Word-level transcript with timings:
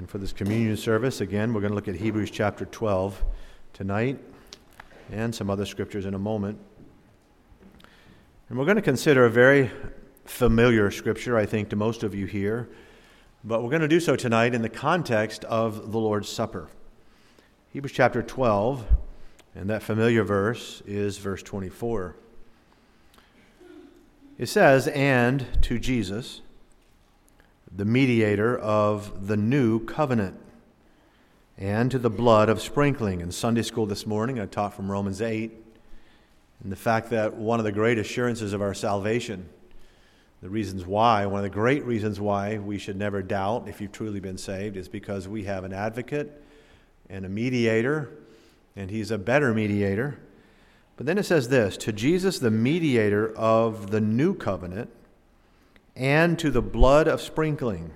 And 0.00 0.08
for 0.08 0.16
this 0.16 0.32
communion 0.32 0.78
service, 0.78 1.20
again, 1.20 1.52
we're 1.52 1.60
going 1.60 1.72
to 1.72 1.74
look 1.74 1.86
at 1.86 1.94
Hebrews 1.94 2.30
chapter 2.30 2.64
12 2.64 3.22
tonight 3.74 4.18
and 5.12 5.34
some 5.34 5.50
other 5.50 5.66
scriptures 5.66 6.06
in 6.06 6.14
a 6.14 6.18
moment. 6.18 6.58
And 8.48 8.58
we're 8.58 8.64
going 8.64 8.76
to 8.76 8.82
consider 8.82 9.26
a 9.26 9.30
very 9.30 9.70
familiar 10.24 10.90
scripture, 10.90 11.36
I 11.36 11.44
think, 11.44 11.68
to 11.68 11.76
most 11.76 12.02
of 12.02 12.14
you 12.14 12.24
here, 12.24 12.70
but 13.44 13.62
we're 13.62 13.68
going 13.68 13.82
to 13.82 13.88
do 13.88 14.00
so 14.00 14.16
tonight 14.16 14.54
in 14.54 14.62
the 14.62 14.70
context 14.70 15.44
of 15.44 15.92
the 15.92 15.98
Lord's 15.98 16.30
Supper. 16.30 16.70
Hebrews 17.68 17.92
chapter 17.92 18.22
12, 18.22 18.86
and 19.54 19.68
that 19.68 19.82
familiar 19.82 20.24
verse 20.24 20.82
is 20.86 21.18
verse 21.18 21.42
24. 21.42 22.16
It 24.38 24.46
says, 24.46 24.88
And 24.88 25.44
to 25.60 25.78
Jesus, 25.78 26.40
the 27.74 27.84
mediator 27.84 28.58
of 28.58 29.26
the 29.26 29.36
new 29.36 29.84
covenant, 29.84 30.38
and 31.56 31.90
to 31.90 31.98
the 31.98 32.10
blood 32.10 32.48
of 32.48 32.60
sprinkling. 32.60 33.20
In 33.20 33.30
Sunday 33.30 33.62
school 33.62 33.86
this 33.86 34.06
morning, 34.06 34.40
I 34.40 34.46
taught 34.46 34.74
from 34.74 34.90
Romans 34.90 35.22
8 35.22 35.52
and 36.62 36.72
the 36.72 36.76
fact 36.76 37.10
that 37.10 37.34
one 37.34 37.58
of 37.58 37.64
the 37.64 37.72
great 37.72 37.98
assurances 37.98 38.52
of 38.52 38.60
our 38.60 38.74
salvation, 38.74 39.48
the 40.42 40.48
reasons 40.48 40.84
why, 40.84 41.26
one 41.26 41.38
of 41.38 41.44
the 41.44 41.50
great 41.50 41.84
reasons 41.84 42.20
why 42.20 42.58
we 42.58 42.78
should 42.78 42.96
never 42.96 43.22
doubt 43.22 43.68
if 43.68 43.80
you've 43.80 43.92
truly 43.92 44.20
been 44.20 44.38
saved, 44.38 44.76
is 44.76 44.88
because 44.88 45.28
we 45.28 45.44
have 45.44 45.64
an 45.64 45.72
advocate 45.72 46.42
and 47.08 47.24
a 47.24 47.28
mediator, 47.28 48.10
and 48.74 48.90
he's 48.90 49.10
a 49.10 49.18
better 49.18 49.54
mediator. 49.54 50.18
But 50.96 51.06
then 51.06 51.18
it 51.18 51.24
says 51.24 51.48
this 51.48 51.76
to 51.78 51.92
Jesus, 51.92 52.38
the 52.38 52.50
mediator 52.50 53.34
of 53.36 53.90
the 53.90 54.00
new 54.00 54.34
covenant, 54.34 54.90
and 56.00 56.38
to 56.38 56.50
the 56.50 56.62
blood 56.62 57.06
of 57.06 57.20
sprinkling. 57.20 57.90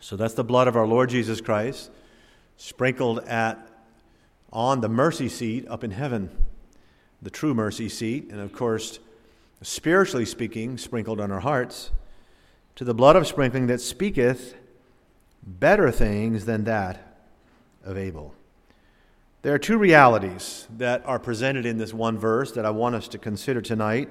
So 0.00 0.16
that's 0.16 0.34
the 0.34 0.42
blood 0.42 0.66
of 0.66 0.74
our 0.74 0.86
Lord 0.86 1.10
Jesus 1.10 1.40
Christ, 1.40 1.92
sprinkled 2.56 3.20
at 3.20 3.68
on 4.52 4.80
the 4.80 4.88
mercy 4.88 5.28
seat 5.28 5.64
up 5.68 5.84
in 5.84 5.92
heaven, 5.92 6.28
the 7.22 7.30
true 7.30 7.54
mercy 7.54 7.88
seat, 7.88 8.30
and 8.32 8.40
of 8.40 8.52
course, 8.52 8.98
spiritually 9.62 10.24
speaking, 10.24 10.76
sprinkled 10.76 11.20
on 11.20 11.30
our 11.30 11.38
hearts, 11.38 11.92
to 12.74 12.82
the 12.82 12.94
blood 12.94 13.14
of 13.14 13.28
sprinkling 13.28 13.68
that 13.68 13.80
speaketh 13.80 14.56
better 15.44 15.92
things 15.92 16.46
than 16.46 16.64
that 16.64 17.16
of 17.84 17.96
Abel. 17.96 18.34
There 19.42 19.54
are 19.54 19.58
two 19.58 19.78
realities 19.78 20.66
that 20.76 21.06
are 21.06 21.20
presented 21.20 21.64
in 21.64 21.78
this 21.78 21.94
one 21.94 22.18
verse 22.18 22.50
that 22.52 22.66
I 22.66 22.70
want 22.70 22.96
us 22.96 23.06
to 23.08 23.18
consider 23.18 23.60
tonight. 23.60 24.08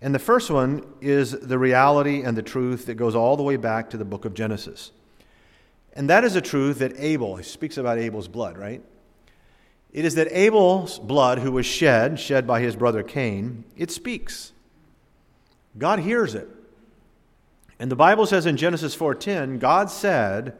And 0.00 0.14
the 0.14 0.18
first 0.18 0.50
one 0.50 0.84
is 1.00 1.32
the 1.32 1.58
reality 1.58 2.22
and 2.22 2.36
the 2.36 2.42
truth 2.42 2.86
that 2.86 2.94
goes 2.94 3.14
all 3.14 3.36
the 3.36 3.42
way 3.42 3.56
back 3.56 3.90
to 3.90 3.96
the 3.96 4.04
book 4.04 4.24
of 4.24 4.34
Genesis. 4.34 4.92
And 5.94 6.10
that 6.10 6.24
is 6.24 6.36
a 6.36 6.40
truth 6.40 6.78
that 6.80 6.92
Abel, 6.98 7.36
he 7.36 7.42
speaks 7.42 7.78
about 7.78 7.98
Abel's 7.98 8.28
blood, 8.28 8.58
right? 8.58 8.82
It 9.92 10.04
is 10.04 10.14
that 10.16 10.28
Abel's 10.30 10.98
blood, 10.98 11.38
who 11.38 11.52
was 11.52 11.64
shed, 11.64 12.20
shed 12.20 12.46
by 12.46 12.60
his 12.60 12.76
brother 12.76 13.02
Cain, 13.02 13.64
it 13.76 13.90
speaks. 13.90 14.52
God 15.78 16.00
hears 16.00 16.34
it. 16.34 16.48
And 17.78 17.90
the 17.90 17.96
Bible 17.96 18.26
says 18.26 18.44
in 18.44 18.56
Genesis 18.56 18.94
4:10, 18.94 19.58
God 19.58 19.90
said, 19.90 20.54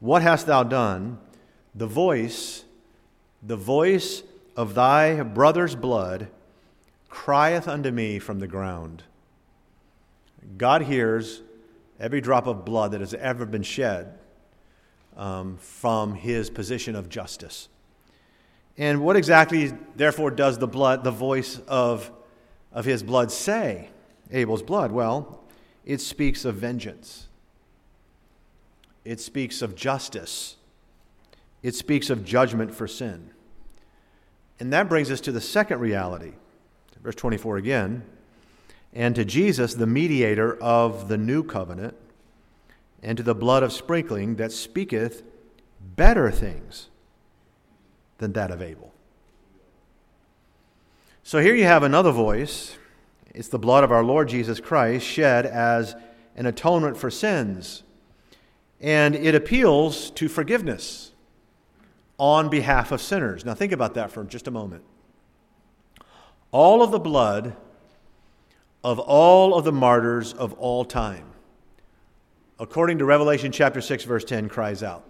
"What 0.00 0.22
hast 0.22 0.46
thou 0.46 0.62
done?" 0.62 1.18
the 1.74 1.86
voice, 1.86 2.64
the 3.42 3.56
voice 3.56 4.22
of 4.56 4.74
thy 4.74 5.22
brother's 5.22 5.74
blood 5.74 6.28
crieth 7.12 7.68
unto 7.68 7.90
me 7.90 8.18
from 8.18 8.38
the 8.38 8.46
ground. 8.46 9.02
God 10.56 10.82
hears 10.82 11.42
every 12.00 12.20
drop 12.20 12.46
of 12.46 12.64
blood 12.64 12.92
that 12.92 13.00
has 13.00 13.14
ever 13.14 13.46
been 13.46 13.62
shed 13.62 14.18
um, 15.16 15.56
from 15.58 16.14
his 16.14 16.50
position 16.50 16.96
of 16.96 17.08
justice. 17.08 17.68
And 18.76 19.02
what 19.02 19.16
exactly, 19.16 19.72
therefore, 19.94 20.30
does 20.30 20.58
the 20.58 20.66
blood, 20.66 21.04
the 21.04 21.10
voice 21.10 21.60
of, 21.68 22.10
of 22.72 22.84
his 22.84 23.02
blood 23.02 23.30
say? 23.30 23.90
Abel's 24.30 24.62
blood? 24.62 24.90
Well, 24.90 25.44
it 25.84 26.00
speaks 26.00 26.44
of 26.44 26.56
vengeance. 26.56 27.28
It 29.04 29.20
speaks 29.20 29.62
of 29.62 29.76
justice 29.76 30.56
it 31.62 31.74
speaks 31.74 32.10
of 32.10 32.24
judgment 32.24 32.74
for 32.74 32.88
sin. 32.88 33.30
And 34.58 34.72
that 34.72 34.88
brings 34.88 35.10
us 35.10 35.20
to 35.22 35.32
the 35.32 35.40
second 35.40 35.80
reality. 35.80 36.32
Verse 37.02 37.14
24 37.14 37.56
again. 37.56 38.04
And 38.92 39.14
to 39.14 39.24
Jesus, 39.24 39.74
the 39.74 39.86
mediator 39.86 40.56
of 40.62 41.08
the 41.08 41.16
new 41.16 41.42
covenant, 41.42 41.96
and 43.02 43.16
to 43.16 43.22
the 43.22 43.34
blood 43.34 43.62
of 43.62 43.72
sprinkling 43.72 44.36
that 44.36 44.52
speaketh 44.52 45.22
better 45.96 46.30
things 46.30 46.88
than 48.18 48.32
that 48.34 48.50
of 48.50 48.62
Abel. 48.62 48.92
So 51.24 51.40
here 51.40 51.54
you 51.54 51.64
have 51.64 51.82
another 51.82 52.12
voice. 52.12 52.76
It's 53.34 53.48
the 53.48 53.58
blood 53.58 53.82
of 53.82 53.90
our 53.90 54.04
Lord 54.04 54.28
Jesus 54.28 54.60
Christ 54.60 55.06
shed 55.06 55.46
as 55.46 55.96
an 56.36 56.46
atonement 56.46 56.96
for 56.96 57.10
sins. 57.10 57.82
And 58.80 59.14
it 59.14 59.34
appeals 59.34 60.10
to 60.12 60.28
forgiveness 60.28 61.12
on 62.18 62.48
behalf 62.48 62.92
of 62.92 63.00
sinners. 63.00 63.44
Now, 63.44 63.54
think 63.54 63.72
about 63.72 63.94
that 63.94 64.10
for 64.10 64.22
just 64.24 64.46
a 64.46 64.50
moment. 64.50 64.84
All 66.52 66.82
of 66.82 66.90
the 66.90 67.00
blood 67.00 67.56
of 68.84 68.98
all 68.98 69.56
of 69.56 69.64
the 69.64 69.72
martyrs 69.72 70.32
of 70.32 70.52
all 70.54 70.84
time, 70.84 71.26
according 72.58 72.98
to 72.98 73.04
Revelation 73.04 73.52
chapter 73.52 73.80
6, 73.80 74.04
verse 74.04 74.24
10, 74.24 74.48
cries 74.48 74.82
out. 74.82 75.08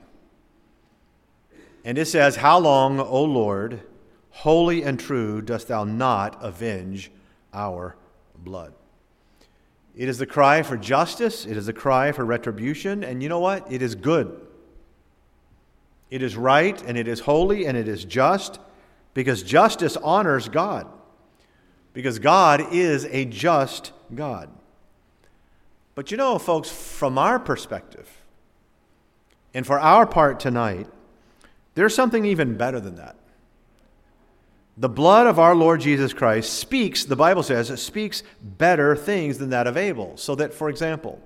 And 1.85 1.99
it 1.99 2.07
says, 2.07 2.37
How 2.37 2.59
long, 2.59 3.01
O 3.01 3.25
Lord, 3.25 3.81
holy 4.31 4.83
and 4.83 5.01
true, 5.01 5.43
dost 5.43 5.69
thou 5.69 5.85
not 5.85 6.39
avenge 6.43 7.11
our 7.53 7.97
blood? 8.39 8.73
It 9.97 10.09
is 10.09 10.19
the 10.19 10.27
cry 10.27 10.63
for 10.63 10.77
justice, 10.77 11.45
it 11.45 11.57
is 11.57 11.69
a 11.69 11.73
cry 11.73 12.13
for 12.13 12.25
retribution, 12.25 13.03
and 13.03 13.23
you 13.23 13.29
know 13.29 13.41
what? 13.41 13.71
It 13.71 13.83
is 13.83 13.95
good. 13.95 14.41
It 16.11 16.23
is 16.23 16.37
right 16.37 16.81
and 16.83 16.99
it 16.99 17.09
is 17.09 17.21
holy 17.21 17.65
and 17.65 17.77
it 17.77 17.89
is 17.89 18.05
just 18.05 18.61
because 19.15 19.43
justice 19.43 19.97
honors 19.97 20.49
God. 20.49 20.87
Because 21.93 22.19
God 22.19 22.73
is 22.73 23.05
a 23.07 23.25
just 23.25 23.93
God. 24.15 24.49
But 25.95 26.11
you 26.11 26.17
know, 26.17 26.39
folks, 26.39 26.71
from 26.71 27.19
our 27.19 27.39
perspective, 27.39 28.09
and 29.55 29.67
for 29.67 29.79
our 29.79 30.07
part 30.07 30.41
tonight, 30.41 30.87
there's 31.75 31.95
something 31.95 32.25
even 32.25 32.57
better 32.57 32.81
than 32.81 32.97
that. 32.97 33.17
The 34.77 34.89
blood 34.89 35.27
of 35.27 35.39
our 35.39 35.55
Lord 35.55 35.81
Jesus 35.81 36.15
Christ 36.15 36.55
speaks, 36.55 37.05
the 37.05 37.17
Bible 37.17 37.43
says, 37.43 37.69
speaks 37.81 38.23
better 38.41 38.97
things 38.97 39.37
than 39.37 39.51
that 39.51 39.67
of 39.67 39.77
Abel. 39.77 40.17
So 40.17 40.35
that, 40.37 40.55
for 40.55 40.71
example, 40.71 41.21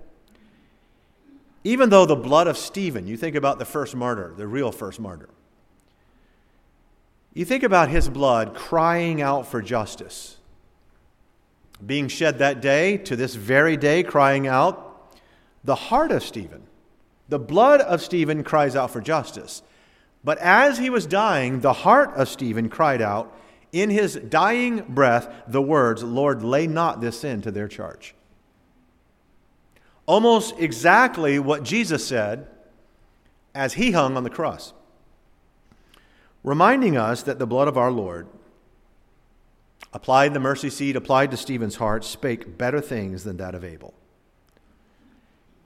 even 1.62 1.90
though 1.90 2.06
the 2.06 2.16
blood 2.16 2.48
of 2.48 2.56
Stephen, 2.56 3.06
you 3.06 3.16
think 3.16 3.36
about 3.36 3.58
the 3.58 3.64
first 3.64 3.94
martyr, 3.94 4.34
the 4.36 4.46
real 4.46 4.72
first 4.72 4.98
martyr, 4.98 5.28
you 7.34 7.44
think 7.44 7.62
about 7.62 7.88
his 7.88 8.08
blood 8.08 8.54
crying 8.54 9.20
out 9.20 9.46
for 9.46 9.60
justice, 9.62 10.35
being 11.84 12.08
shed 12.08 12.38
that 12.38 12.60
day 12.60 12.96
to 12.98 13.16
this 13.16 13.34
very 13.34 13.76
day, 13.76 14.02
crying 14.02 14.46
out, 14.46 15.12
the 15.64 15.74
heart 15.74 16.12
of 16.12 16.22
Stephen, 16.22 16.62
the 17.28 17.38
blood 17.38 17.80
of 17.80 18.00
Stephen 18.00 18.44
cries 18.44 18.76
out 18.76 18.90
for 18.90 19.00
justice. 19.00 19.62
But 20.24 20.38
as 20.38 20.78
he 20.78 20.90
was 20.90 21.06
dying, 21.06 21.60
the 21.60 21.72
heart 21.72 22.12
of 22.14 22.28
Stephen 22.28 22.68
cried 22.68 23.02
out 23.02 23.36
in 23.72 23.90
his 23.90 24.16
dying 24.16 24.82
breath 24.88 25.28
the 25.46 25.60
words, 25.60 26.02
Lord, 26.02 26.42
lay 26.42 26.66
not 26.66 27.00
this 27.00 27.20
sin 27.20 27.42
to 27.42 27.50
their 27.50 27.68
charge. 27.68 28.14
Almost 30.06 30.54
exactly 30.58 31.38
what 31.38 31.62
Jesus 31.62 32.06
said 32.06 32.46
as 33.54 33.74
he 33.74 33.90
hung 33.90 34.16
on 34.16 34.24
the 34.24 34.30
cross, 34.30 34.72
reminding 36.44 36.96
us 36.96 37.22
that 37.24 37.38
the 37.38 37.46
blood 37.46 37.68
of 37.68 37.76
our 37.76 37.90
Lord, 37.90 38.28
applied 39.96 40.34
the 40.34 40.40
mercy 40.40 40.68
seat, 40.68 40.94
applied 40.94 41.30
to 41.30 41.38
Stephen's 41.38 41.76
heart, 41.76 42.04
spake 42.04 42.58
better 42.58 42.82
things 42.82 43.24
than 43.24 43.38
that 43.38 43.54
of 43.54 43.64
Abel. 43.64 43.94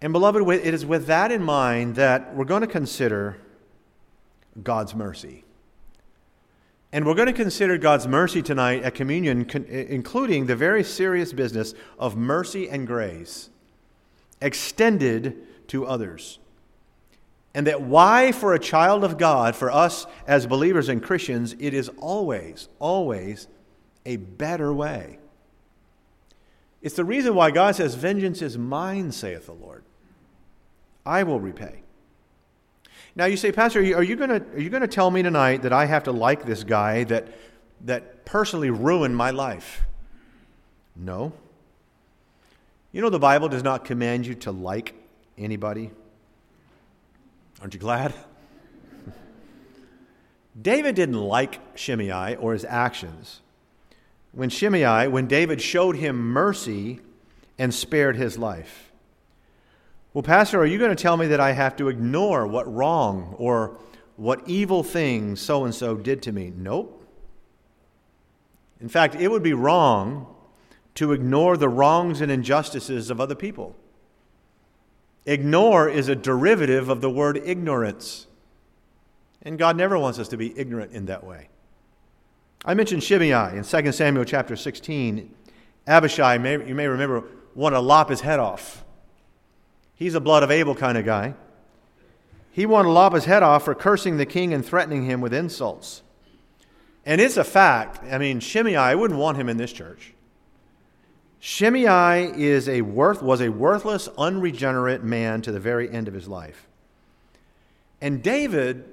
And, 0.00 0.12
beloved, 0.12 0.48
it 0.48 0.72
is 0.72 0.86
with 0.86 1.06
that 1.06 1.32
in 1.32 1.42
mind 1.42 1.96
that 1.96 2.36
we're 2.36 2.44
going 2.44 2.60
to 2.60 2.68
consider 2.68 3.38
God's 4.62 4.94
mercy. 4.94 5.42
And 6.92 7.04
we're 7.04 7.16
going 7.16 7.26
to 7.26 7.32
consider 7.32 7.76
God's 7.76 8.06
mercy 8.06 8.40
tonight 8.40 8.84
at 8.84 8.94
communion, 8.94 9.50
including 9.68 10.46
the 10.46 10.54
very 10.54 10.84
serious 10.84 11.32
business 11.32 11.74
of 11.98 12.16
mercy 12.16 12.70
and 12.70 12.86
grace 12.86 13.50
extended 14.40 15.44
to 15.66 15.86
others. 15.86 16.38
And 17.52 17.66
that 17.66 17.82
why, 17.82 18.30
for 18.30 18.54
a 18.54 18.60
child 18.60 19.02
of 19.02 19.18
God, 19.18 19.56
for 19.56 19.72
us 19.72 20.06
as 20.28 20.46
believers 20.46 20.88
and 20.88 21.02
Christians, 21.02 21.56
it 21.58 21.74
is 21.74 21.90
always, 21.98 22.68
always 22.78 23.48
a 24.04 24.16
better 24.16 24.72
way. 24.72 25.18
It's 26.82 26.96
the 26.96 27.04
reason 27.04 27.34
why 27.34 27.50
God 27.50 27.76
says, 27.76 27.94
Vengeance 27.94 28.40
is 28.40 28.56
mine, 28.56 29.12
saith 29.12 29.46
the 29.46 29.52
Lord. 29.52 29.84
I 31.04 31.22
will 31.22 31.40
repay. 31.40 31.82
Now 33.16 33.26
you 33.26 33.36
say, 33.36 33.52
Pastor, 33.52 33.80
are 33.80 34.02
you 34.02 34.16
going 34.16 34.40
to 34.40 34.88
tell 34.88 35.10
me 35.10 35.22
tonight 35.22 35.62
that 35.62 35.72
I 35.72 35.86
have 35.86 36.04
to 36.04 36.12
like 36.12 36.46
this 36.46 36.64
guy 36.64 37.04
that 37.04 37.28
that 37.84 38.24
personally 38.24 38.70
ruined 38.70 39.16
my 39.16 39.30
life? 39.30 39.82
No. 40.94 41.32
You 42.92 43.00
know 43.00 43.10
the 43.10 43.18
Bible 43.18 43.48
does 43.48 43.62
not 43.62 43.84
command 43.84 44.26
you 44.26 44.34
to 44.36 44.52
like 44.52 44.94
anybody. 45.38 45.90
Aren't 47.60 47.74
you 47.74 47.80
glad? 47.80 48.14
David 50.60 50.94
didn't 50.94 51.20
like 51.20 51.60
Shimei 51.76 52.36
or 52.36 52.52
his 52.52 52.64
actions. 52.64 53.40
When 54.32 54.48
Shimei, 54.48 55.08
when 55.08 55.26
David 55.26 55.60
showed 55.60 55.96
him 55.96 56.16
mercy 56.16 57.00
and 57.58 57.74
spared 57.74 58.16
his 58.16 58.38
life. 58.38 58.90
Well, 60.12 60.22
Pastor, 60.22 60.60
are 60.60 60.66
you 60.66 60.78
going 60.78 60.94
to 60.94 61.00
tell 61.00 61.16
me 61.16 61.26
that 61.28 61.40
I 61.40 61.52
have 61.52 61.76
to 61.76 61.88
ignore 61.88 62.46
what 62.46 62.72
wrong 62.72 63.34
or 63.38 63.76
what 64.16 64.42
evil 64.46 64.82
thing 64.82 65.36
so 65.36 65.64
and 65.64 65.74
so 65.74 65.96
did 65.96 66.22
to 66.22 66.32
me? 66.32 66.52
Nope. 66.56 66.96
In 68.80 68.88
fact, 68.88 69.14
it 69.14 69.28
would 69.28 69.42
be 69.42 69.52
wrong 69.52 70.26
to 70.96 71.12
ignore 71.12 71.56
the 71.56 71.68
wrongs 71.68 72.20
and 72.20 72.32
injustices 72.32 73.10
of 73.10 73.20
other 73.20 73.34
people. 73.34 73.76
Ignore 75.26 75.88
is 75.88 76.08
a 76.08 76.16
derivative 76.16 76.88
of 76.88 77.00
the 77.00 77.10
word 77.10 77.36
ignorance. 77.36 78.26
And 79.42 79.58
God 79.58 79.76
never 79.76 79.98
wants 79.98 80.18
us 80.18 80.28
to 80.28 80.36
be 80.36 80.58
ignorant 80.58 80.92
in 80.92 81.06
that 81.06 81.24
way. 81.24 81.48
I 82.64 82.74
mentioned 82.74 83.02
Shimei 83.02 83.56
in 83.56 83.64
2 83.64 83.92
Samuel 83.92 84.24
chapter 84.24 84.54
16. 84.54 85.34
Abishai, 85.86 86.34
you 86.34 86.74
may 86.74 86.88
remember, 86.88 87.24
wanted 87.54 87.76
to 87.76 87.80
lop 87.80 88.10
his 88.10 88.20
head 88.20 88.38
off. 88.38 88.84
He's 89.94 90.14
a 90.14 90.20
blood 90.20 90.42
of 90.42 90.50
Abel 90.50 90.74
kind 90.74 90.98
of 90.98 91.04
guy. 91.04 91.34
He 92.50 92.66
wanted 92.66 92.88
to 92.88 92.92
lop 92.92 93.14
his 93.14 93.24
head 93.24 93.42
off 93.42 93.64
for 93.64 93.74
cursing 93.74 94.18
the 94.18 94.26
king 94.26 94.52
and 94.52 94.64
threatening 94.64 95.04
him 95.04 95.20
with 95.20 95.32
insults. 95.32 96.02
And 97.06 97.20
it's 97.20 97.38
a 97.38 97.44
fact. 97.44 98.04
I 98.12 98.18
mean, 98.18 98.40
Shimei, 98.40 98.76
I 98.76 98.94
wouldn't 98.94 99.18
want 99.18 99.38
him 99.38 99.48
in 99.48 99.56
this 99.56 99.72
church. 99.72 100.12
Shimei 101.38 102.30
is 102.36 102.68
a 102.68 102.82
worth, 102.82 103.22
was 103.22 103.40
a 103.40 103.48
worthless, 103.48 104.08
unregenerate 104.18 105.02
man 105.02 105.40
to 105.42 105.52
the 105.52 105.60
very 105.60 105.90
end 105.90 106.08
of 106.08 106.14
his 106.14 106.28
life. 106.28 106.68
And 108.02 108.22
David 108.22 108.84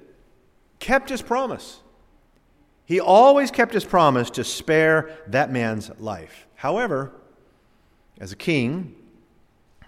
kept 0.80 1.10
his 1.10 1.22
promise. 1.22 1.82
He 2.88 3.02
always 3.02 3.52
kept 3.52 3.74
his 3.74 3.84
promise 3.84 4.30
to 4.32 4.46
spare 4.46 5.12
that 5.28 5.52
man's 5.52 5.92
life. 6.00 6.48
However, 6.56 7.12
as 8.18 8.32
a 8.32 8.36
king, 8.38 8.96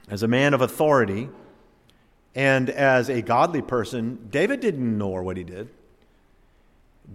as 0.09 0.21
a 0.21 0.27
man 0.27 0.53
of 0.53 0.59
authority, 0.59 1.29
and 2.35 2.69
as 2.69 3.09
a 3.09 3.21
godly 3.21 3.61
person, 3.61 4.27
David 4.29 4.59
didn't 4.59 4.85
ignore 4.85 5.23
what 5.23 5.37
he 5.37 5.45
did. 5.45 5.69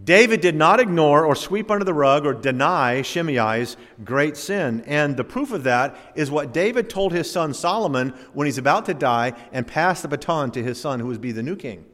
David 0.05 0.41
did 0.41 0.57
not 0.57 0.81
ignore 0.81 1.27
or 1.27 1.37
sweep 1.37 1.71
under 1.71 1.85
the 1.85 1.93
rug 1.93 2.25
or 2.25 2.33
deny 2.33 3.03
Shimei's 3.03 3.77
great 4.05 4.39
sin. 4.39 4.83
And 4.87 5.19
the 5.19 5.23
proof 5.23 5.53
of 5.53 5.65
that 5.65 5.97
is 6.15 6.31
what 6.31 6.55
David 6.55 6.89
told 6.89 7.13
his 7.13 7.31
son 7.31 7.53
Solomon 7.53 8.15
when 8.33 8.47
he's 8.47 8.59
about 8.59 8.87
to 8.87 8.95
die 8.95 9.35
and 9.53 9.67
pass 9.67 10.01
the 10.01 10.09
baton 10.09 10.51
to 10.53 10.63
his 10.63 10.81
son, 10.81 10.99
who 10.99 11.09
would 11.09 11.21
be 11.21 11.31
the 11.31 11.43
new 11.43 11.57
king. 11.57 11.85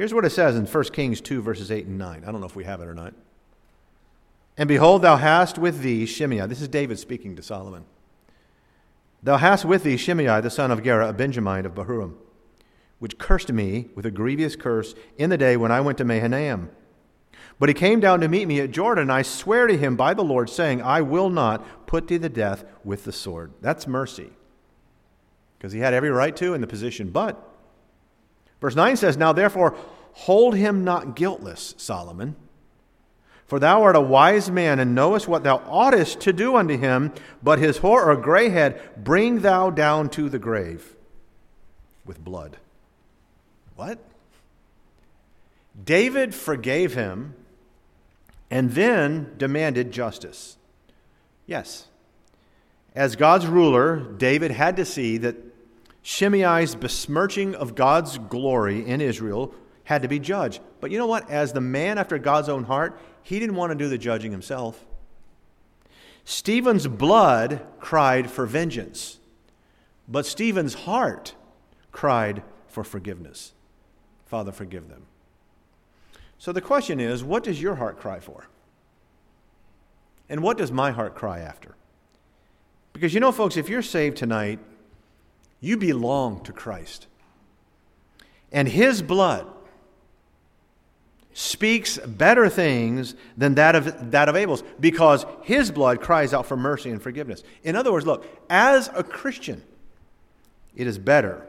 Here's 0.00 0.14
what 0.14 0.24
it 0.24 0.30
says 0.30 0.56
in 0.56 0.64
1 0.64 0.84
Kings 0.94 1.20
2, 1.20 1.42
verses 1.42 1.70
8 1.70 1.84
and 1.84 1.98
9. 1.98 2.24
I 2.26 2.32
don't 2.32 2.40
know 2.40 2.46
if 2.46 2.56
we 2.56 2.64
have 2.64 2.80
it 2.80 2.88
or 2.88 2.94
not. 2.94 3.12
And 4.56 4.66
behold, 4.66 5.02
thou 5.02 5.16
hast 5.16 5.58
with 5.58 5.82
thee 5.82 6.06
Shimei. 6.06 6.46
This 6.46 6.62
is 6.62 6.68
David 6.68 6.98
speaking 6.98 7.36
to 7.36 7.42
Solomon. 7.42 7.84
Thou 9.22 9.36
hast 9.36 9.66
with 9.66 9.82
thee 9.82 9.98
Shimei, 9.98 10.40
the 10.40 10.48
son 10.48 10.70
of 10.70 10.82
Gera, 10.82 11.10
a 11.10 11.12
Benjamite 11.12 11.66
of 11.66 11.74
Bahurim, 11.74 12.14
which 12.98 13.18
cursed 13.18 13.52
me 13.52 13.90
with 13.94 14.06
a 14.06 14.10
grievous 14.10 14.56
curse 14.56 14.94
in 15.18 15.28
the 15.28 15.36
day 15.36 15.58
when 15.58 15.70
I 15.70 15.82
went 15.82 15.98
to 15.98 16.04
Mahanaim. 16.06 16.70
But 17.58 17.68
he 17.68 17.74
came 17.74 18.00
down 18.00 18.20
to 18.20 18.28
meet 18.28 18.48
me 18.48 18.58
at 18.60 18.70
Jordan, 18.70 19.02
and 19.02 19.12
I 19.12 19.20
swear 19.20 19.66
to 19.66 19.76
him 19.76 19.96
by 19.96 20.14
the 20.14 20.24
Lord, 20.24 20.48
saying, 20.48 20.80
I 20.80 21.02
will 21.02 21.28
not 21.28 21.86
put 21.86 22.08
thee 22.08 22.18
to 22.20 22.30
death 22.30 22.64
with 22.84 23.04
the 23.04 23.12
sword. 23.12 23.52
That's 23.60 23.86
mercy. 23.86 24.30
Because 25.58 25.74
he 25.74 25.80
had 25.80 25.92
every 25.92 26.08
right 26.08 26.34
to 26.36 26.54
in 26.54 26.62
the 26.62 26.66
position. 26.66 27.10
But 27.10 27.49
Verse 28.60 28.76
9 28.76 28.96
says, 28.96 29.16
Now 29.16 29.32
therefore 29.32 29.76
hold 30.12 30.54
him 30.54 30.84
not 30.84 31.16
guiltless, 31.16 31.74
Solomon. 31.78 32.36
For 33.46 33.58
thou 33.58 33.82
art 33.82 33.96
a 33.96 34.00
wise 34.00 34.50
man 34.50 34.78
and 34.78 34.94
knowest 34.94 35.26
what 35.26 35.42
thou 35.42 35.56
oughtest 35.66 36.20
to 36.20 36.32
do 36.32 36.54
unto 36.54 36.76
him, 36.76 37.12
but 37.42 37.58
his 37.58 37.78
hoar 37.78 38.08
or 38.08 38.16
gray 38.16 38.48
head 38.48 38.80
bring 38.96 39.40
thou 39.40 39.70
down 39.70 40.08
to 40.10 40.28
the 40.28 40.38
grave 40.38 40.94
with 42.04 42.22
blood. 42.24 42.58
What? 43.74 43.98
David 45.84 46.34
forgave 46.34 46.94
him 46.94 47.34
and 48.50 48.70
then 48.72 49.34
demanded 49.36 49.90
justice. 49.90 50.56
Yes. 51.46 51.88
As 52.94 53.16
God's 53.16 53.46
ruler, 53.46 53.96
David 53.96 54.50
had 54.50 54.76
to 54.76 54.84
see 54.84 55.18
that 55.18 55.49
Shimei's 56.10 56.74
besmirching 56.74 57.54
of 57.54 57.76
God's 57.76 58.18
glory 58.18 58.84
in 58.84 59.00
Israel 59.00 59.54
had 59.84 60.02
to 60.02 60.08
be 60.08 60.18
judged. 60.18 60.60
But 60.80 60.90
you 60.90 60.98
know 60.98 61.06
what? 61.06 61.30
As 61.30 61.52
the 61.52 61.60
man 61.60 61.98
after 61.98 62.18
God's 62.18 62.48
own 62.48 62.64
heart, 62.64 63.00
he 63.22 63.38
didn't 63.38 63.54
want 63.54 63.70
to 63.70 63.76
do 63.76 63.88
the 63.88 63.96
judging 63.96 64.32
himself. 64.32 64.84
Stephen's 66.24 66.88
blood 66.88 67.64
cried 67.78 68.28
for 68.28 68.44
vengeance, 68.44 69.20
but 70.08 70.26
Stephen's 70.26 70.74
heart 70.74 71.36
cried 71.92 72.42
for 72.66 72.82
forgiveness. 72.82 73.52
Father, 74.26 74.50
forgive 74.50 74.88
them. 74.88 75.06
So 76.38 76.50
the 76.50 76.60
question 76.60 76.98
is 76.98 77.22
what 77.22 77.44
does 77.44 77.62
your 77.62 77.76
heart 77.76 78.00
cry 78.00 78.18
for? 78.18 78.48
And 80.28 80.42
what 80.42 80.58
does 80.58 80.72
my 80.72 80.90
heart 80.90 81.14
cry 81.14 81.38
after? 81.38 81.76
Because 82.94 83.14
you 83.14 83.20
know, 83.20 83.30
folks, 83.30 83.56
if 83.56 83.68
you're 83.68 83.80
saved 83.80 84.16
tonight, 84.16 84.58
you 85.60 85.76
belong 85.76 86.42
to 86.44 86.52
Christ. 86.52 87.06
And 88.52 88.66
his 88.66 89.02
blood 89.02 89.46
speaks 91.32 91.98
better 91.98 92.48
things 92.48 93.14
than 93.36 93.54
that 93.54 93.76
of, 93.76 94.10
that 94.10 94.28
of 94.28 94.36
Abel's 94.36 94.64
because 94.80 95.24
his 95.42 95.70
blood 95.70 96.00
cries 96.00 96.34
out 96.34 96.46
for 96.46 96.56
mercy 96.56 96.90
and 96.90 97.00
forgiveness. 97.00 97.42
In 97.62 97.76
other 97.76 97.92
words, 97.92 98.06
look, 98.06 98.26
as 98.48 98.90
a 98.94 99.04
Christian, 99.04 99.62
it 100.74 100.86
is 100.86 100.98
better 100.98 101.46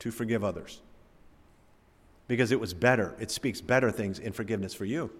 to 0.00 0.10
forgive 0.10 0.44
others 0.44 0.80
because 2.28 2.52
it 2.52 2.60
was 2.60 2.74
better. 2.74 3.14
It 3.18 3.30
speaks 3.30 3.60
better 3.60 3.90
things 3.90 4.18
in 4.18 4.32
forgiveness 4.32 4.74
for 4.74 4.84
you. 4.84 5.10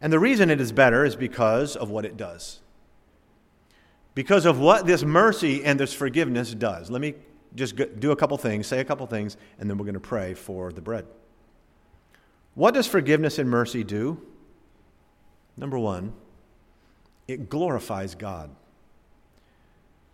And 0.00 0.12
the 0.12 0.18
reason 0.18 0.50
it 0.50 0.60
is 0.60 0.72
better 0.72 1.04
is 1.04 1.16
because 1.16 1.76
of 1.76 1.90
what 1.90 2.04
it 2.04 2.16
does 2.16 2.60
because 4.14 4.44
of 4.44 4.58
what 4.58 4.86
this 4.86 5.02
mercy 5.02 5.64
and 5.64 5.78
this 5.78 5.92
forgiveness 5.92 6.54
does. 6.54 6.90
Let 6.90 7.00
me 7.00 7.14
just 7.54 7.76
do 7.98 8.12
a 8.12 8.16
couple 8.16 8.36
things, 8.38 8.66
say 8.66 8.80
a 8.80 8.84
couple 8.84 9.06
things, 9.06 9.36
and 9.58 9.68
then 9.68 9.78
we're 9.78 9.84
going 9.84 9.94
to 9.94 10.00
pray 10.00 10.34
for 10.34 10.72
the 10.72 10.80
bread. 10.80 11.06
What 12.54 12.74
does 12.74 12.86
forgiveness 12.86 13.38
and 13.38 13.48
mercy 13.48 13.84
do? 13.84 14.20
Number 15.56 15.78
one, 15.78 16.12
it 17.28 17.48
glorifies 17.48 18.14
God. 18.14 18.50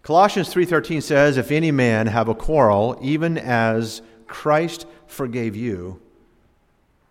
Colossians 0.02 0.48
3:13 0.52 1.00
says, 1.00 1.36
"If 1.36 1.50
any 1.50 1.72
man 1.72 2.06
have 2.06 2.28
a 2.28 2.34
quarrel, 2.34 2.98
even 3.02 3.36
as 3.36 4.02
Christ 4.26 4.86
forgave 5.06 5.56
you, 5.56 6.00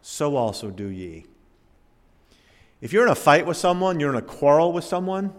so 0.02 0.36
also 0.36 0.70
do 0.70 0.88
ye." 0.88 1.26
If 2.82 2.94
you're 2.94 3.04
in 3.04 3.12
a 3.12 3.16
fight 3.16 3.46
with 3.46 3.58
someone, 3.58 4.00
you're 4.00 4.12
in 4.12 4.16
a 4.16 4.22
quarrel 4.22 4.72
with 4.72 4.84
someone, 4.86 5.34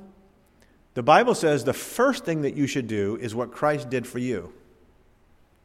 the 0.97 1.03
Bible 1.03 1.35
says 1.35 1.63
the 1.63 1.75
first 1.75 2.25
thing 2.25 2.41
that 2.41 2.57
you 2.57 2.67
should 2.67 2.89
do 2.89 3.19
is 3.21 3.35
what 3.35 3.53
Christ 3.53 3.91
did 3.91 4.07
for 4.07 4.19
you. 4.19 4.55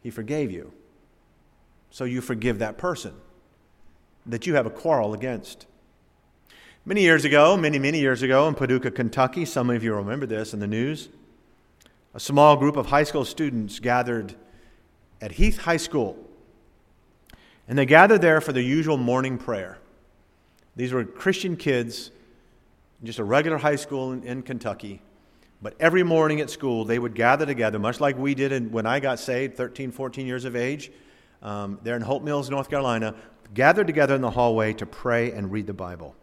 He 0.03 0.09
forgave 0.09 0.51
you. 0.51 0.73
So 1.89 2.03
you 2.03 2.19
forgive 2.19 2.59
that 2.59 2.77
person 2.77 3.13
that 4.25 4.45
you 4.45 4.55
have 4.55 4.65
a 4.65 4.69
quarrel 4.69 5.13
against. 5.13 5.67
Many 6.83 7.03
years 7.03 7.23
ago, 7.23 7.55
many, 7.55 7.79
many 7.79 8.01
years 8.01 8.21
ago 8.21 8.45
in 8.49 8.55
Paducah, 8.55 8.91
Kentucky, 8.91 9.45
some 9.45 9.69
of 9.69 9.81
you 9.85 9.95
remember 9.95 10.25
this 10.25 10.53
in 10.53 10.59
the 10.59 10.67
news, 10.67 11.07
a 12.13 12.19
small 12.19 12.57
group 12.57 12.75
of 12.75 12.87
high 12.87 13.05
school 13.05 13.23
students 13.23 13.79
gathered 13.79 14.35
at 15.21 15.31
Heath 15.31 15.59
High 15.59 15.77
School. 15.77 16.19
And 17.69 17.77
they 17.77 17.85
gathered 17.85 18.21
there 18.21 18.41
for 18.41 18.51
the 18.51 18.63
usual 18.63 18.97
morning 18.97 19.37
prayer. 19.37 19.77
These 20.75 20.91
were 20.91 21.05
Christian 21.05 21.55
kids, 21.55 22.11
just 23.01 23.17
a 23.17 23.23
regular 23.23 23.59
high 23.59 23.77
school 23.77 24.11
in, 24.11 24.23
in 24.23 24.41
Kentucky. 24.41 25.01
But 25.61 25.75
every 25.79 26.03
morning 26.03 26.41
at 26.41 26.49
school, 26.49 26.85
they 26.85 26.97
would 26.97 27.13
gather 27.13 27.45
together, 27.45 27.77
much 27.77 27.99
like 27.99 28.17
we 28.17 28.33
did 28.33 28.71
when 28.71 28.85
I 28.85 28.99
got 28.99 29.19
saved, 29.19 29.55
13, 29.55 29.91
14 29.91 30.25
years 30.25 30.45
of 30.45 30.55
age. 30.55 30.91
Um, 31.41 31.79
there 31.83 31.95
in 31.95 32.01
Hope 32.01 32.23
Mills, 32.23 32.49
North 32.49 32.69
Carolina, 32.69 33.15
gathered 33.53 33.87
together 33.87 34.15
in 34.15 34.21
the 34.21 34.31
hallway 34.31 34.73
to 34.73 34.85
pray 34.85 35.31
and 35.31 35.51
read 35.51 35.67
the 35.67 35.73
Bible. 35.73 36.15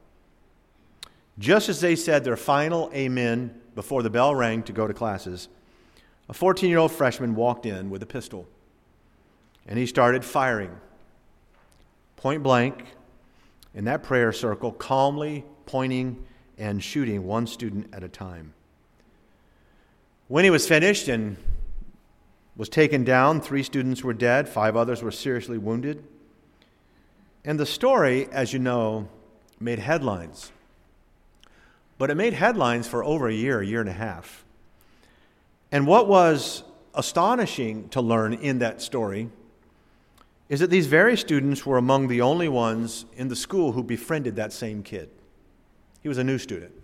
Just 1.38 1.68
as 1.68 1.80
they 1.80 1.94
said 1.94 2.24
their 2.24 2.36
final 2.36 2.90
amen 2.92 3.60
before 3.74 4.02
the 4.02 4.10
bell 4.10 4.34
rang 4.34 4.62
to 4.64 4.72
go 4.72 4.88
to 4.88 4.94
classes, 4.94 5.48
a 6.28 6.34
14 6.34 6.68
year 6.68 6.78
old 6.78 6.90
freshman 6.90 7.34
walked 7.34 7.64
in 7.64 7.90
with 7.90 8.02
a 8.02 8.06
pistol 8.06 8.48
and 9.66 9.78
he 9.78 9.86
started 9.86 10.24
firing 10.24 10.74
point 12.16 12.42
blank 12.42 12.84
in 13.74 13.84
that 13.84 14.02
prayer 14.02 14.32
circle, 14.32 14.72
calmly 14.72 15.44
pointing 15.66 16.24
and 16.56 16.82
shooting 16.82 17.24
one 17.24 17.46
student 17.46 17.86
at 17.92 18.02
a 18.02 18.08
time. 18.08 18.52
When 20.28 20.44
he 20.44 20.50
was 20.50 20.68
finished 20.68 21.08
and 21.08 21.38
was 22.54 22.68
taken 22.68 23.02
down, 23.02 23.40
three 23.40 23.62
students 23.62 24.04
were 24.04 24.12
dead, 24.12 24.46
five 24.46 24.76
others 24.76 25.02
were 25.02 25.10
seriously 25.10 25.56
wounded. 25.56 26.04
And 27.46 27.58
the 27.58 27.64
story, 27.64 28.28
as 28.30 28.52
you 28.52 28.58
know, 28.58 29.08
made 29.58 29.78
headlines. 29.78 30.52
But 31.96 32.10
it 32.10 32.14
made 32.14 32.34
headlines 32.34 32.86
for 32.86 33.02
over 33.02 33.26
a 33.26 33.32
year, 33.32 33.60
a 33.60 33.66
year 33.66 33.80
and 33.80 33.88
a 33.88 33.94
half. 33.94 34.44
And 35.72 35.86
what 35.86 36.08
was 36.08 36.62
astonishing 36.94 37.88
to 37.90 38.02
learn 38.02 38.34
in 38.34 38.58
that 38.58 38.82
story 38.82 39.30
is 40.50 40.60
that 40.60 40.68
these 40.68 40.86
very 40.86 41.16
students 41.16 41.64
were 41.64 41.78
among 41.78 42.08
the 42.08 42.20
only 42.20 42.48
ones 42.48 43.06
in 43.16 43.28
the 43.28 43.36
school 43.36 43.72
who 43.72 43.82
befriended 43.82 44.36
that 44.36 44.52
same 44.52 44.82
kid. 44.82 45.08
He 46.02 46.08
was 46.08 46.18
a 46.18 46.24
new 46.24 46.36
student. 46.36 46.77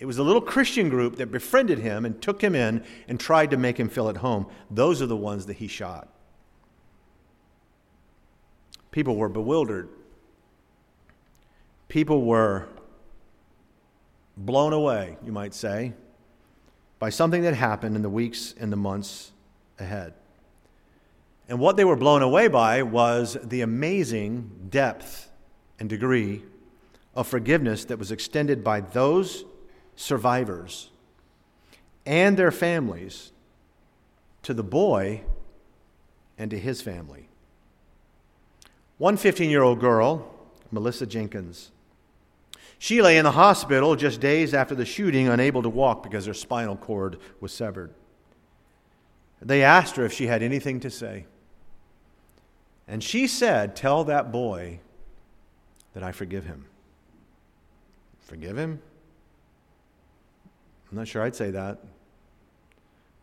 It 0.00 0.06
was 0.06 0.16
a 0.16 0.22
little 0.22 0.40
Christian 0.40 0.88
group 0.88 1.16
that 1.16 1.30
befriended 1.30 1.78
him 1.78 2.06
and 2.06 2.20
took 2.22 2.42
him 2.42 2.54
in 2.54 2.82
and 3.06 3.20
tried 3.20 3.50
to 3.50 3.58
make 3.58 3.78
him 3.78 3.90
feel 3.90 4.08
at 4.08 4.16
home. 4.16 4.46
Those 4.70 5.02
are 5.02 5.06
the 5.06 5.14
ones 5.14 5.44
that 5.44 5.58
he 5.58 5.68
shot. 5.68 6.08
People 8.90 9.16
were 9.16 9.28
bewildered. 9.28 9.90
People 11.88 12.22
were 12.22 12.66
blown 14.38 14.72
away, 14.72 15.18
you 15.22 15.32
might 15.32 15.52
say, 15.52 15.92
by 16.98 17.10
something 17.10 17.42
that 17.42 17.52
happened 17.52 17.94
in 17.94 18.00
the 18.00 18.08
weeks 18.08 18.54
and 18.58 18.72
the 18.72 18.76
months 18.76 19.32
ahead. 19.78 20.14
And 21.46 21.58
what 21.58 21.76
they 21.76 21.84
were 21.84 21.96
blown 21.96 22.22
away 22.22 22.48
by 22.48 22.82
was 22.82 23.36
the 23.42 23.60
amazing 23.60 24.68
depth 24.70 25.30
and 25.78 25.90
degree 25.90 26.42
of 27.14 27.26
forgiveness 27.26 27.84
that 27.84 27.98
was 27.98 28.10
extended 28.10 28.64
by 28.64 28.80
those 28.80 29.44
survivors 30.00 30.88
and 32.06 32.38
their 32.38 32.50
families 32.50 33.32
to 34.42 34.54
the 34.54 34.62
boy 34.62 35.20
and 36.38 36.50
to 36.50 36.58
his 36.58 36.80
family. 36.80 37.28
One 38.96 39.18
15 39.18 39.50
year 39.50 39.62
old 39.62 39.78
girl, 39.78 40.34
Melissa 40.70 41.06
Jenkins, 41.06 41.70
she 42.78 43.02
lay 43.02 43.18
in 43.18 43.24
the 43.24 43.32
hospital 43.32 43.94
just 43.94 44.22
days 44.22 44.54
after 44.54 44.74
the 44.74 44.86
shooting, 44.86 45.28
unable 45.28 45.62
to 45.62 45.68
walk 45.68 46.02
because 46.02 46.24
her 46.24 46.34
spinal 46.34 46.76
cord 46.76 47.18
was 47.40 47.52
severed. 47.52 47.92
They 49.42 49.62
asked 49.62 49.96
her 49.96 50.04
if 50.06 50.14
she 50.14 50.28
had 50.28 50.42
anything 50.42 50.80
to 50.80 50.90
say. 50.90 51.26
And 52.88 53.04
she 53.04 53.26
said, 53.26 53.76
Tell 53.76 54.04
that 54.04 54.32
boy 54.32 54.80
that 55.92 56.02
I 56.02 56.12
forgive 56.12 56.46
him. 56.46 56.64
Forgive 58.20 58.56
him? 58.56 58.80
I'm 60.90 60.98
not 60.98 61.08
sure 61.08 61.22
I'd 61.22 61.36
say 61.36 61.50
that. 61.50 61.78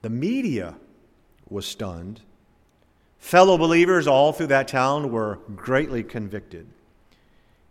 The 0.01 0.09
media 0.09 0.75
was 1.49 1.65
stunned. 1.65 2.21
Fellow 3.19 3.57
believers 3.57 4.07
all 4.07 4.31
through 4.31 4.47
that 4.47 4.67
town 4.67 5.11
were 5.11 5.39
greatly 5.55 6.03
convicted. 6.03 6.67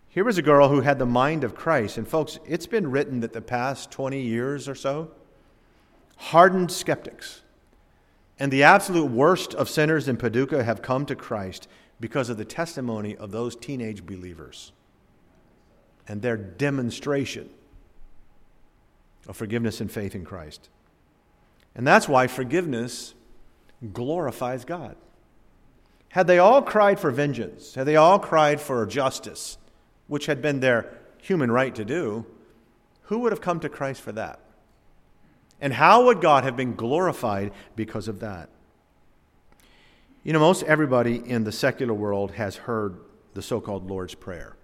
Here 0.08 0.24
was 0.24 0.38
a 0.38 0.42
girl 0.42 0.68
who 0.68 0.80
had 0.80 0.98
the 0.98 1.06
mind 1.06 1.44
of 1.44 1.54
Christ. 1.54 1.98
And, 1.98 2.08
folks, 2.08 2.38
it's 2.46 2.66
been 2.66 2.90
written 2.90 3.20
that 3.20 3.32
the 3.32 3.42
past 3.42 3.90
20 3.90 4.20
years 4.20 4.68
or 4.68 4.74
so, 4.74 5.10
hardened 6.16 6.72
skeptics 6.72 7.42
and 8.38 8.52
the 8.52 8.62
absolute 8.62 9.10
worst 9.10 9.54
of 9.54 9.68
sinners 9.68 10.08
in 10.08 10.16
Paducah 10.16 10.64
have 10.64 10.82
come 10.82 11.06
to 11.06 11.14
Christ 11.14 11.68
because 12.00 12.28
of 12.28 12.36
the 12.36 12.44
testimony 12.44 13.16
of 13.16 13.30
those 13.30 13.56
teenage 13.56 14.04
believers 14.04 14.72
and 16.06 16.20
their 16.20 16.36
demonstration 16.36 17.48
of 19.28 19.36
forgiveness 19.36 19.80
and 19.80 19.90
faith 19.90 20.14
in 20.14 20.24
Christ. 20.24 20.68
And 21.74 21.86
that's 21.86 22.08
why 22.08 22.26
forgiveness 22.26 23.14
glorifies 23.92 24.64
God. 24.64 24.96
Had 26.10 26.26
they 26.26 26.38
all 26.38 26.62
cried 26.62 26.98
for 26.98 27.10
vengeance, 27.10 27.74
had 27.74 27.86
they 27.86 27.96
all 27.96 28.18
cried 28.18 28.60
for 28.60 28.86
justice, 28.86 29.58
which 30.06 30.26
had 30.26 30.40
been 30.40 30.60
their 30.60 30.92
human 31.18 31.50
right 31.50 31.74
to 31.74 31.84
do, 31.84 32.24
who 33.02 33.18
would 33.18 33.32
have 33.32 33.40
come 33.40 33.60
to 33.60 33.68
Christ 33.68 34.00
for 34.00 34.12
that? 34.12 34.40
And 35.60 35.72
how 35.72 36.06
would 36.06 36.20
God 36.20 36.44
have 36.44 36.56
been 36.56 36.74
glorified 36.74 37.52
because 37.74 38.08
of 38.08 38.20
that? 38.20 38.48
You 40.22 40.32
know, 40.32 40.40
most 40.40 40.62
everybody 40.64 41.16
in 41.16 41.44
the 41.44 41.52
secular 41.52 41.94
world 41.94 42.32
has 42.32 42.56
heard 42.56 42.98
the 43.34 43.42
so 43.42 43.60
called 43.60 43.88
Lord's 43.88 44.14
Prayer. 44.14 44.56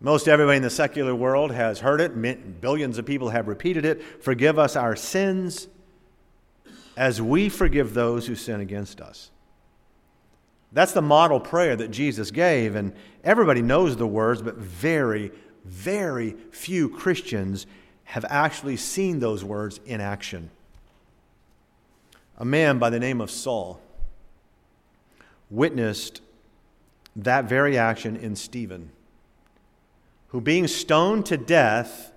Most 0.00 0.28
everybody 0.28 0.58
in 0.58 0.62
the 0.62 0.70
secular 0.70 1.14
world 1.14 1.50
has 1.50 1.80
heard 1.80 2.00
it. 2.00 2.60
Billions 2.60 2.98
of 2.98 3.06
people 3.06 3.30
have 3.30 3.48
repeated 3.48 3.84
it. 3.84 4.22
Forgive 4.22 4.58
us 4.58 4.76
our 4.76 4.94
sins 4.94 5.66
as 6.96 7.20
we 7.20 7.48
forgive 7.48 7.94
those 7.94 8.26
who 8.26 8.34
sin 8.34 8.60
against 8.60 9.00
us. 9.00 9.30
That's 10.72 10.92
the 10.92 11.02
model 11.02 11.40
prayer 11.40 11.74
that 11.76 11.90
Jesus 11.90 12.30
gave, 12.30 12.74
and 12.74 12.92
everybody 13.24 13.62
knows 13.62 13.96
the 13.96 14.06
words, 14.06 14.42
but 14.42 14.56
very, 14.56 15.32
very 15.64 16.36
few 16.50 16.88
Christians 16.88 17.66
have 18.04 18.24
actually 18.28 18.76
seen 18.76 19.18
those 19.18 19.42
words 19.42 19.80
in 19.86 20.00
action. 20.00 20.50
A 22.36 22.44
man 22.44 22.78
by 22.78 22.90
the 22.90 23.00
name 23.00 23.20
of 23.20 23.30
Saul 23.30 23.80
witnessed 25.50 26.20
that 27.16 27.46
very 27.46 27.76
action 27.78 28.14
in 28.14 28.36
Stephen, 28.36 28.90
who, 30.28 30.40
being 30.40 30.66
stoned 30.66 31.26
to 31.26 31.36
death 31.36 32.12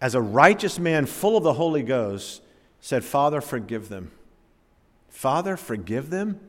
as 0.00 0.14
a 0.14 0.20
righteous 0.20 0.78
man 0.78 1.06
full 1.06 1.36
of 1.36 1.44
the 1.44 1.54
Holy 1.54 1.82
Ghost, 1.82 2.42
said, 2.80 3.04
Father, 3.04 3.40
forgive 3.40 3.88
them. 3.88 4.10
Father, 5.08 5.56
forgive 5.56 6.10
them? 6.10 6.40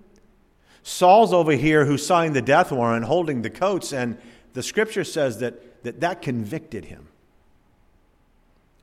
Saul's 0.83 1.33
over 1.33 1.53
here 1.53 1.85
who 1.85 1.97
signed 1.97 2.35
the 2.35 2.41
death 2.41 2.71
warrant 2.71 3.05
holding 3.05 3.41
the 3.41 3.49
coats, 3.49 3.91
and 3.91 4.17
the 4.53 4.63
scripture 4.63 5.03
says 5.03 5.39
that 5.39 5.83
that, 5.83 6.01
that 6.01 6.21
convicted 6.21 6.85
him. 6.85 7.07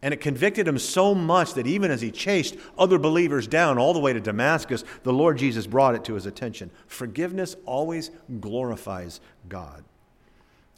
And 0.02 0.12
it 0.12 0.20
convicted 0.20 0.68
him 0.68 0.78
so 0.78 1.14
much 1.14 1.54
that 1.54 1.66
even 1.66 1.90
as 1.90 2.00
he 2.00 2.10
chased 2.10 2.56
other 2.78 2.98
believers 2.98 3.48
down 3.48 3.78
all 3.78 3.92
the 3.92 3.98
way 3.98 4.12
to 4.12 4.20
Damascus, 4.20 4.84
the 5.02 5.12
Lord 5.12 5.38
Jesus 5.38 5.66
brought 5.66 5.94
it 5.94 6.04
to 6.04 6.14
his 6.14 6.26
attention. 6.26 6.70
Forgiveness 6.86 7.56
always 7.64 8.10
glorifies 8.40 9.20
God. 9.48 9.84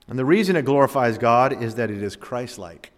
And 0.09 0.19
the 0.19 0.25
reason 0.25 0.57
it 0.57 0.65
glorifies 0.65 1.19
God 1.19 1.63
is 1.63 1.75
that 1.75 1.91
it 1.91 2.03
is 2.03 2.17
Christ 2.17 2.59
like. 2.59 2.91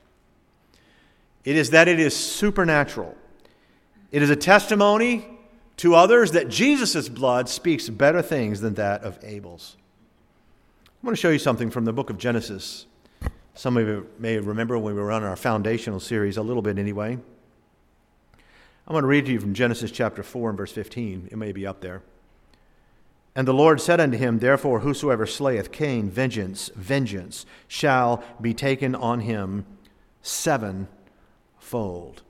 It 1.45 1.57
is 1.57 1.71
that 1.71 1.89
it 1.89 1.99
is 1.99 2.15
supernatural. 2.15 3.17
It 4.13 4.23
is 4.23 4.31
a 4.31 4.37
testimony 4.37 5.27
to 5.79 5.95
others 5.95 6.33
that 6.33 6.49
Jesus' 6.49 7.09
blood 7.09 7.49
speaks 7.49 7.89
better 7.89 8.23
things 8.23 8.61
than 8.61 8.75
that 8.75 9.03
of 9.03 9.19
Abel's. 9.25 9.77
I 10.87 11.07
want 11.07 11.17
to 11.17 11.21
show 11.21 11.31
you 11.31 11.39
something 11.39 11.71
from 11.71 11.87
the 11.87 11.93
book 11.93 12.11
of 12.11 12.19
Genesis. 12.19 12.87
Some 13.55 13.77
of 13.77 13.87
you 13.87 14.07
may 14.19 14.39
remember 14.39 14.79
when 14.79 14.95
we 14.95 15.01
were 15.01 15.11
on 15.11 15.25
our 15.25 15.37
foundational 15.37 15.99
series, 15.99 16.37
a 16.37 16.43
little 16.43 16.63
bit 16.63 16.79
anyway. 16.79 17.19
I'm 18.87 18.93
going 18.93 19.03
to 19.03 19.09
read 19.09 19.27
to 19.27 19.33
you 19.33 19.41
from 19.41 19.55
Genesis 19.55 19.91
chapter 19.91 20.23
4 20.23 20.51
and 20.51 20.59
verse 20.59 20.73
15. 20.73 21.29
It 21.31 21.39
may 21.39 21.53
be 21.53 21.67
up 21.67 21.81
there. 21.81 22.03
And 23.35 23.47
the 23.47 23.55
Lord 23.55 23.81
said 23.81 24.01
unto 24.01 24.19
him, 24.19 24.39
Therefore, 24.39 24.81
whosoever 24.81 25.27
slayeth 25.27 25.71
Cain, 25.71 26.11
vengeance, 26.11 26.71
vengeance 26.75 27.47
shall 27.69 28.23
be 28.41 28.53
taken 28.53 28.95
on 28.95 29.21
him 29.21 29.65
sevenfold. 30.21 32.23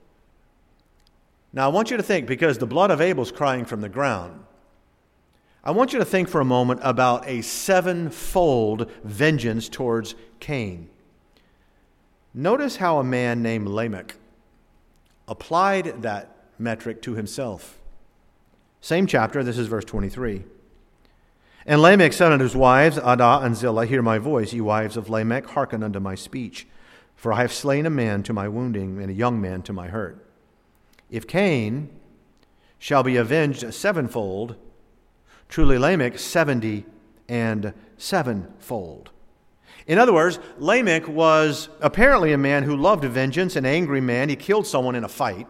Now, 1.52 1.64
I 1.64 1.68
want 1.68 1.90
you 1.90 1.96
to 1.96 2.02
think, 2.02 2.26
because 2.26 2.58
the 2.58 2.66
blood 2.66 2.90
of 2.90 3.00
Abel's 3.00 3.32
crying 3.32 3.64
from 3.64 3.80
the 3.80 3.88
ground, 3.88 4.44
I 5.64 5.72
want 5.72 5.92
you 5.92 5.98
to 5.98 6.04
think 6.04 6.28
for 6.28 6.40
a 6.40 6.44
moment 6.44 6.80
about 6.82 7.26
a 7.26 7.42
sevenfold 7.42 8.90
vengeance 9.02 9.68
towards 9.68 10.14
Cain. 10.38 10.88
Notice 12.32 12.76
how 12.76 12.98
a 12.98 13.04
man 13.04 13.42
named 13.42 13.68
Lamech 13.68 14.14
applied 15.26 16.02
that 16.02 16.36
metric 16.58 17.02
to 17.02 17.14
himself. 17.14 17.78
Same 18.80 19.06
chapter, 19.06 19.42
this 19.42 19.58
is 19.58 19.66
verse 19.66 19.84
23. 19.84 20.44
And 21.66 21.82
Lamech 21.82 22.12
said 22.12 22.32
unto 22.32 22.44
his 22.44 22.56
wives, 22.56 22.98
Adah 22.98 23.40
and 23.42 23.54
Zillah, 23.54 23.86
Hear 23.86 24.02
my 24.02 24.18
voice, 24.18 24.52
ye 24.52 24.60
wives 24.60 24.96
of 24.96 25.10
Lamech, 25.10 25.46
hearken 25.46 25.82
unto 25.82 26.00
my 26.00 26.14
speech. 26.14 26.66
For 27.14 27.32
I 27.32 27.42
have 27.42 27.52
slain 27.52 27.84
a 27.84 27.90
man 27.90 28.22
to 28.24 28.32
my 28.32 28.48
wounding, 28.48 29.00
and 29.00 29.10
a 29.10 29.14
young 29.14 29.40
man 29.40 29.62
to 29.62 29.72
my 29.72 29.88
hurt. 29.88 30.26
If 31.10 31.26
Cain 31.26 31.90
shall 32.78 33.02
be 33.02 33.16
avenged 33.16 33.74
sevenfold, 33.74 34.56
truly 35.48 35.76
Lamech 35.76 36.18
seventy 36.18 36.86
and 37.28 37.74
sevenfold. 37.98 39.10
In 39.86 39.98
other 39.98 40.14
words, 40.14 40.38
Lamech 40.58 41.08
was 41.08 41.68
apparently 41.80 42.32
a 42.32 42.38
man 42.38 42.62
who 42.62 42.76
loved 42.76 43.04
vengeance, 43.04 43.56
an 43.56 43.66
angry 43.66 44.00
man. 44.00 44.28
He 44.28 44.36
killed 44.36 44.66
someone 44.66 44.94
in 44.94 45.04
a 45.04 45.08
fight. 45.08 45.46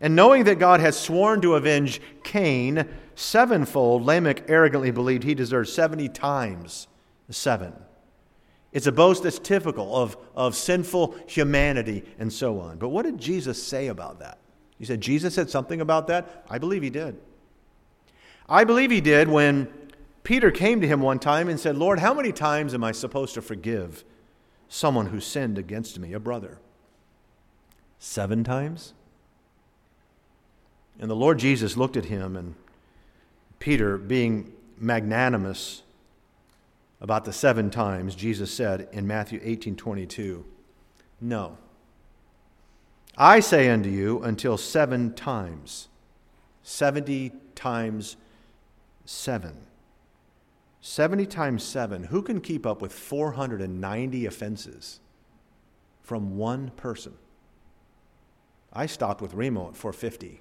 And 0.00 0.16
knowing 0.16 0.44
that 0.44 0.58
God 0.58 0.80
had 0.80 0.94
sworn 0.94 1.42
to 1.42 1.56
avenge 1.56 2.00
Cain 2.24 2.88
sevenfold, 3.20 4.04
Lamech 4.04 4.48
arrogantly 4.48 4.90
believed 4.90 5.24
he 5.24 5.34
deserved 5.34 5.68
70 5.68 6.08
times 6.08 6.88
seven. 7.30 7.72
It's 8.72 8.86
a 8.86 8.92
boast 8.92 9.22
that's 9.22 9.38
typical 9.38 9.96
of, 9.96 10.16
of 10.34 10.54
sinful 10.54 11.16
humanity 11.26 12.04
and 12.18 12.32
so 12.32 12.60
on. 12.60 12.78
But 12.78 12.90
what 12.90 13.04
did 13.04 13.18
Jesus 13.18 13.62
say 13.62 13.88
about 13.88 14.20
that? 14.20 14.38
You 14.78 14.86
said 14.86 15.00
Jesus 15.00 15.34
said 15.34 15.50
something 15.50 15.80
about 15.80 16.06
that? 16.06 16.44
I 16.48 16.58
believe 16.58 16.82
he 16.82 16.90
did. 16.90 17.16
I 18.48 18.64
believe 18.64 18.90
he 18.90 19.00
did 19.00 19.28
when 19.28 19.68
Peter 20.22 20.50
came 20.50 20.80
to 20.80 20.86
him 20.86 21.00
one 21.00 21.18
time 21.18 21.48
and 21.48 21.58
said, 21.58 21.76
Lord, 21.76 21.98
how 21.98 22.14
many 22.14 22.32
times 22.32 22.74
am 22.74 22.84
I 22.84 22.92
supposed 22.92 23.34
to 23.34 23.42
forgive 23.42 24.04
someone 24.68 25.06
who 25.06 25.20
sinned 25.20 25.58
against 25.58 25.98
me, 25.98 26.12
a 26.12 26.20
brother? 26.20 26.58
Seven 27.98 28.44
times? 28.44 28.94
And 30.98 31.10
the 31.10 31.16
Lord 31.16 31.38
Jesus 31.38 31.76
looked 31.76 31.96
at 31.96 32.06
him, 32.06 32.36
and 32.36 32.54
Peter, 33.60 33.98
being 33.98 34.52
magnanimous 34.78 35.82
about 37.00 37.24
the 37.24 37.32
seven 37.32 37.70
times, 37.70 38.14
Jesus 38.14 38.52
said 38.52 38.88
in 38.90 39.06
Matthew 39.06 39.38
18 39.42 39.76
22, 39.76 40.44
No. 41.20 41.56
I 43.16 43.40
say 43.40 43.68
unto 43.68 43.90
you, 43.90 44.22
until 44.22 44.56
seven 44.56 45.12
times, 45.14 45.88
70 46.62 47.32
times 47.54 48.16
seven. 49.04 49.56
70 50.80 51.26
times 51.26 51.62
7, 51.62 52.04
who 52.04 52.22
can 52.22 52.40
keep 52.40 52.64
up 52.64 52.80
with 52.80 52.92
490 52.92 54.24
offenses 54.24 55.00
from 56.00 56.38
one 56.38 56.70
person? 56.70 57.12
I 58.72 58.86
stopped 58.86 59.20
with 59.20 59.34
Remo 59.34 59.68
at 59.68 59.76
450. 59.76 60.40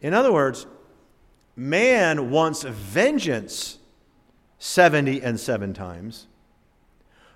In 0.00 0.14
other 0.14 0.32
words, 0.32 0.66
man 1.56 2.30
wants 2.30 2.62
vengeance 2.62 3.78
70 4.58 5.22
and 5.22 5.38
7 5.38 5.74
times. 5.74 6.26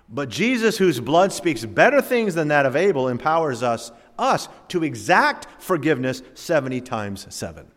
But 0.07 0.29
Jesus, 0.29 0.77
whose 0.77 0.99
blood 0.99 1.33
speaks 1.33 1.65
better 1.65 2.01
things 2.01 2.35
than 2.35 2.49
that 2.49 2.65
of 2.65 2.75
Abel, 2.75 3.07
empowers 3.07 3.63
us, 3.63 3.91
us 4.17 4.47
to 4.69 4.83
exact 4.83 5.47
forgiveness 5.61 6.21
70 6.35 6.81
times 6.81 7.25
7. 7.33 7.67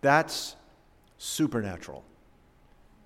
That's 0.00 0.56
supernatural. 1.18 2.04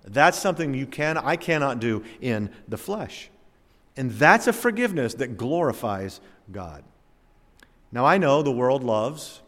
That's 0.03 0.39
something 0.39 0.73
you 0.73 0.87
can 0.87 1.17
I 1.17 1.35
cannot 1.35 1.79
do 1.79 2.03
in 2.21 2.49
the 2.67 2.77
flesh. 2.77 3.29
And 3.95 4.11
that's 4.11 4.47
a 4.47 4.53
forgiveness 4.53 5.15
that 5.15 5.37
glorifies 5.37 6.21
God. 6.51 6.83
Now 7.91 8.05
I 8.05 8.17
know 8.17 8.41
the 8.41 8.51
world 8.51 8.83
loves 8.83 9.41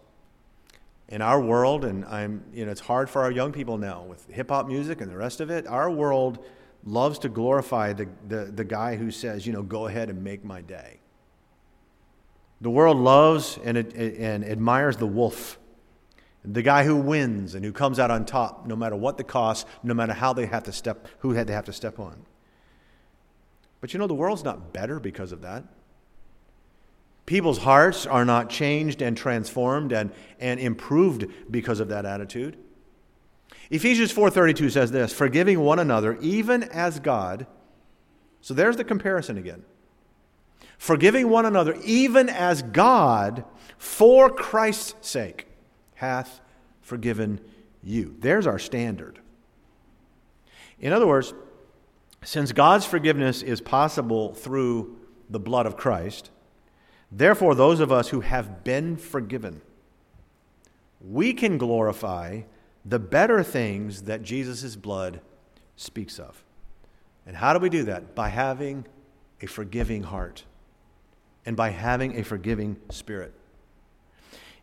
in 1.10 1.22
our 1.22 1.42
world 1.42 1.86
and 1.86 2.06
I'm 2.06 2.44
you 2.54 2.66
know 2.66 2.72
it's 2.72 2.82
hard 2.82 3.10
for 3.10 3.22
our 3.24 3.32
young 3.32 3.52
people 3.52 3.78
now 3.78 4.04
with 4.04 4.26
hip 4.30 4.50
hop 4.50 4.68
music 4.68 5.02
and 5.02 5.12
the 5.12 5.18
rest 5.18 5.42
of 5.42 5.50
it. 5.50 5.68
Our 5.68 5.92
world 5.92 6.46
loves 6.86 7.20
to 7.20 7.30
glorify 7.30 7.94
the, 7.94 8.08
the, 8.28 8.46
the 8.46 8.64
guy 8.64 8.96
who 8.96 9.12
says, 9.12 9.46
you 9.46 9.52
know, 9.52 9.62
go 9.62 9.88
ahead 9.88 10.10
and 10.10 10.24
make 10.24 10.46
my 10.46 10.62
day. 10.62 11.02
The 12.62 12.70
world 12.70 12.98
loves 12.98 13.60
and, 13.64 13.78
and 13.78 14.46
admires 14.46 14.96
the 14.96 15.08
wolf 15.08 15.60
the 16.46 16.62
guy 16.62 16.84
who 16.86 16.96
wins 16.96 17.54
and 17.56 17.66
who 17.66 17.72
comes 17.72 18.00
out 18.00 18.12
on 18.12 18.26
top, 18.26 18.66
no 18.66 18.76
matter 18.76 18.96
what 18.96 19.18
the 19.18 19.24
cost, 19.24 19.68
no 19.84 19.94
matter 19.94 20.14
how 20.14 20.34
they 20.34 20.46
have 20.46 20.64
to 20.64 20.72
step, 20.72 21.08
who 21.20 21.34
had 21.34 21.48
to 21.48 21.54
have 21.54 21.66
to 21.66 21.74
step 21.74 22.00
on. 22.00 22.26
But 23.82 23.94
you 23.94 24.00
know, 24.00 24.08
the 24.08 24.14
world's 24.14 24.44
not 24.44 24.74
better 24.74 25.00
because 25.00 25.32
of 25.32 25.42
that. 25.42 25.64
People's 27.30 27.60
hearts 27.60 28.08
are 28.08 28.26
not 28.26 28.50
changed 28.50 29.04
and 29.04 29.16
transformed 29.16 29.92
and, 29.92 30.10
and 30.40 30.60
improved 30.60 31.28
because 31.52 31.80
of 31.80 31.90
that 31.90 32.04
attitude. 32.04 32.58
Ephesians 33.70 34.12
4:32 34.12 34.72
says 34.72 34.90
this, 34.90 35.14
forgiving 35.14 35.60
one 35.60 35.78
another 35.78 36.18
even 36.22 36.64
as 36.64 37.00
God. 37.00 37.46
So 38.42 38.56
there's 38.56 38.78
the 38.78 38.84
comparison 38.84 39.38
again. 39.38 39.64
Forgiving 40.80 41.30
one 41.30 41.46
another 41.46 41.78
even 41.84 42.30
as 42.30 42.64
God 42.64 43.46
for 43.78 44.32
Christ's 44.32 45.08
sake 45.08 45.46
hath 45.94 46.42
forgiven 46.82 47.42
you. 47.84 48.16
There's 48.18 48.48
our 48.48 48.58
standard. 48.58 49.20
In 50.80 50.92
other 50.92 51.06
words, 51.06 51.36
since 52.24 52.54
God's 52.54 52.86
forgiveness 52.86 53.44
is 53.44 53.62
possible 53.62 54.34
through 54.34 54.98
the 55.30 55.40
blood 55.40 55.68
of 55.68 55.78
Christ, 55.78 56.32
therefore, 57.12 57.56
those 57.56 57.80
of 57.80 57.92
us 57.92 58.10
who 58.10 58.22
have 58.22 58.64
been 58.64 58.98
forgiven, 58.98 59.62
we 61.02 61.34
can 61.34 61.58
glorify 61.58 62.42
the 62.86 63.00
better 63.00 63.44
things 63.44 64.04
that 64.04 64.24
Jesus' 64.24 64.76
blood 64.76 65.22
speaks 65.76 66.20
of. 66.20 66.44
And 67.26 67.38
how 67.38 67.54
do 67.54 67.60
we 67.60 67.70
do 67.70 67.84
that? 67.84 68.16
By 68.16 68.30
having 68.30 68.86
a 69.42 69.46
forgiving 69.46 70.04
heart 70.04 70.44
and 71.46 71.56
by 71.56 71.70
having 71.70 72.20
a 72.20 72.24
forgiving 72.24 72.78
spirit. 72.90 73.34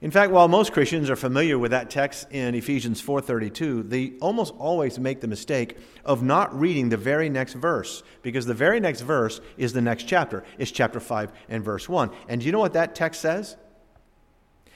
In 0.03 0.11
fact, 0.11 0.31
while 0.31 0.47
most 0.47 0.73
Christians 0.73 1.09
are 1.09 1.17
familiar 1.17 1.59
with 1.59 1.71
that 1.71 1.89
text 1.89 2.31
in 2.31 2.55
Ephesians 2.55 3.01
4:32, 3.01 3.83
they 3.83 4.13
almost 4.21 4.55
always 4.59 4.99
make 4.99 5.21
the 5.21 5.27
mistake 5.27 5.79
of 6.05 6.23
not 6.23 6.59
reading 6.59 6.91
the 6.91 6.99
very 6.99 7.31
next 7.31 7.55
verse 7.55 8.03
because 8.21 8.45
the 8.45 8.55
very 8.55 8.79
next 8.79 9.01
verse 9.01 9.41
is 9.57 9.73
the 9.73 9.81
next 9.81 10.05
chapter. 10.05 10.45
It's 10.59 10.71
chapter 10.71 11.01
5 11.01 11.33
and 11.49 11.65
verse 11.65 11.89
1. 11.89 12.11
And 12.29 12.41
do 12.41 12.47
you 12.47 12.53
know 12.53 12.59
what 12.59 12.75
that 12.75 12.95
text 12.95 13.23
says? 13.23 13.57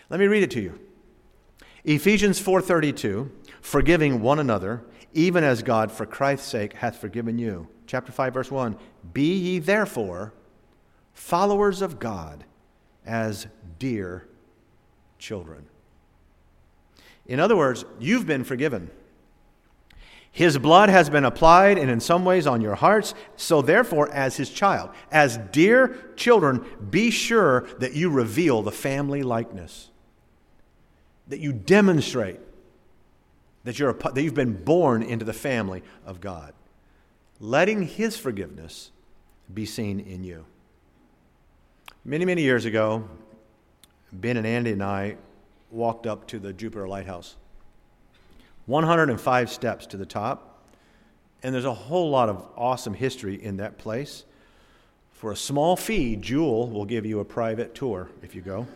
Let 0.09 0.21
me 0.21 0.27
read 0.27 0.43
it 0.43 0.51
to 0.53 0.61
you. 0.61 0.81
Ephesians 1.85 2.41
4:32, 2.41 3.31
forgiving 3.61 4.23
one 4.23 4.39
another, 4.39 4.85
even 5.13 5.45
as 5.45 5.63
God 5.63 5.93
for 5.93 6.07
Christ's 6.07 6.49
sake 6.49 6.75
hath 6.75 6.97
forgiven 6.97 7.39
you. 7.39 7.69
Chapter 7.87 8.11
5 8.11 8.33
verse 8.33 8.51
1, 8.51 8.77
be 9.13 9.35
ye 9.35 9.59
therefore 9.59 10.33
followers 11.13 11.83
of 11.83 11.99
God 11.99 12.45
as 13.05 13.49
dear 13.79 14.27
children. 15.21 15.67
In 17.27 17.39
other 17.39 17.57
words, 17.57 17.85
you've 18.01 18.27
been 18.27 18.43
forgiven. 18.43 18.91
His 20.33 20.59
blood 20.59 20.89
has 20.89 21.11
been 21.11 21.25
applied 21.25 21.79
and 21.79 21.91
in 21.91 22.01
some 22.01 22.25
ways 22.25 22.47
on 22.47 22.61
your 22.61 22.75
hearts. 22.75 23.15
So, 23.37 23.63
therefore, 23.63 24.11
as 24.11 24.37
his 24.37 24.51
child, 24.51 24.91
as 25.13 25.39
dear 25.53 26.13
children, 26.17 26.65
be 26.91 27.11
sure 27.11 27.69
that 27.79 27.95
you 27.95 28.11
reveal 28.11 28.63
the 28.63 28.73
family 28.73 29.23
likeness, 29.23 29.91
that 31.29 31.41
you 31.41 31.53
demonstrate 31.53 32.41
that, 33.65 33.79
you're 33.79 33.91
a, 33.91 34.13
that 34.13 34.23
you've 34.23 34.35
been 34.35 34.65
born 34.65 35.03
into 35.03 35.25
the 35.25 35.33
family 35.33 35.83
of 36.07 36.21
God, 36.21 36.53
letting 37.41 37.83
his 37.83 38.17
forgiveness 38.17 38.91
be 39.53 39.67
seen 39.67 40.01
in 40.01 40.25
you. 40.25 40.45
Many, 42.05 42.25
many 42.25 42.43
years 42.43 42.65
ago, 42.65 43.09
Ben 44.13 44.37
and 44.37 44.47
Andy 44.47 44.73
and 44.73 44.83
I 44.83 45.17
walked 45.71 46.07
up 46.07 46.27
to 46.29 46.39
the 46.39 46.53
Jupiter 46.53 46.89
Lighthouse. 46.89 47.37
105 48.67 49.51
steps 49.51 49.87
to 49.87 49.97
the 49.97 50.07
top, 50.07 50.65
and 51.43 51.55
there's 51.55 51.65
a 51.65 51.75
whole 51.75 52.11
lot 52.11 52.29
of 52.29 52.45
awesome 52.57 52.95
history 52.95 53.43
in 53.43 53.57
that 53.59 53.79
place. 53.79 54.25
For 55.13 55.33
a 55.33 55.37
small 55.37 55.77
fee, 55.77 56.17
Jewel 56.17 56.69
will 56.71 56.85
give 56.85 57.05
you 57.05 57.21
a 57.21 57.25
private 57.25 57.75
tour 57.75 58.09
if 58.23 58.35
you 58.35 58.41
go. 58.41 58.67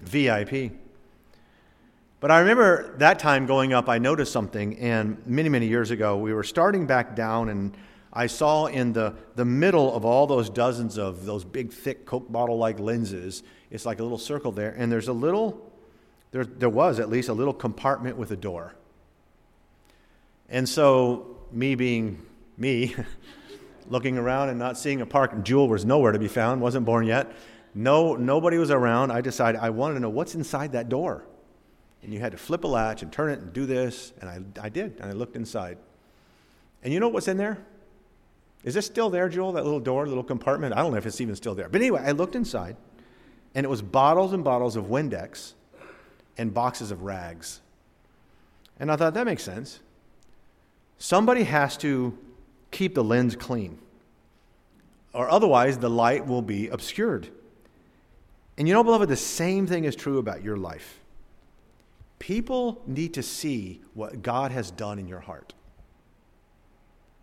VIP. 0.00 0.72
But 2.20 2.30
I 2.30 2.40
remember 2.40 2.96
that 2.98 3.18
time 3.18 3.46
going 3.46 3.72
up, 3.72 3.88
I 3.88 3.98
noticed 3.98 4.32
something, 4.32 4.78
and 4.78 5.24
many, 5.26 5.48
many 5.48 5.66
years 5.66 5.90
ago, 5.90 6.16
we 6.16 6.32
were 6.32 6.42
starting 6.42 6.86
back 6.86 7.14
down, 7.14 7.48
and 7.48 7.76
I 8.14 8.28
saw 8.28 8.66
in 8.66 8.92
the, 8.92 9.14
the 9.34 9.44
middle 9.44 9.94
of 9.94 10.04
all 10.04 10.26
those 10.26 10.48
dozens 10.48 10.98
of 10.98 11.26
those 11.26 11.44
big, 11.44 11.72
thick 11.72 12.06
Coke 12.06 12.30
bottle 12.30 12.56
like 12.56 12.78
lenses, 12.78 13.42
it's 13.70 13.84
like 13.84 13.98
a 13.98 14.02
little 14.02 14.18
circle 14.18 14.52
there, 14.52 14.70
and 14.70 14.90
there's 14.90 15.08
a 15.08 15.12
little, 15.12 15.72
there, 16.30 16.44
there 16.44 16.70
was 16.70 17.00
at 17.00 17.10
least 17.10 17.28
a 17.28 17.32
little 17.32 17.52
compartment 17.52 18.16
with 18.16 18.30
a 18.30 18.36
door. 18.36 18.76
And 20.48 20.68
so, 20.68 21.38
me 21.50 21.74
being 21.74 22.24
me, 22.56 22.94
looking 23.88 24.16
around 24.16 24.48
and 24.48 24.58
not 24.58 24.78
seeing 24.78 25.00
a 25.00 25.06
park, 25.06 25.42
Jewel 25.42 25.68
was 25.68 25.84
nowhere 25.84 26.12
to 26.12 26.18
be 26.18 26.28
found, 26.28 26.60
wasn't 26.60 26.86
born 26.86 27.06
yet. 27.06 27.32
No, 27.74 28.14
nobody 28.14 28.58
was 28.58 28.70
around. 28.70 29.10
I 29.10 29.20
decided 29.20 29.60
I 29.60 29.70
wanted 29.70 29.94
to 29.94 30.00
know 30.00 30.10
what's 30.10 30.36
inside 30.36 30.72
that 30.72 30.88
door. 30.88 31.24
And 32.02 32.12
you 32.12 32.20
had 32.20 32.32
to 32.32 32.38
flip 32.38 32.62
a 32.62 32.68
latch 32.68 33.02
and 33.02 33.12
turn 33.12 33.30
it 33.30 33.40
and 33.40 33.52
do 33.52 33.66
this. 33.66 34.12
And 34.20 34.30
I, 34.30 34.66
I 34.66 34.68
did. 34.68 34.98
And 35.00 35.06
I 35.06 35.12
looked 35.12 35.34
inside. 35.34 35.78
And 36.84 36.92
you 36.92 37.00
know 37.00 37.08
what's 37.08 37.26
in 37.26 37.36
there? 37.36 37.58
Is 38.64 38.74
this 38.74 38.86
still 38.86 39.10
there, 39.10 39.28
Joel? 39.28 39.52
That 39.52 39.64
little 39.64 39.78
door, 39.80 40.06
little 40.06 40.24
compartment? 40.24 40.74
I 40.74 40.78
don't 40.78 40.90
know 40.90 40.98
if 40.98 41.06
it's 41.06 41.20
even 41.20 41.36
still 41.36 41.54
there. 41.54 41.68
But 41.68 41.80
anyway, 41.80 42.02
I 42.04 42.12
looked 42.12 42.34
inside, 42.34 42.76
and 43.54 43.64
it 43.64 43.68
was 43.68 43.82
bottles 43.82 44.32
and 44.32 44.42
bottles 44.42 44.74
of 44.74 44.86
Windex 44.86 45.52
and 46.38 46.52
boxes 46.52 46.90
of 46.90 47.02
rags. 47.02 47.60
And 48.80 48.90
I 48.90 48.96
thought, 48.96 49.14
that 49.14 49.26
makes 49.26 49.42
sense. 49.42 49.80
Somebody 50.98 51.44
has 51.44 51.76
to 51.78 52.18
keep 52.70 52.94
the 52.94 53.04
lens 53.04 53.36
clean. 53.36 53.78
or 55.14 55.30
otherwise 55.30 55.78
the 55.78 55.88
light 55.88 56.26
will 56.26 56.42
be 56.42 56.68
obscured. 56.68 57.28
And 58.58 58.68
you 58.68 58.74
know, 58.74 58.84
beloved, 58.84 59.08
the 59.08 59.16
same 59.16 59.66
thing 59.66 59.84
is 59.84 59.96
true 59.96 60.18
about 60.18 60.42
your 60.42 60.56
life. 60.56 61.00
People 62.18 62.82
need 62.86 63.14
to 63.14 63.22
see 63.22 63.80
what 63.94 64.22
God 64.22 64.50
has 64.50 64.70
done 64.70 64.98
in 64.98 65.08
your 65.08 65.20
heart. 65.20 65.54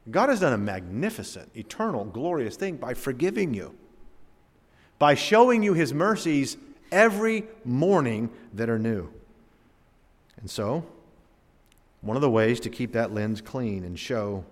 God 0.09 0.29
has 0.29 0.39
done 0.39 0.53
a 0.53 0.57
magnificent, 0.57 1.51
eternal, 1.55 2.05
glorious 2.05 2.55
thing 2.55 2.77
by 2.77 2.93
forgiving 2.93 3.53
you, 3.53 3.75
by 4.97 5.13
showing 5.13 5.61
you 5.61 5.73
his 5.73 5.93
mercies 5.93 6.57
every 6.91 7.45
morning 7.63 8.29
that 8.53 8.69
are 8.69 8.79
new. 8.79 9.09
And 10.37 10.49
so, 10.49 10.85
one 12.01 12.17
of 12.17 12.21
the 12.21 12.29
ways 12.29 12.59
to 12.61 12.69
keep 12.69 12.93
that 12.93 13.13
lens 13.13 13.41
clean 13.41 13.83
and 13.83 13.97
show 13.97 14.43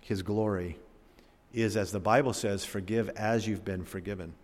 his 0.00 0.22
glory 0.22 0.78
is, 1.52 1.76
as 1.76 1.90
the 1.90 2.00
Bible 2.00 2.32
says, 2.32 2.64
forgive 2.64 3.08
as 3.10 3.46
you've 3.48 3.64
been 3.64 3.84
forgiven. 3.84 4.34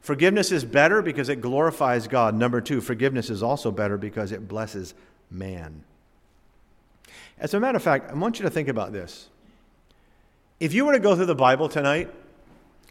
Forgiveness 0.00 0.50
is 0.50 0.64
better 0.64 1.00
because 1.02 1.28
it 1.28 1.40
glorifies 1.40 2.08
God. 2.08 2.34
Number 2.34 2.60
two, 2.60 2.80
forgiveness 2.80 3.30
is 3.30 3.42
also 3.42 3.70
better 3.70 3.96
because 3.96 4.32
it 4.32 4.48
blesses 4.48 4.94
man. 5.30 5.84
As 7.42 7.54
a 7.54 7.60
matter 7.60 7.74
of 7.74 7.82
fact, 7.82 8.08
I 8.08 8.14
want 8.14 8.38
you 8.38 8.44
to 8.44 8.50
think 8.50 8.68
about 8.68 8.92
this. 8.92 9.28
If 10.60 10.72
you 10.72 10.84
were 10.84 10.92
to 10.92 11.00
go 11.00 11.16
through 11.16 11.26
the 11.26 11.34
Bible 11.34 11.68
tonight 11.68 12.08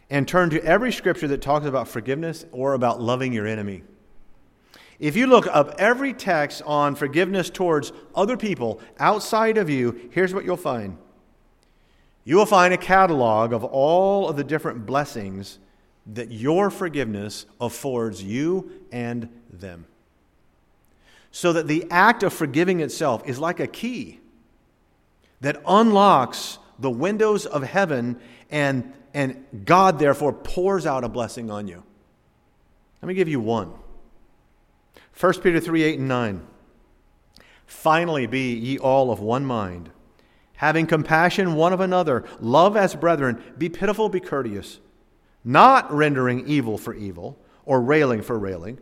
and 0.10 0.28
turn 0.28 0.50
to 0.50 0.62
every 0.66 0.92
scripture 0.92 1.30
that 1.30 1.42
talks 1.42 1.66
about 1.66 1.88
forgiveness 1.88 2.46
or 2.52 2.74
about 2.74 3.00
loving 3.00 3.32
your 3.32 3.48
enemy, 3.48 3.84
if 5.00 5.16
you 5.16 5.26
look 5.26 5.48
up 5.48 5.76
every 5.80 6.14
text 6.14 6.62
on 6.66 6.96
forgiveness 6.96 7.50
towards 7.50 7.94
other 8.14 8.36
people 8.36 8.82
outside 9.00 9.58
of 9.58 9.70
you, 9.70 10.10
here's 10.12 10.34
what 10.34 10.44
you'll 10.44 10.58
find. 10.58 10.98
You 12.26 12.36
will 12.36 12.46
find 12.46 12.74
a 12.74 12.78
catalog 12.78 13.54
of 13.54 13.64
all 13.64 14.28
of 14.28 14.36
the 14.36 14.44
different 14.44 14.86
blessings 14.86 15.60
that 16.08 16.30
your 16.30 16.70
forgiveness 16.70 17.46
affords 17.62 18.22
you 18.22 18.70
and 18.92 19.30
them. 19.50 19.86
So 21.32 21.54
that 21.54 21.68
the 21.68 21.88
act 21.90 22.22
of 22.22 22.34
forgiving 22.34 22.82
itself 22.82 23.24
is 23.26 23.40
like 23.40 23.62
a 23.62 23.68
key 23.68 24.21
that 25.42 25.62
unlocks 25.68 26.58
the 26.80 26.90
windows 26.90 27.46
of 27.46 27.64
heaven, 27.64 28.20
and, 28.50 28.94
and 29.14 29.46
God 29.66 30.00
therefore 30.00 30.34
pours 30.34 30.86
out 30.86 31.04
a 31.04 31.10
blessing 31.10 31.52
on 31.52 31.68
you. 31.68 31.84
Let 33.02 33.08
me 33.08 33.14
give 33.14 33.28
you 33.28 33.40
one 33.40 33.74
1 35.20 35.34
Peter 35.42 35.60
3 35.60 35.84
8 35.84 36.00
and 36.00 36.08
9. 36.08 36.48
Finally, 37.66 38.28
be 38.28 38.54
ye 38.54 38.78
all 38.80 39.12
of 39.12 39.20
one 39.20 39.46
mind, 39.46 39.90
having 40.56 40.88
compassion 40.88 41.56
one 41.56 41.74
of 41.74 41.80
another, 41.80 42.24
love 42.40 42.76
as 42.76 42.96
brethren, 42.96 43.42
be 43.58 43.70
pitiful, 43.70 44.10
be 44.10 44.20
courteous 44.20 44.80
not 45.44 45.92
rendering 45.92 46.48
evil 46.48 46.78
for 46.78 46.94
evil 46.94 47.38
or 47.66 47.82
railing 47.82 48.22
for 48.22 48.38
railing, 48.38 48.80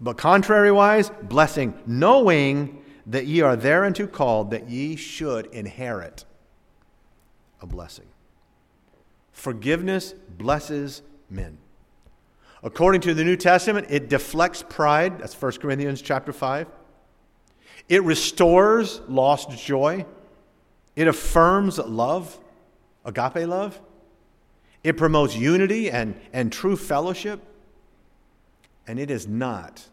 but 0.00 0.16
contrariwise, 0.16 1.10
blessing, 1.28 1.74
knowing 1.86 2.83
that 3.06 3.26
ye 3.26 3.40
are 3.40 3.56
thereunto 3.56 4.06
called, 4.06 4.50
that 4.50 4.68
ye 4.68 4.96
should 4.96 5.46
inherit 5.46 6.24
a 7.60 7.66
blessing. 7.66 8.06
Forgiveness 9.32 10.14
blesses 10.38 11.02
men. 11.28 11.58
According 12.62 13.02
to 13.02 13.14
the 13.14 13.24
New 13.24 13.36
Testament, 13.36 13.88
it 13.90 14.08
deflects 14.08 14.62
pride. 14.62 15.18
That's 15.18 15.40
1 15.40 15.52
Corinthians 15.52 16.00
chapter 16.00 16.32
5. 16.32 16.66
It 17.88 18.02
restores 18.02 19.00
lost 19.06 19.50
joy. 19.50 20.06
It 20.96 21.08
affirms 21.08 21.78
love, 21.78 22.38
agape 23.04 23.46
love. 23.46 23.78
It 24.82 24.96
promotes 24.96 25.36
unity 25.36 25.90
and, 25.90 26.18
and 26.32 26.50
true 26.50 26.76
fellowship. 26.76 27.42
And 28.86 28.98
it 28.98 29.10
is 29.10 29.26
not 29.26 29.86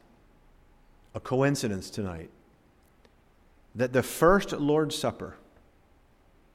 a 1.13 1.19
coincidence 1.19 1.89
tonight 1.89 2.29
that 3.75 3.93
the 3.93 4.03
first 4.03 4.51
Lord's 4.51 4.97
Supper, 4.97 5.35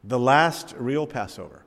the 0.04 0.18
last 0.18 0.74
real 0.78 1.06
Passover, 1.06 1.62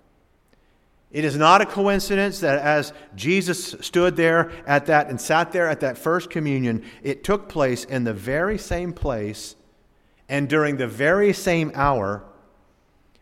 it 1.11 1.25
is 1.25 1.35
not 1.35 1.61
a 1.61 1.65
coincidence 1.65 2.39
that 2.41 2.59
as 2.59 2.93
Jesus 3.15 3.75
stood 3.81 4.15
there 4.15 4.51
at 4.67 4.85
that 4.85 5.09
and 5.09 5.19
sat 5.19 5.51
there 5.51 5.67
at 5.67 5.79
that 5.79 5.97
first 5.97 6.29
communion, 6.29 6.85
it 7.01 7.23
took 7.23 7.49
place 7.49 7.83
in 7.83 8.03
the 8.03 8.13
very 8.13 8.59
same 8.59 8.93
place 8.93 9.55
and 10.27 10.47
during 10.47 10.77
the 10.77 10.87
very 10.87 11.33
same 11.33 11.71
hour 11.73 12.23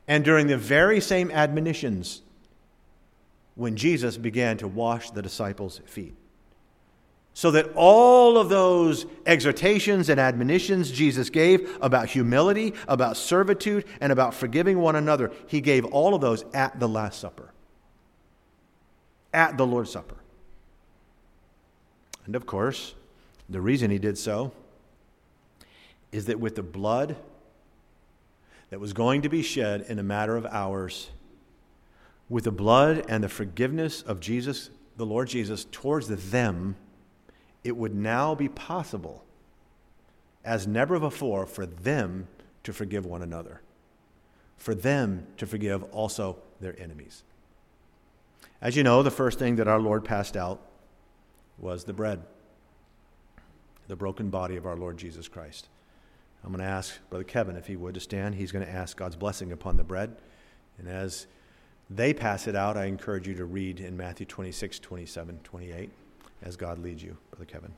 and 0.06 0.26
during 0.26 0.48
the 0.48 0.58
very 0.58 1.00
same 1.00 1.32
admonitions 1.32 2.24
when 3.56 3.78
Jesus 3.78 4.18
began 4.18 4.58
to 4.58 4.68
wash 4.68 5.10
the 5.12 5.22
disciples' 5.22 5.80
feet. 5.86 6.16
So 7.38 7.52
that 7.52 7.72
all 7.76 8.36
of 8.40 8.50
those 8.50 9.06
exhortations 9.28 10.10
and 10.10 10.20
admonitions 10.20 10.90
Jesus 10.90 11.30
gave 11.30 11.78
about 11.82 12.08
humility, 12.08 12.74
about 12.88 13.16
servitude, 13.16 13.86
and 14.02 14.12
about 14.12 14.34
forgiving 14.34 14.80
one 14.80 14.96
another, 14.96 15.32
he 15.46 15.62
gave 15.62 15.86
all 15.86 16.16
of 16.16 16.22
those 16.22 16.44
at 16.56 16.80
the 16.80 16.88
Last 16.88 17.20
Supper, 17.20 17.54
at 19.36 19.56
the 19.56 19.68
Lord's 19.68 19.92
Supper. 19.92 20.16
And 22.26 22.36
of 22.36 22.48
course, 22.48 22.96
the 23.48 23.62
reason 23.62 23.92
he 23.92 24.00
did 24.00 24.18
so 24.18 24.52
is 26.12 26.26
that 26.26 26.40
with 26.40 26.56
the 26.56 26.64
blood 26.64 27.18
that 28.72 28.80
was 28.80 28.94
going 28.94 29.22
to 29.22 29.30
be 29.30 29.44
shed 29.44 29.86
in 29.88 30.00
a 30.00 30.04
matter 30.04 30.36
of 30.36 30.48
hours, 30.48 31.12
with 32.30 32.46
the 32.46 32.52
blood 32.52 33.06
and 33.08 33.24
the 33.24 33.30
forgiveness 33.30 34.02
of 34.02 34.20
Jesus, 34.20 34.72
the 34.96 35.06
Lord 35.06 35.28
Jesus, 35.28 35.66
towards 35.66 36.08
them, 36.32 36.76
it 37.64 37.76
would 37.76 37.96
now 37.96 38.36
be 38.36 38.48
possible, 38.48 39.24
as 40.44 40.68
never 40.68 41.00
before, 41.00 41.46
for 41.46 41.66
them 41.66 42.28
to 42.64 42.74
forgive 42.74 43.06
one 43.06 43.22
another, 43.22 43.62
for 44.58 44.74
them 44.76 45.28
to 45.38 45.46
forgive 45.46 45.84
also 45.86 46.38
their 46.60 46.80
enemies. 46.80 47.24
As 48.62 48.76
you 48.76 48.84
know, 48.84 49.04
the 49.04 49.12
first 49.12 49.38
thing 49.40 49.58
that 49.58 49.68
our 49.68 49.80
Lord 49.80 50.04
passed 50.04 50.36
out 50.36 50.62
was 51.58 51.84
the 51.84 51.94
bread, 51.94 52.24
the 53.88 53.96
broken 53.96 54.30
body 54.30 54.56
of 54.56 54.66
our 54.66 54.76
Lord 54.76 54.98
Jesus 54.98 55.28
Christ. 55.28 55.68
I'm 56.44 56.52
going 56.52 56.64
to 56.64 56.70
ask 56.70 56.98
Brother 57.10 57.24
Kevin 57.24 57.56
if 57.56 57.68
he 57.68 57.76
would 57.76 57.96
to 57.96 58.00
stand. 58.00 58.36
He's 58.36 58.52
going 58.52 58.66
to 58.66 58.72
ask 58.72 58.96
God's 58.96 59.16
blessing 59.16 59.52
upon 59.52 59.78
the 59.78 59.84
bread. 59.84 60.16
And 60.78 60.88
as 60.88 61.28
they 61.90 62.14
pass 62.14 62.48
it 62.48 62.56
out. 62.56 62.78
I 62.78 62.86
encourage 62.86 63.28
you 63.28 63.36
to 63.36 63.46
read 63.46 63.80
in 63.80 63.96
Matthew 63.96 64.26
26, 64.26 64.80
27, 64.80 65.40
28 65.44 65.90
as 66.44 66.56
God 66.56 66.80
leads 66.80 67.04
you, 67.04 67.18
Brother 67.32 67.46
Kevin. 67.46 67.74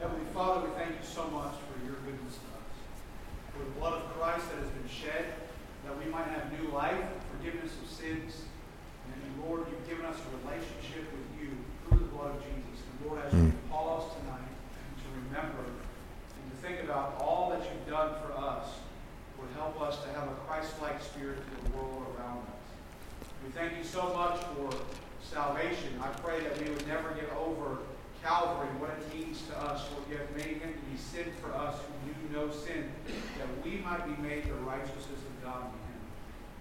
Heavenly 0.00 0.26
Father, 0.32 0.68
we 0.68 0.74
thank 0.74 0.90
you 0.90 1.02
so 1.02 1.26
much 1.28 1.54
for 1.66 1.84
your 1.84 1.96
goodness 2.06 2.38
to 2.38 2.48
us. 2.54 2.74
For 3.52 3.64
the 3.64 3.70
blood 3.78 3.94
of 3.94 4.04
Christ 4.14 4.48
that 4.50 4.62
has 4.62 4.70
been 4.70 4.88
shed, 4.88 5.34
that 5.84 5.98
we 5.98 6.10
might 6.10 6.28
have 6.28 6.52
new 6.52 6.70
life, 6.70 7.02
forgiveness 7.36 7.72
of 7.82 7.88
sins. 7.88 8.46
And 9.10 9.44
Lord, 9.44 9.66
you've 9.70 9.88
given 9.88 10.04
us 10.04 10.16
a 10.16 10.28
relationship 10.46 11.10
with 11.10 11.26
you 11.40 11.50
through 11.88 11.98
the 11.98 12.12
blood 12.14 12.36
of 12.36 12.40
Jesus. 12.42 12.84
And 12.84 13.10
Lord, 13.10 13.24
as 13.26 13.32
you 13.32 13.50
mm. 13.50 13.70
call 13.70 13.98
us 13.98 14.14
tonight 14.20 14.52
to 15.02 15.06
remember 15.26 15.64
and 15.66 16.44
to 16.50 16.56
think 16.62 16.84
about 16.84 17.18
all 17.20 17.50
that 17.50 17.60
you've 17.60 17.88
done 17.88 18.14
for 18.22 18.36
us, 18.36 18.68
would 19.38 19.50
help 19.54 19.80
us 19.80 20.02
to 20.02 20.08
have 20.12 20.28
a 20.28 20.34
Christ-like 20.46 21.02
spirit 21.02 21.38
to 21.38 21.70
the 21.70 21.76
world 21.76 22.06
around 22.18 22.38
us. 22.38 22.66
We 23.44 23.50
thank 23.52 23.78
you 23.78 23.84
so 23.84 24.12
much 24.14 24.38
for 24.54 24.70
salvation. 25.22 25.98
I 26.02 26.08
pray 26.20 26.40
that 26.40 26.60
we 26.62 26.70
would 26.70 26.86
never 26.86 27.10
get 27.14 27.30
over 27.36 27.78
Calvary, 28.22 28.68
what 28.78 28.90
it 28.90 29.14
means 29.14 29.42
to 29.48 29.58
us, 29.58 29.86
what 29.94 30.02
you 30.10 30.18
have 30.18 30.30
made 30.36 30.60
him 30.60 30.74
to 30.74 30.84
be 30.90 30.98
sin 30.98 31.30
for 31.40 31.54
us 31.54 31.76
who 31.78 32.10
knew 32.10 32.28
no 32.34 32.50
sin, 32.50 32.90
that 33.38 33.48
we 33.64 33.78
might 33.78 34.04
be 34.04 34.20
made 34.22 34.44
the 34.44 34.54
righteousness 34.66 35.22
of 35.22 35.34
God 35.42 35.70
in 35.70 35.80
him. 35.88 36.02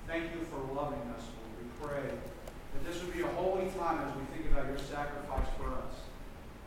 Thank 0.06 0.24
you 0.36 0.46
for 0.46 0.62
loving 0.74 1.02
us, 1.18 1.26
Lord. 1.34 1.54
We 1.60 1.68
pray 1.82 2.08
that 2.08 2.86
this 2.86 3.02
would 3.02 3.14
be 3.14 3.22
a 3.22 3.28
holy 3.28 3.70
time 3.72 4.00
as 4.08 4.16
we 4.16 4.24
think 4.38 4.52
about 4.52 4.68
your 4.68 4.78
sacrifice 4.78 5.48
for 5.58 5.70
us. 5.70 5.94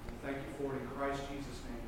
And 0.09 0.17
thank 0.23 0.37
you 0.37 0.53
for 0.59 0.75
it 0.75 0.83
in 0.83 0.89
Christ 0.89 1.23
Jesus' 1.31 1.63
name. 1.65 1.81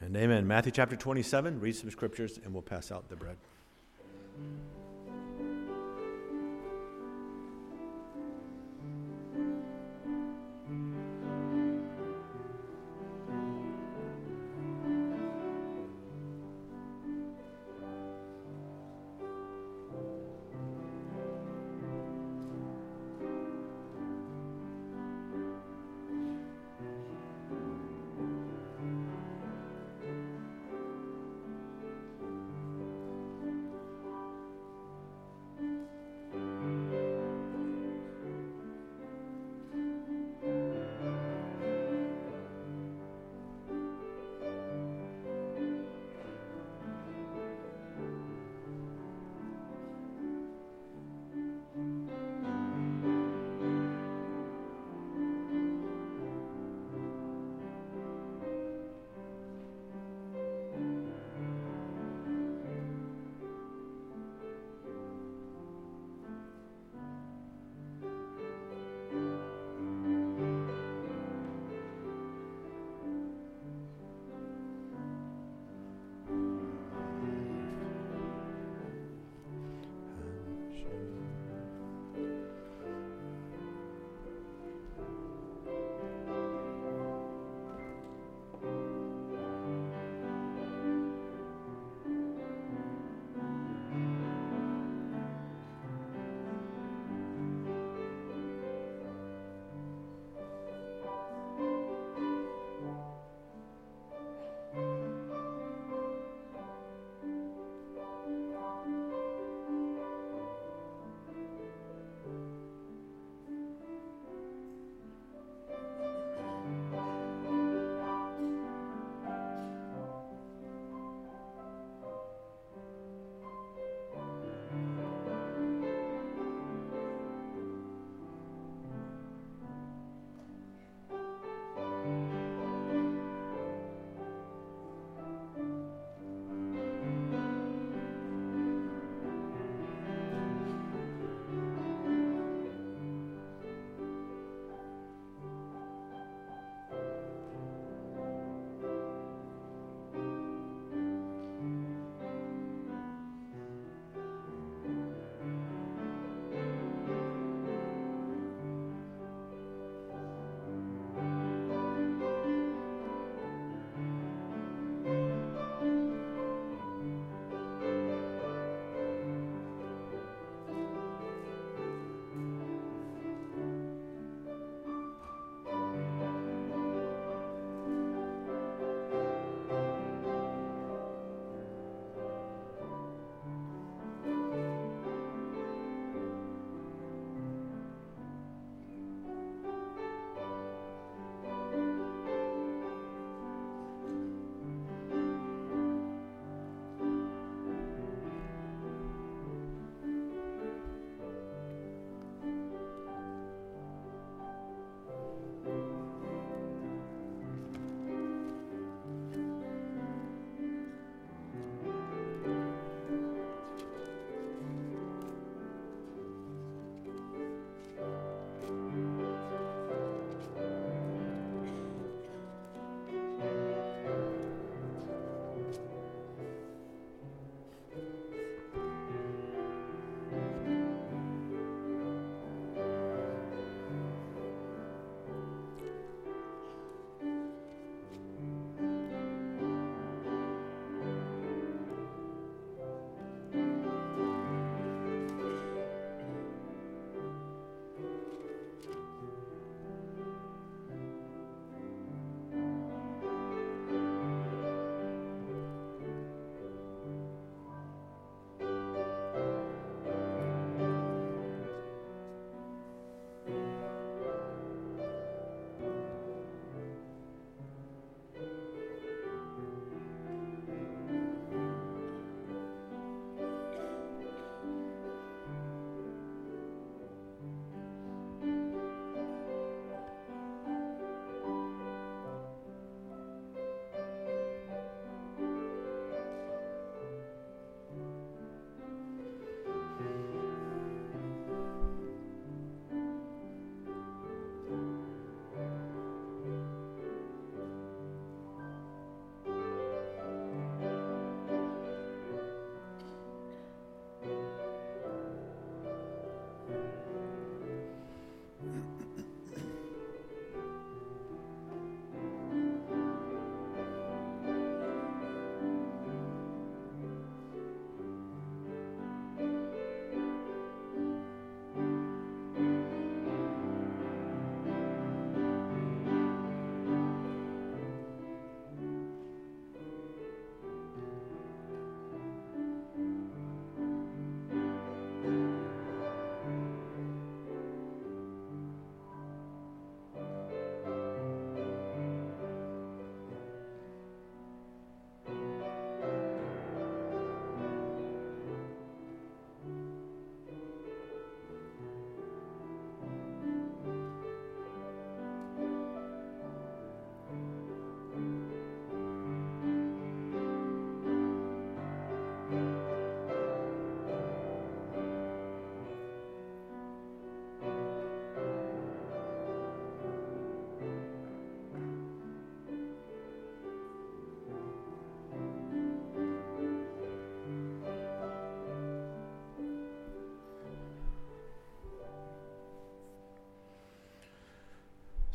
Amen. 0.00 0.14
And 0.14 0.16
amen. 0.16 0.46
Matthew 0.46 0.72
chapter 0.72 0.96
27, 0.96 1.60
read 1.60 1.76
some 1.76 1.90
scriptures, 1.90 2.38
and 2.44 2.52
we'll 2.52 2.62
pass 2.62 2.92
out 2.92 3.08
the 3.08 3.16
bread. 3.16 3.36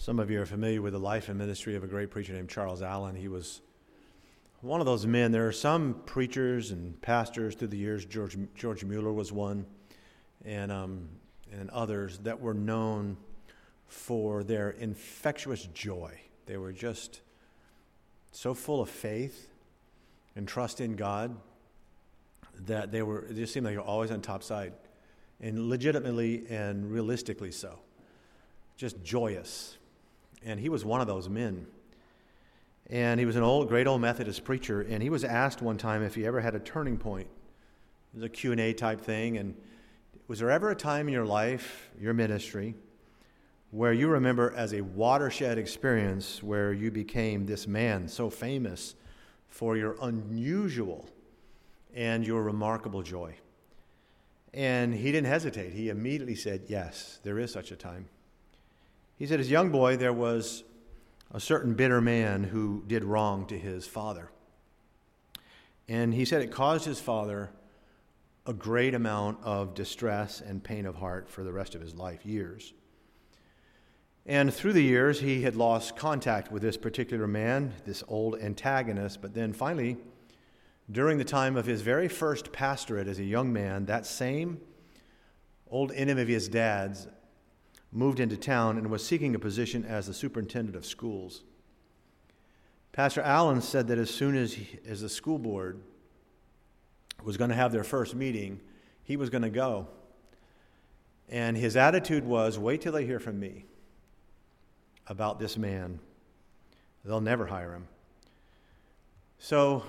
Some 0.07 0.19
of 0.19 0.31
you 0.31 0.41
are 0.41 0.45
familiar 0.45 0.81
with 0.81 0.93
the 0.93 0.99
life 0.99 1.27
and 1.27 1.37
ministry 1.37 1.75
of 1.75 1.83
a 1.83 1.87
great 1.87 2.09
preacher 2.11 2.31
named 2.31 2.47
Charles 2.47 2.81
Allen. 2.81 3.13
He 3.13 3.27
was 3.27 3.59
one 4.61 4.79
of 4.79 4.85
those 4.85 5.05
men. 5.05 5.33
There 5.33 5.45
are 5.49 5.51
some 5.51 5.95
preachers 6.05 6.71
and 6.71 7.01
pastors 7.01 7.55
through 7.55 7.67
the 7.67 7.77
years. 7.77 8.05
George 8.05 8.37
George 8.55 8.85
Mueller 8.85 9.11
was 9.11 9.33
one, 9.33 9.65
and 10.45 10.71
um, 10.71 11.09
and 11.51 11.69
others 11.71 12.19
that 12.19 12.39
were 12.39 12.53
known 12.53 13.17
for 13.89 14.45
their 14.45 14.69
infectious 14.69 15.67
joy. 15.73 16.17
They 16.45 16.55
were 16.55 16.71
just 16.71 17.19
so 18.31 18.53
full 18.53 18.81
of 18.81 18.89
faith 18.89 19.49
and 20.37 20.47
trust 20.47 20.79
in 20.79 20.95
God 20.95 21.35
that 22.65 22.93
they 22.93 23.01
were. 23.01 23.25
It 23.25 23.35
just 23.35 23.51
seemed 23.51 23.65
like 23.65 23.73
they 23.73 23.79
were 23.79 23.83
always 23.83 24.11
on 24.11 24.21
top 24.21 24.41
side, 24.41 24.71
and 25.41 25.67
legitimately 25.67 26.45
and 26.49 26.89
realistically 26.89 27.51
so. 27.51 27.79
Just 28.77 29.03
joyous, 29.03 29.76
and 30.43 30.59
he 30.59 30.69
was 30.69 30.85
one 30.85 31.01
of 31.01 31.07
those 31.07 31.29
men. 31.29 31.67
And 32.89 33.19
he 33.19 33.25
was 33.25 33.35
an 33.35 33.43
old, 33.43 33.67
great 33.67 33.85
old 33.85 34.01
Methodist 34.01 34.43
preacher, 34.43 34.81
and 34.81 35.03
he 35.03 35.09
was 35.09 35.23
asked 35.23 35.61
one 35.61 35.77
time 35.77 36.03
if 36.03 36.15
he 36.15 36.25
ever 36.25 36.39
had 36.39 36.55
a 36.55 36.59
turning 36.59 36.97
point. 36.97 37.27
It 38.13 38.15
was 38.15 38.23
a 38.23 38.29
Q&A 38.29 38.73
type 38.73 39.01
thing, 39.01 39.37
and 39.37 39.55
was 40.27 40.39
there 40.39 40.49
ever 40.49 40.71
a 40.71 40.75
time 40.75 41.07
in 41.07 41.13
your 41.13 41.25
life, 41.25 41.89
your 41.99 42.13
ministry, 42.13 42.75
where 43.71 43.91
you 43.91 44.07
remember 44.07 44.53
as 44.55 44.73
a 44.73 44.81
watershed 44.81 45.57
experience 45.57 46.41
where 46.41 46.71
you 46.71 46.89
became 46.89 47.45
this 47.45 47.67
man 47.67 48.07
so 48.07 48.29
famous 48.29 48.95
for 49.49 49.75
your 49.75 49.97
unusual 50.01 51.09
and 51.93 52.25
your 52.25 52.43
remarkable 52.43 53.01
joy? 53.01 53.35
And 54.53 54.93
he 54.93 55.11
didn't 55.11 55.27
hesitate. 55.27 55.73
He 55.73 55.89
immediately 55.89 56.35
said, 56.35 56.63
Yes, 56.67 57.19
there 57.23 57.37
is 57.37 57.51
such 57.51 57.71
a 57.71 57.75
time. 57.75 58.07
He 59.17 59.25
said, 59.25 59.39
As 59.39 59.47
a 59.47 59.51
young 59.51 59.69
boy, 59.69 59.97
there 59.97 60.13
was 60.13 60.63
a 61.31 61.39
certain 61.39 61.73
bitter 61.73 61.99
man 62.01 62.43
who 62.43 62.83
did 62.87 63.03
wrong 63.03 63.45
to 63.47 63.57
his 63.57 63.87
father. 63.87 64.29
And 65.89 66.13
he 66.13 66.23
said 66.23 66.41
it 66.41 66.51
caused 66.51 66.85
his 66.85 66.99
father 66.99 67.49
a 68.45 68.53
great 68.53 68.93
amount 68.93 69.39
of 69.43 69.73
distress 69.73 70.39
and 70.39 70.63
pain 70.63 70.85
of 70.85 70.95
heart 70.95 71.29
for 71.29 71.43
the 71.43 71.51
rest 71.51 71.75
of 71.75 71.81
his 71.81 71.95
life, 71.95 72.25
years. 72.25 72.73
And 74.25 74.53
through 74.53 74.73
the 74.73 74.83
years, 74.83 75.19
he 75.19 75.41
had 75.41 75.55
lost 75.55 75.95
contact 75.95 76.51
with 76.51 76.61
this 76.61 76.77
particular 76.77 77.27
man, 77.27 77.73
this 77.85 78.03
old 78.07 78.39
antagonist. 78.39 79.21
But 79.21 79.33
then 79.33 79.51
finally, 79.51 79.97
during 80.91 81.17
the 81.17 81.25
time 81.25 81.57
of 81.57 81.65
his 81.65 81.81
very 81.81 82.07
first 82.07 82.51
pastorate 82.51 83.07
as 83.07 83.19
a 83.19 83.23
young 83.23 83.51
man, 83.51 83.85
that 83.85 84.05
same 84.05 84.59
old 85.69 85.91
enemy 85.93 86.21
of 86.21 86.27
his 86.27 86.47
dad's 86.47 87.07
moved 87.91 88.19
into 88.19 88.37
town 88.37 88.77
and 88.77 88.89
was 88.89 89.05
seeking 89.05 89.33
a 89.35 89.39
position 89.39 89.85
as 89.85 90.07
the 90.07 90.13
superintendent 90.13 90.75
of 90.75 90.85
schools. 90.85 91.43
Pastor 92.91 93.21
Allen 93.21 93.61
said 93.61 93.87
that 93.87 93.97
as 93.97 94.09
soon 94.09 94.35
as, 94.35 94.53
he, 94.53 94.79
as 94.87 95.01
the 95.01 95.09
school 95.09 95.37
board 95.37 95.79
was 97.23 97.37
going 97.37 97.49
to 97.49 97.55
have 97.55 97.71
their 97.71 97.83
first 97.83 98.15
meeting, 98.15 98.59
he 99.03 99.17
was 99.17 99.29
going 99.29 99.43
to 99.43 99.49
go. 99.49 99.87
And 101.29 101.57
his 101.57 101.75
attitude 101.75 102.23
was 102.23 102.57
wait 102.57 102.81
till 102.81 102.93
they 102.93 103.05
hear 103.05 103.19
from 103.19 103.39
me 103.39 103.65
about 105.07 105.39
this 105.39 105.57
man. 105.57 105.99
They'll 107.05 107.21
never 107.21 107.45
hire 107.45 107.73
him. 107.73 107.87
So 109.39 109.83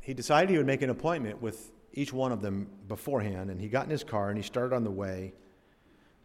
he 0.00 0.14
decided 0.14 0.50
he 0.50 0.56
would 0.56 0.66
make 0.66 0.82
an 0.82 0.90
appointment 0.90 1.40
with 1.40 1.72
each 1.92 2.12
one 2.12 2.32
of 2.32 2.42
them 2.42 2.68
beforehand, 2.88 3.50
and 3.50 3.60
he 3.60 3.68
got 3.68 3.84
in 3.84 3.90
his 3.90 4.04
car 4.04 4.28
and 4.28 4.38
he 4.38 4.42
started 4.42 4.74
on 4.74 4.84
the 4.84 4.90
way 4.90 5.32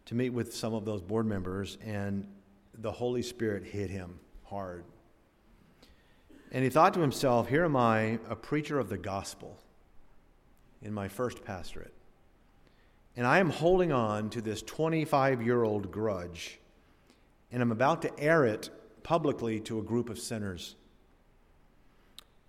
to 0.06 0.14
meet 0.14 0.30
with 0.30 0.54
some 0.54 0.72
of 0.72 0.84
those 0.84 1.02
board 1.02 1.26
members, 1.26 1.78
and 1.84 2.26
the 2.78 2.92
Holy 2.92 3.22
Spirit 3.22 3.64
hit 3.64 3.90
him 3.90 4.18
hard. 4.44 4.84
And 6.52 6.62
he 6.62 6.70
thought 6.70 6.94
to 6.94 7.00
himself, 7.00 7.48
Here 7.48 7.64
am 7.64 7.76
I, 7.76 8.18
a 8.28 8.36
preacher 8.36 8.78
of 8.78 8.88
the 8.88 8.96
gospel 8.96 9.58
in 10.82 10.94
my 10.94 11.08
first 11.08 11.44
pastorate. 11.44 11.92
And 13.16 13.26
I 13.26 13.38
am 13.38 13.50
holding 13.50 13.92
on 13.92 14.30
to 14.30 14.40
this 14.40 14.62
25 14.62 15.42
year 15.42 15.64
old 15.64 15.90
grudge, 15.90 16.60
and 17.50 17.62
I'm 17.62 17.72
about 17.72 18.02
to 18.02 18.20
air 18.20 18.44
it 18.44 18.70
publicly 19.02 19.60
to 19.60 19.78
a 19.78 19.82
group 19.82 20.08
of 20.08 20.18
sinners. 20.18 20.76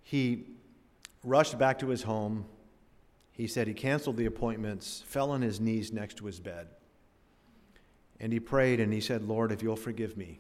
He 0.04 0.46
rushed 1.24 1.58
back 1.58 1.80
to 1.80 1.88
his 1.88 2.04
home. 2.04 2.46
He 3.32 3.48
said 3.48 3.68
he 3.68 3.74
canceled 3.74 4.18
the 4.18 4.26
appointments, 4.26 5.04
fell 5.06 5.32
on 5.32 5.42
his 5.42 5.60
knees 5.60 5.92
next 5.92 6.18
to 6.18 6.26
his 6.26 6.40
bed. 6.40 6.68
And 8.20 8.34
he 8.34 8.40
prayed 8.40 8.80
and 8.80 8.92
he 8.92 9.02
said, 9.02 9.28
Lord, 9.28 9.52
if 9.52 9.62
you'll 9.62 9.76
forgive 9.76 10.18
me, 10.18 10.40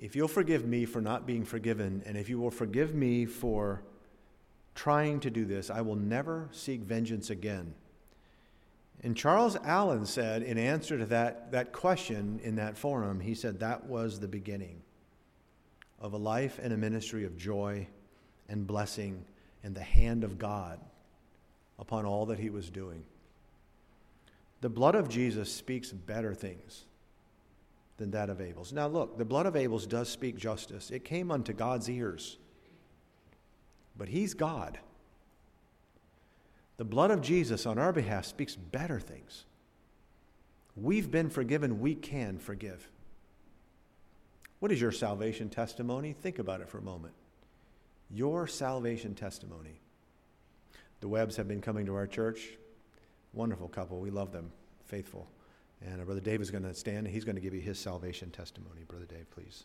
if 0.00 0.14
you'll 0.14 0.28
forgive 0.28 0.64
me 0.64 0.84
for 0.84 1.00
not 1.00 1.26
being 1.26 1.44
forgiven, 1.44 2.02
and 2.06 2.16
if 2.16 2.28
you 2.28 2.38
will 2.38 2.50
forgive 2.50 2.94
me 2.94 3.26
for 3.26 3.82
trying 4.74 5.18
to 5.20 5.30
do 5.30 5.44
this, 5.44 5.70
I 5.70 5.80
will 5.80 5.96
never 5.96 6.48
seek 6.52 6.82
vengeance 6.82 7.30
again. 7.30 7.74
And 9.02 9.16
Charles 9.16 9.56
Allen 9.56 10.06
said, 10.06 10.42
in 10.42 10.56
answer 10.56 10.98
to 10.98 11.06
that, 11.06 11.52
that 11.52 11.72
question 11.72 12.40
in 12.42 12.56
that 12.56 12.76
forum, 12.76 13.20
he 13.20 13.34
said 13.34 13.60
that 13.60 13.86
was 13.86 14.18
the 14.18 14.28
beginning 14.28 14.82
of 16.00 16.12
a 16.12 16.16
life 16.16 16.60
and 16.62 16.72
a 16.72 16.76
ministry 16.76 17.24
of 17.24 17.36
joy 17.36 17.86
and 18.48 18.66
blessing 18.66 19.24
and 19.62 19.74
the 19.74 19.82
hand 19.82 20.24
of 20.24 20.38
God 20.38 20.80
upon 21.78 22.06
all 22.06 22.26
that 22.26 22.38
he 22.38 22.50
was 22.50 22.70
doing. 22.70 23.04
The 24.60 24.68
blood 24.68 24.94
of 24.94 25.08
Jesus 25.08 25.52
speaks 25.52 25.92
better 25.92 26.34
things 26.34 26.84
than 27.96 28.10
that 28.12 28.30
of 28.30 28.40
Abel's. 28.40 28.72
Now, 28.72 28.86
look, 28.86 29.18
the 29.18 29.24
blood 29.24 29.46
of 29.46 29.56
Abel's 29.56 29.86
does 29.86 30.08
speak 30.08 30.36
justice. 30.36 30.90
It 30.90 31.04
came 31.04 31.30
unto 31.30 31.52
God's 31.52 31.88
ears, 31.88 32.38
but 33.96 34.08
he's 34.08 34.34
God. 34.34 34.78
The 36.76 36.84
blood 36.84 37.10
of 37.10 37.20
Jesus 37.20 37.66
on 37.66 37.78
our 37.78 37.92
behalf 37.92 38.24
speaks 38.24 38.54
better 38.54 39.00
things. 39.00 39.44
We've 40.76 41.10
been 41.10 41.28
forgiven, 41.28 41.80
we 41.80 41.96
can 41.96 42.38
forgive. 42.38 42.88
What 44.60 44.72
is 44.72 44.80
your 44.80 44.92
salvation 44.92 45.50
testimony? 45.50 46.12
Think 46.12 46.38
about 46.38 46.60
it 46.60 46.68
for 46.68 46.78
a 46.78 46.82
moment. 46.82 47.14
Your 48.10 48.46
salvation 48.46 49.14
testimony. 49.14 49.80
The 51.00 51.08
Webbs 51.08 51.36
have 51.36 51.46
been 51.46 51.60
coming 51.60 51.86
to 51.86 51.94
our 51.94 52.06
church 52.06 52.48
Wonderful 53.32 53.68
couple. 53.68 54.00
We 54.00 54.10
love 54.10 54.32
them. 54.32 54.52
Faithful. 54.84 55.28
And 55.84 56.00
uh, 56.00 56.04
Brother 56.04 56.20
Dave 56.20 56.40
is 56.40 56.50
going 56.50 56.64
to 56.64 56.74
stand 56.74 57.06
and 57.06 57.08
he's 57.08 57.24
going 57.24 57.36
to 57.36 57.42
give 57.42 57.54
you 57.54 57.60
his 57.60 57.78
salvation 57.78 58.30
testimony. 58.30 58.82
Brother 58.86 59.06
Dave, 59.06 59.30
please. 59.30 59.64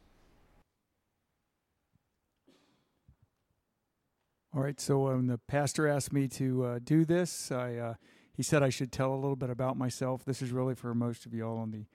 All 4.55 4.61
right, 4.61 4.79
so 4.79 5.07
when 5.07 5.25
the 5.25 5.39
pastor 5.39 5.87
asked 5.87 6.13
me 6.13 6.27
to 6.27 6.63
uh, 6.63 6.79
do 6.83 7.05
this, 7.05 7.51
I, 7.51 7.75
uh, 7.75 7.93
he 8.35 8.43
said 8.43 8.61
I 8.61 8.69
should 8.69 8.91
tell 8.91 9.11
a 9.11 9.15
little 9.15 9.35
bit 9.35 9.49
about 9.49 9.77
myself. 9.77 10.23
This 10.25 10.43
is 10.43 10.51
really 10.51 10.75
for 10.75 10.93
most 10.93 11.25
of 11.25 11.33
you 11.33 11.43
all 11.43 11.57
on 11.57 11.71
the 11.71 11.85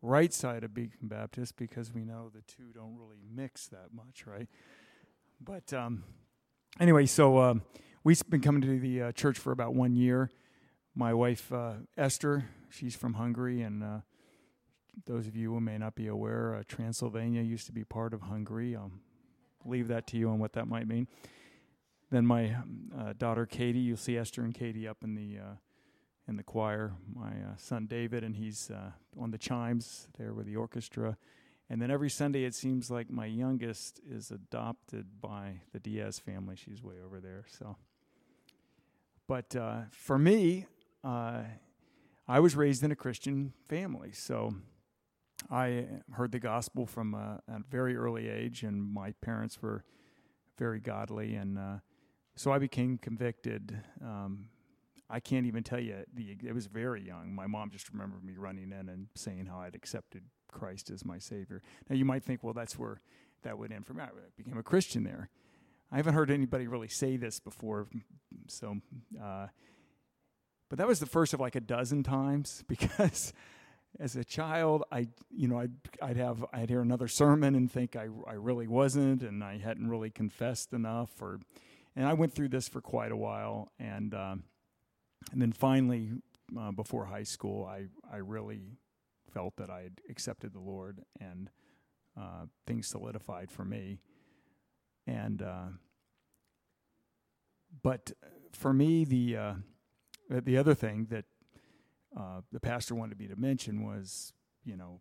right 0.00 0.32
side 0.32 0.64
of 0.64 0.72
Beacon 0.72 1.08
Baptist 1.08 1.56
because 1.56 1.92
we 1.92 2.04
know 2.04 2.30
the 2.32 2.40
two 2.40 2.72
don't 2.74 2.96
really 2.96 3.18
mix 3.30 3.66
that 3.66 3.88
much, 3.92 4.24
right? 4.26 4.48
But 5.42 5.74
um, 5.74 6.04
anyway, 6.78 7.04
so 7.04 7.38
um, 7.38 7.62
we've 8.02 8.22
been 8.30 8.40
coming 8.40 8.62
to 8.62 8.78
the 8.78 9.02
uh, 9.02 9.12
church 9.12 9.38
for 9.38 9.52
about 9.52 9.74
one 9.74 9.94
year 9.94 10.30
my 11.00 11.14
wife 11.14 11.50
uh, 11.50 11.72
Esther, 11.96 12.44
she's 12.68 12.94
from 12.94 13.14
Hungary, 13.14 13.62
and 13.62 13.82
uh, 13.82 14.00
those 15.06 15.26
of 15.26 15.34
you 15.34 15.50
who 15.54 15.58
may 15.58 15.78
not 15.78 15.94
be 15.94 16.08
aware, 16.08 16.54
uh, 16.54 16.62
Transylvania 16.68 17.40
used 17.40 17.64
to 17.64 17.72
be 17.72 17.84
part 17.84 18.12
of 18.12 18.20
Hungary. 18.20 18.76
I'll 18.76 18.92
leave 19.64 19.88
that 19.88 20.06
to 20.08 20.18
you 20.18 20.28
on 20.28 20.38
what 20.38 20.52
that 20.52 20.68
might 20.68 20.86
mean. 20.86 21.08
Then 22.10 22.26
my 22.26 22.54
uh, 22.94 23.14
daughter 23.16 23.46
Katie, 23.46 23.78
you'll 23.78 23.96
see 23.96 24.18
Esther 24.18 24.42
and 24.42 24.52
Katie 24.52 24.86
up 24.86 24.98
in 25.02 25.14
the 25.14 25.38
uh, 25.38 25.54
in 26.28 26.36
the 26.36 26.42
choir. 26.42 26.92
My 27.14 27.30
uh, 27.30 27.56
son 27.56 27.86
David, 27.86 28.22
and 28.22 28.36
he's 28.36 28.70
on 29.18 29.30
the 29.30 29.38
chimes 29.38 30.06
there 30.18 30.34
with 30.34 30.44
the 30.44 30.56
orchestra. 30.56 31.16
And 31.70 31.80
then 31.80 31.90
every 31.90 32.10
Sunday, 32.10 32.44
it 32.44 32.54
seems 32.54 32.90
like 32.90 33.08
my 33.08 33.24
youngest 33.24 34.00
is 34.06 34.30
adopted 34.30 35.18
by 35.18 35.62
the 35.72 35.80
Diaz 35.80 36.18
family. 36.18 36.56
She's 36.56 36.82
way 36.82 36.96
over 37.02 37.20
there. 37.20 37.46
So, 37.48 37.78
but 39.26 39.56
for 39.92 40.18
me, 40.18 40.66
uh, 41.02 41.42
I 42.28 42.40
was 42.40 42.54
raised 42.54 42.82
in 42.84 42.92
a 42.92 42.96
Christian 42.96 43.52
family, 43.68 44.12
so 44.12 44.54
I 45.50 45.86
heard 46.12 46.32
the 46.32 46.38
gospel 46.40 46.86
from 46.86 47.14
a, 47.14 47.40
a 47.48 47.60
very 47.70 47.96
early 47.96 48.28
age, 48.28 48.62
and 48.62 48.82
my 48.82 49.12
parents 49.20 49.62
were 49.62 49.84
very 50.58 50.80
godly, 50.80 51.34
and 51.34 51.58
uh, 51.58 51.78
so 52.36 52.52
I 52.52 52.58
became 52.58 52.98
convicted. 52.98 53.82
Um, 54.02 54.48
I 55.08 55.18
can't 55.18 55.46
even 55.46 55.64
tell 55.64 55.80
you 55.80 56.04
the. 56.14 56.36
It 56.44 56.54
was 56.54 56.66
very 56.66 57.02
young. 57.02 57.34
My 57.34 57.46
mom 57.46 57.70
just 57.70 57.90
remembered 57.90 58.22
me 58.22 58.34
running 58.36 58.72
in 58.78 58.88
and 58.88 59.08
saying 59.16 59.46
how 59.46 59.58
I'd 59.58 59.74
accepted 59.74 60.22
Christ 60.46 60.90
as 60.90 61.04
my 61.04 61.18
Savior. 61.18 61.62
Now 61.88 61.96
you 61.96 62.04
might 62.04 62.22
think, 62.22 62.44
well, 62.44 62.54
that's 62.54 62.78
where 62.78 63.00
that 63.42 63.58
would 63.58 63.72
end 63.72 63.86
for 63.86 63.94
me. 63.94 64.02
I 64.02 64.08
became 64.36 64.58
a 64.58 64.62
Christian 64.62 65.02
there. 65.02 65.30
I 65.90 65.96
haven't 65.96 66.14
heard 66.14 66.30
anybody 66.30 66.68
really 66.68 66.88
say 66.88 67.16
this 67.16 67.40
before, 67.40 67.88
so. 68.46 68.76
Uh, 69.20 69.48
but 70.70 70.78
that 70.78 70.86
was 70.86 71.00
the 71.00 71.06
first 71.06 71.34
of 71.34 71.40
like 71.40 71.56
a 71.56 71.60
dozen 71.60 72.02
times 72.02 72.64
because 72.68 73.34
as 73.98 74.16
a 74.16 74.24
child, 74.24 74.84
I, 74.92 75.08
you 75.30 75.48
know, 75.48 75.58
I'd, 75.58 75.72
I'd 76.00 76.16
have, 76.16 76.44
I'd 76.52 76.70
hear 76.70 76.80
another 76.80 77.08
sermon 77.08 77.54
and 77.56 77.70
think 77.70 77.96
I, 77.96 78.06
I 78.26 78.34
really 78.34 78.68
wasn't, 78.68 79.22
and 79.22 79.42
I 79.42 79.58
hadn't 79.58 79.88
really 79.88 80.10
confessed 80.10 80.72
enough, 80.72 81.10
or, 81.20 81.40
and 81.96 82.06
I 82.06 82.12
went 82.12 82.32
through 82.32 82.50
this 82.50 82.68
for 82.68 82.80
quite 82.80 83.10
a 83.10 83.16
while, 83.16 83.72
and, 83.80 84.14
um, 84.14 84.44
and 85.32 85.42
then 85.42 85.52
finally, 85.52 86.12
uh, 86.58 86.70
before 86.70 87.06
high 87.06 87.24
school, 87.24 87.66
I, 87.66 87.86
I 88.10 88.18
really 88.18 88.78
felt 89.34 89.56
that 89.56 89.70
I 89.70 89.82
had 89.82 90.00
accepted 90.08 90.52
the 90.52 90.60
Lord, 90.60 91.00
and 91.20 91.50
uh, 92.16 92.46
things 92.66 92.88
solidified 92.88 93.50
for 93.50 93.64
me, 93.64 93.98
and, 95.04 95.42
uh, 95.42 95.66
but 97.82 98.12
for 98.52 98.72
me, 98.72 99.04
the, 99.04 99.36
uh, 99.36 99.54
the 100.30 100.56
other 100.56 100.74
thing 100.74 101.08
that 101.10 101.24
uh, 102.16 102.40
the 102.52 102.60
pastor 102.60 102.94
wanted 102.94 103.18
me 103.18 103.26
to 103.26 103.36
mention 103.36 103.84
was, 103.84 104.32
you 104.64 104.76
know, 104.76 105.00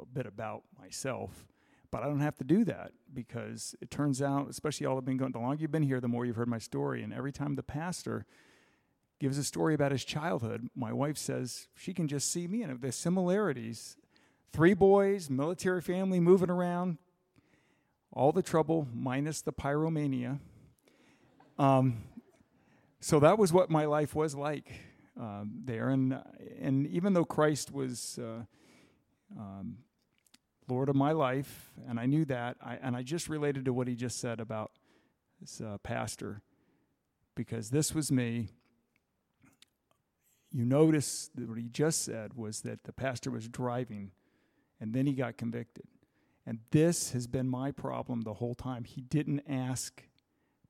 a 0.00 0.06
bit 0.06 0.26
about 0.26 0.62
myself. 0.78 1.46
But 1.90 2.02
I 2.02 2.06
don't 2.06 2.20
have 2.20 2.36
to 2.36 2.44
do 2.44 2.64
that 2.64 2.92
because 3.12 3.74
it 3.80 3.90
turns 3.90 4.20
out, 4.20 4.48
especially 4.50 4.84
y'all 4.84 4.96
have 4.96 5.04
been 5.04 5.16
going, 5.16 5.32
the 5.32 5.38
longer 5.38 5.62
you've 5.62 5.72
been 5.72 5.82
here, 5.82 6.00
the 6.00 6.08
more 6.08 6.26
you've 6.26 6.36
heard 6.36 6.48
my 6.48 6.58
story. 6.58 7.02
And 7.02 7.12
every 7.12 7.32
time 7.32 7.54
the 7.54 7.62
pastor 7.62 8.26
gives 9.18 9.38
a 9.38 9.44
story 9.44 9.74
about 9.74 9.90
his 9.90 10.04
childhood, 10.04 10.68
my 10.76 10.92
wife 10.92 11.16
says 11.16 11.68
she 11.74 11.94
can 11.94 12.06
just 12.06 12.30
see 12.30 12.46
me 12.46 12.62
and 12.62 12.80
the 12.80 12.92
similarities. 12.92 13.96
Three 14.52 14.74
boys, 14.74 15.30
military 15.30 15.80
family, 15.80 16.20
moving 16.20 16.50
around, 16.50 16.98
all 18.12 18.32
the 18.32 18.42
trouble 18.42 18.86
minus 18.94 19.40
the 19.40 19.52
pyromania. 19.52 20.38
Um, 21.58 22.04
so 23.00 23.20
that 23.20 23.38
was 23.38 23.52
what 23.52 23.70
my 23.70 23.84
life 23.84 24.14
was 24.14 24.34
like 24.34 24.72
uh, 25.20 25.44
there. 25.64 25.88
And, 25.88 26.20
and 26.60 26.86
even 26.86 27.12
though 27.12 27.24
Christ 27.24 27.72
was 27.72 28.18
uh, 28.18 28.42
um, 29.38 29.78
Lord 30.68 30.88
of 30.88 30.96
my 30.96 31.12
life, 31.12 31.70
and 31.88 31.98
I 31.98 32.06
knew 32.06 32.24
that, 32.26 32.56
I, 32.60 32.74
and 32.82 32.96
I 32.96 33.02
just 33.02 33.28
related 33.28 33.64
to 33.66 33.72
what 33.72 33.88
he 33.88 33.94
just 33.94 34.20
said 34.20 34.40
about 34.40 34.72
this 35.40 35.60
uh, 35.60 35.78
pastor, 35.82 36.42
because 37.34 37.70
this 37.70 37.94
was 37.94 38.10
me. 38.10 38.48
You 40.50 40.64
notice 40.64 41.30
that 41.34 41.48
what 41.48 41.58
he 41.58 41.68
just 41.68 42.04
said 42.04 42.34
was 42.34 42.62
that 42.62 42.84
the 42.84 42.92
pastor 42.92 43.30
was 43.30 43.48
driving, 43.48 44.10
and 44.80 44.92
then 44.92 45.06
he 45.06 45.12
got 45.12 45.36
convicted. 45.36 45.86
And 46.44 46.60
this 46.70 47.12
has 47.12 47.26
been 47.26 47.48
my 47.48 47.70
problem 47.70 48.22
the 48.22 48.34
whole 48.34 48.54
time. 48.54 48.84
He 48.84 49.02
didn't 49.02 49.42
ask 49.46 50.02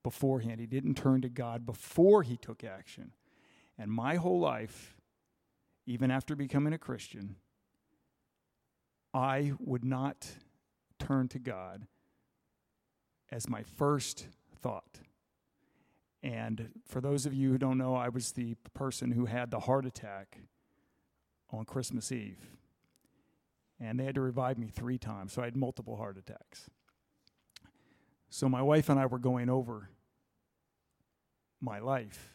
beforehand, 0.02 0.60
he 0.60 0.66
didn't 0.66 0.94
turn 0.94 1.20
to 1.22 1.28
God 1.28 1.66
before 1.66 2.22
he 2.22 2.36
took 2.36 2.64
action. 2.64 3.12
And 3.78 3.90
my 3.90 4.16
whole 4.16 4.40
life, 4.40 4.96
even 5.86 6.10
after 6.10 6.34
becoming 6.34 6.72
a 6.72 6.78
Christian, 6.78 7.36
I 9.14 9.52
would 9.58 9.84
not 9.84 10.28
turn 10.98 11.28
to 11.28 11.38
God 11.38 11.86
as 13.30 13.48
my 13.48 13.62
first 13.62 14.28
thought. 14.60 15.00
And 16.22 16.70
for 16.86 17.00
those 17.00 17.26
of 17.26 17.34
you 17.34 17.50
who 17.50 17.58
don't 17.58 17.78
know, 17.78 17.94
I 17.94 18.08
was 18.08 18.32
the 18.32 18.56
person 18.74 19.12
who 19.12 19.26
had 19.26 19.50
the 19.50 19.60
heart 19.60 19.86
attack 19.86 20.38
on 21.50 21.64
Christmas 21.64 22.10
Eve. 22.10 22.50
And 23.80 23.98
they 23.98 24.04
had 24.04 24.16
to 24.16 24.20
revive 24.20 24.58
me 24.58 24.66
three 24.66 24.98
times, 24.98 25.32
so 25.32 25.42
I 25.42 25.46
had 25.46 25.56
multiple 25.56 25.96
heart 25.96 26.18
attacks. 26.18 26.68
So 28.30 28.48
my 28.48 28.62
wife 28.62 28.88
and 28.88 28.98
I 29.00 29.06
were 29.06 29.18
going 29.18 29.48
over 29.48 29.90
my 31.60 31.78
life 31.78 32.34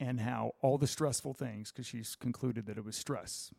and 0.00 0.20
how 0.20 0.52
all 0.60 0.78
the 0.78 0.86
stressful 0.86 1.34
things, 1.34 1.70
because 1.70 1.86
she's 1.86 2.16
concluded 2.16 2.66
that 2.66 2.76
it 2.76 2.84
was 2.84 2.96
stress 2.96 3.52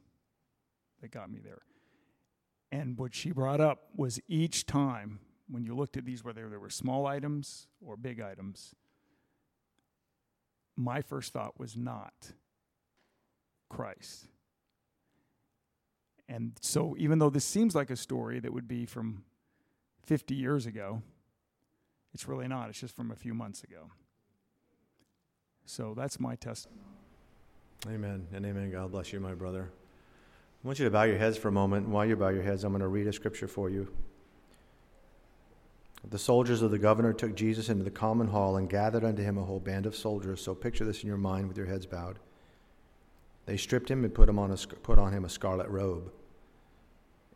that 1.02 1.12
got 1.12 1.30
me 1.30 1.40
there. 1.44 1.62
And 2.72 2.98
what 2.98 3.14
she 3.14 3.32
brought 3.32 3.62
up 3.62 3.90
was 3.96 4.20
each 4.28 4.66
time 4.66 5.20
when 5.48 5.64
you 5.64 5.76
looked 5.76 5.96
at 5.96 6.06
these, 6.06 6.24
whether 6.24 6.50
there 6.50 6.60
were 6.60 6.70
small 6.70 7.06
items 7.06 7.68
or 7.80 7.96
big 7.96 8.20
items, 8.20 8.76
my 10.76 11.02
first 11.02 11.32
thought 11.32 11.60
was 11.60 11.78
not 11.78 12.34
Christ. 13.70 14.28
And 16.28 16.54
so, 16.60 16.96
even 16.98 17.20
though 17.20 17.30
this 17.30 17.46
seems 17.46 17.76
like 17.76 17.92
a 17.92 17.96
story 17.96 18.40
that 18.40 18.52
would 18.52 18.68
be 18.68 18.86
from 18.86 19.24
50 20.06 20.36
years 20.36 20.66
ago, 20.66 21.02
it's 22.14 22.28
really 22.28 22.48
not. 22.48 22.70
It's 22.70 22.80
just 22.80 22.96
from 22.96 23.12
a 23.12 23.16
few 23.16 23.34
months 23.34 23.64
ago. 23.64 23.90
So 25.66 25.94
that's 25.96 26.20
my 26.20 26.36
testimony. 26.36 26.82
Amen 27.88 28.28
and 28.34 28.46
amen. 28.46 28.72
God 28.72 28.92
bless 28.92 29.12
you, 29.12 29.20
my 29.20 29.34
brother. 29.34 29.70
I 30.64 30.68
want 30.68 30.80
you 30.80 30.86
to 30.86 30.92
bow 30.92 31.04
your 31.04 31.18
heads 31.18 31.38
for 31.38 31.50
a 31.50 31.52
moment. 31.52 31.90
While 31.90 32.06
you 32.06 32.16
bow 32.16 32.30
your 32.30 32.44
heads, 32.44 32.64
I'm 32.64 32.72
going 32.72 32.82
to 32.82 32.88
read 32.88 33.08
a 33.08 33.14
scripture 33.14 33.48
for 33.48 33.70
you. 33.70 33.88
The 36.10 36.20
soldiers 36.20 36.62
of 36.62 36.72
the 36.72 36.78
governor 36.78 37.14
took 37.14 37.36
Jesus 37.36 37.70
into 37.70 37.84
the 37.84 37.92
common 37.92 38.28
hall 38.28 38.58
and 38.58 38.70
gathered 38.70 39.04
unto 39.04 39.24
him 39.24 39.38
a 39.38 39.44
whole 39.44 39.60
band 39.60 39.86
of 39.86 39.96
soldiers. 39.96 40.42
So 40.42 40.54
picture 40.54 40.86
this 40.86 41.02
in 41.02 41.08
your 41.08 41.18
mind 41.18 41.48
with 41.48 41.58
your 41.58 41.66
heads 41.66 41.86
bowed. 41.86 42.20
They 43.46 43.58
stripped 43.58 43.90
him 43.90 44.04
and 44.04 44.14
put, 44.14 44.30
him 44.30 44.40
on 44.40 44.52
a, 44.52 44.58
put 44.58 45.00
on 45.00 45.14
him 45.14 45.26
a 45.26 45.30
scarlet 45.30 45.68
robe. 45.70 46.12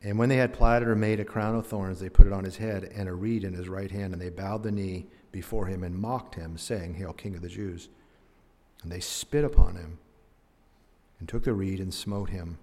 And 0.02 0.18
when 0.18 0.30
they 0.30 0.38
had 0.38 0.54
plaited 0.54 0.88
or 0.88 0.96
made 0.96 1.20
a 1.20 1.26
crown 1.26 1.56
of 1.56 1.68
thorns, 1.68 2.00
they 2.00 2.10
put 2.10 2.28
it 2.28 2.34
on 2.34 2.46
his 2.46 2.58
head 2.58 2.86
and 2.96 3.10
a 3.10 3.14
reed 3.14 3.44
in 3.44 3.54
his 3.54 3.68
right 3.68 3.92
hand, 3.92 4.14
and 4.14 4.22
they 4.22 4.30
bowed 4.30 4.64
the 4.64 4.72
knee 4.72 5.08
before 5.32 5.66
him 5.66 5.84
and 5.84 5.98
mocked 5.98 6.36
him, 6.36 6.58
saying, 6.58 6.96
Hail, 6.96 7.14
King 7.14 7.36
of 7.36 7.42
the 7.42 7.50
Jews. 7.50 7.90
And 8.82 8.92
they 8.92 9.02
spit 9.02 9.44
upon 9.44 9.76
him 9.76 10.00
and 11.20 11.28
took 11.28 11.44
the 11.44 11.54
reed 11.54 11.80
and 11.80 11.94
smote 11.94 12.30
him 12.30 12.60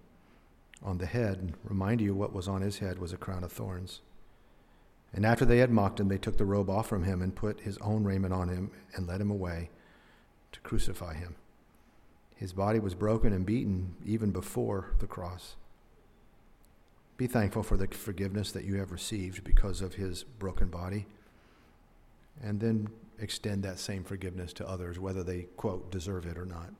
on 0.82 0.98
the 0.98 1.06
head. 1.06 1.54
Remind 1.64 2.00
you 2.00 2.14
what 2.14 2.32
was 2.32 2.48
on 2.48 2.62
his 2.62 2.78
head 2.78 2.98
was 2.98 3.12
a 3.12 3.18
crown 3.18 3.44
of 3.44 3.52
thorns. 3.52 4.00
And 5.12 5.24
after 5.24 5.44
they 5.44 5.58
had 5.58 5.70
mocked 5.70 6.00
him, 6.00 6.08
they 6.08 6.18
took 6.18 6.38
the 6.38 6.44
robe 6.44 6.70
off 6.70 6.88
from 6.88 7.04
him 7.04 7.22
and 7.22 7.34
put 7.34 7.60
his 7.60 7.78
own 7.78 8.04
raiment 8.04 8.32
on 8.32 8.48
him 8.48 8.70
and 8.94 9.06
led 9.06 9.20
him 9.20 9.30
away 9.30 9.70
to 10.52 10.60
crucify 10.60 11.14
him. 11.14 11.36
His 12.34 12.52
body 12.52 12.78
was 12.78 12.94
broken 12.94 13.32
and 13.32 13.46
beaten 13.46 13.94
even 14.04 14.30
before 14.30 14.92
the 14.98 15.06
cross. 15.06 15.56
Be 17.16 17.26
thankful 17.26 17.62
for 17.62 17.76
the 17.76 17.88
forgiveness 17.88 18.52
that 18.52 18.64
you 18.64 18.76
have 18.76 18.92
received 18.92 19.42
because 19.42 19.80
of 19.80 19.94
his 19.94 20.22
broken 20.24 20.68
body. 20.68 21.06
And 22.42 22.60
then 22.60 22.88
extend 23.18 23.62
that 23.62 23.78
same 23.78 24.04
forgiveness 24.04 24.52
to 24.54 24.68
others, 24.68 24.98
whether 24.98 25.22
they, 25.22 25.42
quote, 25.56 25.90
deserve 25.90 26.26
it 26.26 26.36
or 26.36 26.44
not. 26.44 26.70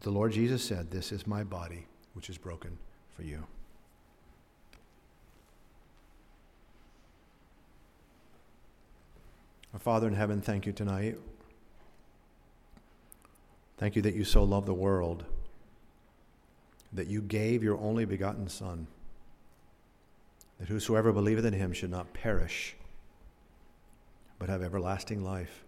The 0.00 0.10
Lord 0.10 0.32
Jesus 0.32 0.62
said, 0.62 0.90
This 0.90 1.12
is 1.12 1.26
my 1.26 1.44
body, 1.44 1.86
which 2.14 2.28
is 2.28 2.36
broken 2.36 2.76
for 3.16 3.22
you. 3.22 3.44
Our 9.72 9.78
Father 9.78 10.08
in 10.08 10.14
heaven, 10.14 10.40
thank 10.40 10.66
you 10.66 10.72
tonight. 10.72 11.16
Thank 13.78 13.96
you 13.96 14.02
that 14.02 14.14
you 14.14 14.24
so 14.24 14.44
love 14.44 14.66
the 14.66 14.74
world, 14.74 15.24
that 16.92 17.06
you 17.06 17.20
gave 17.22 17.62
your 17.62 17.78
only 17.78 18.04
begotten 18.04 18.48
Son, 18.48 18.86
that 20.58 20.68
whosoever 20.68 21.12
believeth 21.12 21.44
in 21.44 21.52
him 21.54 21.72
should 21.72 21.90
not 21.90 22.12
perish 22.12 22.76
but 24.40 24.48
have 24.48 24.62
everlasting 24.62 25.22
life. 25.22 25.64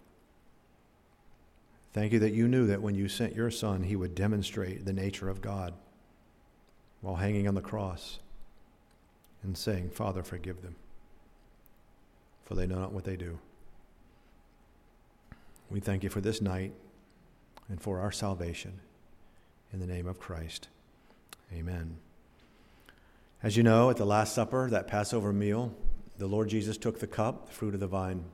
Thank 1.93 2.12
you 2.12 2.18
that 2.20 2.33
you 2.33 2.49
knew 2.49 2.66
that 2.66 2.81
when 2.81 2.95
you 2.95 3.07
sent 3.07 3.37
your 3.37 3.51
Son, 3.51 3.83
he 3.83 3.95
would 3.95 4.14
demonstrate 4.14 4.87
the 4.87 4.95
nature 4.95 5.29
of 5.29 5.43
God 5.43 5.75
while 7.03 7.16
hanging 7.16 7.47
on 7.47 7.55
the 7.55 7.61
cross 7.61 8.18
and 9.43 9.57
saying, 9.57 9.91
Father, 9.91 10.23
forgive 10.23 10.62
them, 10.62 10.75
for 12.45 12.55
they 12.55 12.66
know 12.66 12.79
not 12.79 12.93
what 12.93 13.05
they 13.05 13.16
do. 13.16 13.39
We 15.68 15.81
thank 15.81 16.03
you 16.03 16.09
for 16.09 16.23
this 16.23 16.41
night 16.41 16.73
and 17.68 17.81
for 17.81 18.01
our 18.01 18.12
salvation. 18.12 18.81
In 19.73 19.81
the 19.81 19.87
name 19.87 20.07
of 20.07 20.18
Christ. 20.18 20.68
Amen. 21.53 21.96
As 23.42 23.57
you 23.57 23.62
know, 23.62 23.90
at 23.90 23.96
the 23.96 24.05
Last 24.05 24.34
Supper, 24.34 24.70
that 24.70 24.88
Passover 24.88 25.32
meal, 25.32 25.74
the 26.18 26.26
Lord 26.26 26.48
Jesus 26.48 26.76
took 26.76 27.00
the 27.00 27.07
cup, 27.07 27.46
the 27.46 27.53
fruit 27.53 27.74
of 27.74 27.80
the 27.80 27.86
vine, 27.86 28.24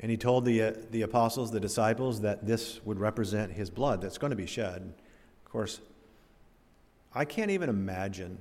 and 0.00 0.10
he 0.10 0.16
told 0.16 0.44
the, 0.44 0.62
uh, 0.62 0.72
the 0.90 1.02
apostles, 1.02 1.50
the 1.50 1.60
disciples, 1.60 2.22
that 2.22 2.46
this 2.46 2.80
would 2.84 2.98
represent 2.98 3.52
his 3.52 3.70
blood 3.70 4.00
that's 4.00 4.18
going 4.18 4.30
to 4.30 4.36
be 4.36 4.46
shed. 4.46 4.94
Of 5.44 5.52
course, 5.52 5.80
I 7.14 7.24
can't 7.24 7.50
even 7.50 7.68
imagine 7.68 8.38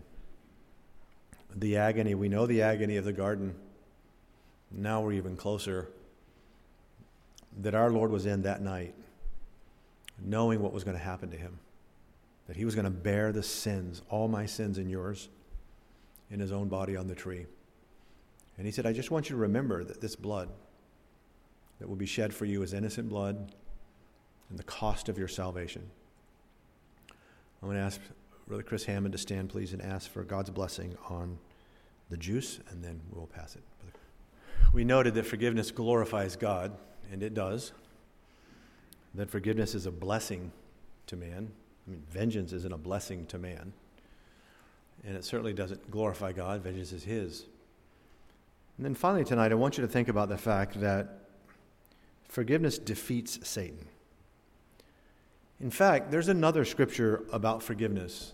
the 1.53 1.77
agony. 1.77 2.15
We 2.15 2.29
know 2.29 2.45
the 2.45 2.61
agony 2.61 2.97
of 2.97 3.05
the 3.05 3.13
garden. 3.13 3.53
Now 4.71 5.01
we're 5.01 5.13
even 5.13 5.35
closer 5.35 5.89
that 7.59 7.75
our 7.75 7.91
Lord 7.91 8.11
was 8.11 8.25
in 8.25 8.43
that 8.43 8.61
night, 8.61 8.95
knowing 10.17 10.61
what 10.61 10.71
was 10.71 10.85
going 10.85 10.97
to 10.97 11.03
happen 11.03 11.29
to 11.31 11.37
him, 11.37 11.59
that 12.47 12.55
he 12.55 12.65
was 12.65 12.75
going 12.75 12.85
to 12.85 12.91
bear 12.91 13.31
the 13.31 13.43
sins, 13.43 14.01
all 14.09 14.27
my 14.27 14.45
sins 14.45 14.77
and 14.77 14.89
yours, 14.89 15.29
in 16.29 16.39
his 16.39 16.51
own 16.51 16.67
body 16.67 16.95
on 16.95 17.07
the 17.07 17.15
tree. 17.15 17.45
And 18.57 18.65
he 18.65 18.71
said, 18.71 18.85
I 18.85 18.93
just 18.93 19.11
want 19.11 19.29
you 19.29 19.35
to 19.35 19.41
remember 19.41 19.83
that 19.83 20.01
this 20.01 20.15
blood, 20.15 20.49
that 21.79 21.87
will 21.87 21.95
be 21.95 22.05
shed 22.05 22.33
for 22.33 22.45
you 22.45 22.61
is 22.61 22.73
innocent 22.73 23.09
blood 23.09 23.53
and 24.49 24.59
the 24.59 24.63
cost 24.63 25.09
of 25.09 25.17
your 25.17 25.27
salvation. 25.27 25.81
I'm 27.61 27.67
going 27.67 27.77
to 27.77 27.83
ask 27.83 27.99
Brother 28.47 28.63
Chris 28.63 28.85
Hammond 28.85 29.13
to 29.13 29.17
stand, 29.17 29.49
please, 29.49 29.73
and 29.73 29.81
ask 29.81 30.11
for 30.11 30.23
God's 30.23 30.49
blessing 30.49 30.97
on 31.09 31.37
the 32.09 32.17
juice, 32.17 32.59
and 32.69 32.83
then 32.83 32.99
we'll 33.11 33.27
pass 33.27 33.55
it. 33.55 33.63
We 34.73 34.83
noted 34.83 35.13
that 35.15 35.25
forgiveness 35.25 35.71
glorifies 35.71 36.35
God, 36.35 36.71
and 37.11 37.23
it 37.23 37.33
does. 37.33 37.71
That 39.15 39.29
forgiveness 39.29 39.75
is 39.75 39.85
a 39.85 39.91
blessing 39.91 40.51
to 41.07 41.15
man. 41.15 41.51
I 41.91 41.93
mean, 41.93 42.03
vengeance 42.09 42.53
isn't 42.53 42.73
a 42.73 42.77
blessing 42.77 43.25
to 43.27 43.37
man. 43.37 43.73
And 45.05 45.17
it 45.17 45.25
certainly 45.25 45.51
doesn't 45.51 45.91
glorify 45.91 46.31
God. 46.31 46.61
Vengeance 46.61 46.93
is 46.93 47.03
His. 47.03 47.45
And 48.77 48.85
then 48.85 48.95
finally, 48.95 49.25
tonight, 49.25 49.51
I 49.51 49.55
want 49.55 49.77
you 49.77 49.81
to 49.81 49.89
think 49.89 50.07
about 50.07 50.29
the 50.29 50.37
fact 50.37 50.79
that 50.79 51.19
forgiveness 52.29 52.77
defeats 52.77 53.45
Satan. 53.47 53.85
In 55.59 55.69
fact, 55.69 56.11
there's 56.11 56.29
another 56.29 56.63
scripture 56.63 57.25
about 57.33 57.61
forgiveness 57.61 58.33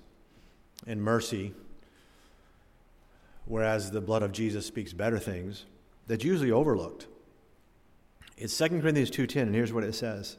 and 0.86 1.02
mercy, 1.02 1.54
whereas 3.46 3.90
the 3.90 4.02
blood 4.02 4.22
of 4.22 4.32
Jesus 4.32 4.68
speaks 4.68 4.94
better 4.94 5.18
things, 5.18 5.66
that's 6.06 6.24
usually 6.24 6.52
overlooked. 6.52 7.08
It's 8.38 8.56
2 8.56 8.82
Corinthians 8.82 9.10
2:10 9.10 9.48
and 9.48 9.56
here's 9.56 9.74
what 9.74 9.84
it 9.84 9.96
says. 9.96 10.38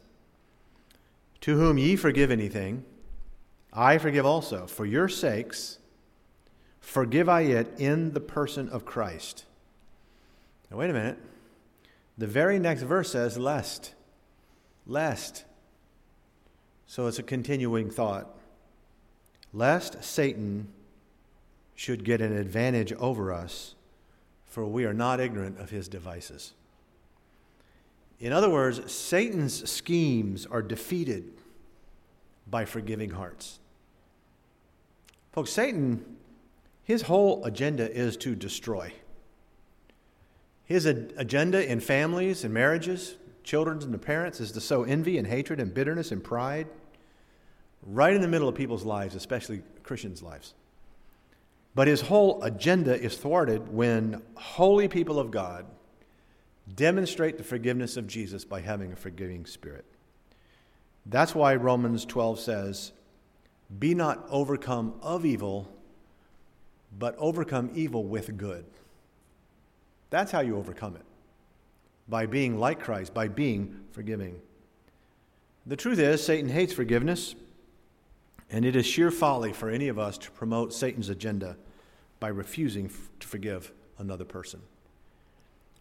To 1.42 1.56
whom 1.56 1.78
ye 1.78 1.96
forgive 1.96 2.30
anything, 2.30 2.84
I 3.72 3.98
forgive 3.98 4.26
also. 4.26 4.66
For 4.66 4.86
your 4.86 5.08
sakes 5.08 5.78
forgive 6.80 7.28
I 7.28 7.42
it 7.42 7.68
in 7.78 8.12
the 8.12 8.20
person 8.20 8.68
of 8.68 8.84
Christ. 8.84 9.44
Now 10.70 10.78
wait 10.78 10.90
a 10.90 10.94
minute. 10.94 11.18
The 12.16 12.26
very 12.26 12.58
next 12.58 12.82
verse 12.82 13.12
says 13.12 13.38
lest. 13.38 13.94
Lest 14.86 15.44
so 16.88 17.06
it's 17.06 17.18
a 17.18 17.22
continuing 17.22 17.90
thought. 17.90 18.34
Lest 19.52 20.02
Satan 20.02 20.68
should 21.74 22.02
get 22.02 22.22
an 22.22 22.36
advantage 22.36 22.94
over 22.94 23.32
us, 23.32 23.74
for 24.46 24.64
we 24.64 24.86
are 24.86 24.94
not 24.94 25.20
ignorant 25.20 25.60
of 25.60 25.68
his 25.68 25.86
devices. 25.86 26.54
In 28.18 28.32
other 28.32 28.48
words, 28.48 28.90
Satan's 28.90 29.70
schemes 29.70 30.46
are 30.46 30.62
defeated 30.62 31.30
by 32.50 32.64
forgiving 32.64 33.10
hearts. 33.10 33.58
Folks, 35.32 35.50
Satan, 35.50 36.16
his 36.82 37.02
whole 37.02 37.44
agenda 37.44 37.90
is 37.90 38.16
to 38.18 38.34
destroy. 38.34 38.92
His 40.64 40.86
agenda 40.86 41.70
in 41.70 41.80
families 41.80 42.44
and 42.44 42.52
marriages, 42.52 43.16
children 43.42 43.82
and 43.82 43.92
the 43.92 43.98
parents, 43.98 44.40
is 44.40 44.52
to 44.52 44.60
sow 44.60 44.84
envy 44.84 45.18
and 45.18 45.26
hatred 45.26 45.60
and 45.60 45.72
bitterness 45.72 46.12
and 46.12 46.22
pride 46.22 46.66
right 47.82 48.12
in 48.12 48.20
the 48.20 48.28
middle 48.28 48.48
of 48.48 48.54
people's 48.54 48.84
lives, 48.84 49.14
especially 49.14 49.62
Christians' 49.82 50.22
lives. 50.22 50.54
But 51.74 51.88
his 51.88 52.00
whole 52.00 52.42
agenda 52.42 53.00
is 53.00 53.16
thwarted 53.16 53.68
when 53.72 54.22
holy 54.34 54.88
people 54.88 55.18
of 55.18 55.30
God 55.30 55.64
demonstrate 56.74 57.38
the 57.38 57.44
forgiveness 57.44 57.96
of 57.96 58.06
Jesus 58.06 58.44
by 58.44 58.60
having 58.60 58.92
a 58.92 58.96
forgiving 58.96 59.46
spirit. 59.46 59.84
That's 61.08 61.34
why 61.34 61.54
Romans 61.54 62.04
12 62.04 62.38
says, 62.38 62.92
Be 63.78 63.94
not 63.94 64.26
overcome 64.30 64.94
of 65.00 65.24
evil, 65.24 65.68
but 66.98 67.14
overcome 67.18 67.70
evil 67.74 68.04
with 68.04 68.36
good. 68.36 68.64
That's 70.10 70.30
how 70.30 70.40
you 70.40 70.56
overcome 70.56 70.96
it 70.96 71.04
by 72.08 72.26
being 72.26 72.58
like 72.58 72.80
Christ, 72.80 73.12
by 73.12 73.28
being 73.28 73.84
forgiving. 73.92 74.40
The 75.66 75.76
truth 75.76 75.98
is, 75.98 76.24
Satan 76.24 76.48
hates 76.48 76.72
forgiveness. 76.72 77.34
And 78.50 78.64
it 78.64 78.76
is 78.76 78.86
sheer 78.86 79.10
folly 79.10 79.52
for 79.52 79.68
any 79.68 79.88
of 79.88 79.98
us 79.98 80.16
to 80.18 80.30
promote 80.30 80.72
Satan's 80.72 81.10
agenda 81.10 81.56
by 82.18 82.28
refusing 82.28 82.86
f- 82.86 83.10
to 83.20 83.28
forgive 83.28 83.72
another 83.98 84.24
person. 84.24 84.60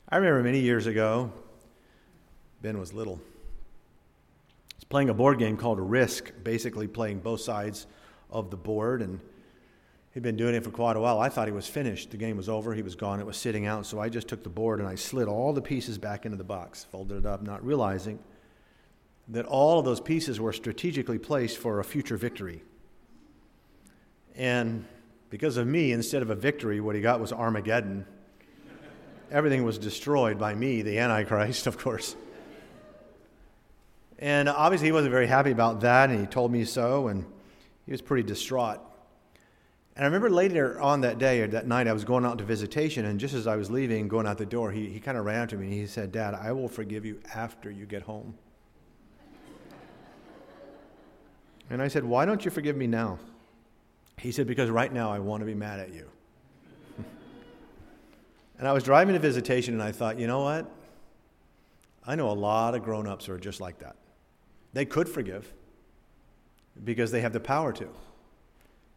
I 0.09 0.17
remember 0.17 0.43
many 0.43 0.59
years 0.59 0.86
ago, 0.86 1.32
Ben 2.61 2.78
was 2.78 2.93
little. 2.93 3.21
He 4.78 4.82
was 4.82 4.86
playing 4.86 5.09
a 5.09 5.13
board 5.13 5.39
game 5.39 5.57
called 5.57 5.80
Risk, 5.80 6.32
basically 6.43 6.88
playing 6.88 7.19
both 7.19 7.41
sides 7.41 7.88
of 8.30 8.51
the 8.51 8.57
board, 8.57 9.01
and 9.01 9.19
he'd 10.13 10.23
been 10.23 10.38
doing 10.38 10.53
it 10.53 10.63
for 10.63 10.69
quite 10.69 10.95
a 10.95 10.99
while. 10.99 11.19
I 11.19 11.30
thought 11.30 11.47
he 11.47 11.53
was 11.53 11.67
finished. 11.67 12.11
The 12.11 12.17
game 12.17 12.38
was 12.38 12.47
over, 12.47 12.73
he 12.73 12.82
was 12.82 12.95
gone, 12.95 13.19
it 13.19 13.25
was 13.25 13.38
sitting 13.38 13.65
out, 13.65 13.86
so 13.86 13.99
I 13.99 14.09
just 14.09 14.28
took 14.28 14.43
the 14.43 14.49
board 14.49 14.80
and 14.80 14.88
I 14.88 14.95
slid 14.95 15.28
all 15.28 15.51
the 15.51 15.61
pieces 15.61 15.97
back 15.97 16.25
into 16.25 16.38
the 16.38 16.43
box, 16.43 16.84
folded 16.84 17.17
it 17.17 17.25
up, 17.25 17.41
not 17.41 17.65
realizing 17.65 18.19
that 19.30 19.45
all 19.45 19.80
of 19.80 19.86
those 19.86 19.99
pieces 19.99 20.39
were 20.39 20.53
strategically 20.53 21.17
placed 21.17 21.57
for 21.57 21.80
a 21.80 21.84
future 21.84 22.17
victory. 22.17 22.61
And 24.36 24.86
because 25.30 25.57
of 25.57 25.67
me, 25.67 25.91
instead 25.91 26.21
of 26.21 26.30
a 26.30 26.36
victory, 26.36 26.80
what 26.80 26.95
he 26.95 27.01
got 27.01 27.19
was 27.19 27.34
Armageddon. 27.34 28.05
Everything 29.30 29.63
was 29.63 29.78
destroyed 29.78 30.39
by 30.39 30.55
me, 30.55 30.82
the 30.82 30.99
Antichrist, 30.99 31.67
of 31.67 31.78
course. 31.78 32.15
And 34.20 34.49
obviously, 34.49 34.88
he 34.88 34.91
wasn't 34.91 35.11
very 35.11 35.28
happy 35.28 35.51
about 35.51 35.82
that, 35.82 36.09
and 36.09 36.20
he 36.20 36.26
told 36.26 36.51
me 36.51 36.65
so, 36.65 37.07
and 37.07 37.26
he 37.86 37.91
was 37.91 38.01
pretty 38.01 38.24
distraught. 38.24 38.80
And 39.95 40.03
I 40.03 40.07
remember 40.07 40.30
later 40.30 40.80
on 40.80 41.01
that 41.01 41.18
day 41.18 41.41
or 41.41 41.47
that 41.47 41.68
night, 41.68 41.88
I 41.88 41.93
was 41.93 42.03
going 42.03 42.24
out 42.24 42.38
to 42.38 42.43
visitation, 42.43 43.05
and 43.05 43.20
just 43.20 43.34
as 43.34 43.47
I 43.47 43.55
was 43.55 43.72
leaving, 43.72 44.07
going 44.07 44.28
out 44.28 44.38
the 44.38 44.45
door, 44.45 44.72
he, 44.72 44.88
he 44.89 44.99
kind 44.99 45.18
of 45.18 45.26
ran 45.26 45.41
up 45.41 45.49
to 45.49 45.57
me 45.57 45.65
and 45.65 45.74
he 45.74 45.88
said, 45.88 46.11
Dad, 46.11 46.36
I 46.36 46.51
will 46.51 46.68
forgive 46.68 47.03
you 47.03 47.20
after 47.34 47.72
you 47.72 47.88
get 47.88 48.03
home. 48.03 48.36
And 51.70 51.82
I 51.82 51.88
said, 51.88 52.03
Why 52.03 52.26
don't 52.26 52.45
you 52.45 52.51
forgive 52.51 52.78
me 52.78 52.88
now? 52.88 53.18
He 54.18 54.32
said, 54.32 54.45
Because 54.47 54.70
right 54.70 54.93
now 54.93 55.11
I 55.11 55.20
want 55.20 55.41
to 55.41 55.45
be 55.45 55.55
mad 55.55 55.80
at 55.80 55.91
you. 55.91 56.07
and 58.59 58.68
I 58.68 58.74
was 58.74 58.84
driving 58.84 59.13
to 59.13 59.20
visitation 59.20 59.74
and 59.74 59.84
I 59.84 59.91
thought, 59.91 60.20
you 60.20 60.28
know 60.28 60.41
what? 60.41 60.70
I 62.05 62.15
know 62.15 62.30
a 62.30 62.34
lot 62.34 62.76
of 62.76 62.84
grown 62.84 63.07
ups 63.07 63.26
who 63.26 63.34
are 63.34 63.39
just 63.39 63.59
like 63.59 63.80
that. 63.80 63.95
They 64.78 64.86
could 64.86 65.09
forgive 65.09 65.51
because 66.84 67.09
they 67.09 67.21
have 67.21 67.34
the 67.34 67.39
power 67.39 67.73
to, 67.73 67.89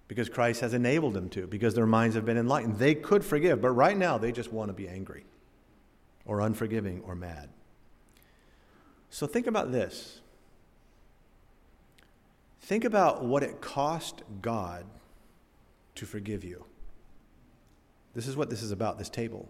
because 0.08 0.28
Christ 0.28 0.60
has 0.60 0.74
enabled 0.74 1.14
them 1.14 1.30
to, 1.30 1.46
because 1.46 1.72
their 1.72 1.86
minds 1.86 2.14
have 2.16 2.26
been 2.26 2.36
enlightened. 2.36 2.78
They 2.78 2.94
could 2.94 3.24
forgive, 3.24 3.62
but 3.62 3.70
right 3.70 3.96
now 3.96 4.18
they 4.18 4.30
just 4.30 4.52
want 4.52 4.68
to 4.68 4.74
be 4.74 4.86
angry 4.86 5.24
or 6.26 6.42
unforgiving 6.42 7.00
or 7.06 7.14
mad. 7.14 7.48
So 9.08 9.26
think 9.26 9.46
about 9.46 9.72
this 9.72 10.20
Think 12.60 12.84
about 12.84 13.24
what 13.24 13.42
it 13.42 13.62
cost 13.62 14.22
God 14.42 14.84
to 15.94 16.04
forgive 16.04 16.44
you. 16.44 16.66
This 18.14 18.26
is 18.26 18.36
what 18.36 18.50
this 18.50 18.62
is 18.62 18.70
about, 18.70 18.98
this 18.98 19.08
table. 19.08 19.48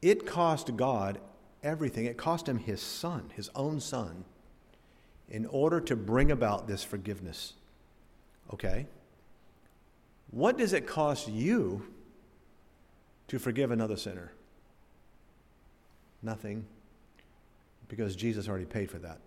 It 0.00 0.24
cost 0.24 0.78
God 0.78 1.18
everything. 1.62 2.06
It 2.06 2.16
cost 2.16 2.48
him 2.48 2.56
his 2.56 2.80
son, 2.80 3.30
his 3.36 3.50
own 3.54 3.80
son, 3.80 4.24
in 5.30 5.46
order 5.46 5.80
to 5.80 5.96
bring 5.96 6.30
about 6.30 6.66
this 6.66 6.82
forgiveness. 6.82 7.54
Okay? 8.52 8.86
What 10.30 10.58
does 10.58 10.72
it 10.72 10.86
cost 10.86 11.28
you 11.28 11.86
to 13.28 13.38
forgive 13.38 13.70
another 13.70 13.96
sinner? 13.96 14.32
Nothing, 16.22 16.66
because 17.88 18.14
Jesus 18.16 18.48
already 18.48 18.66
paid 18.66 18.90
for 18.90 18.98
that. 18.98 19.18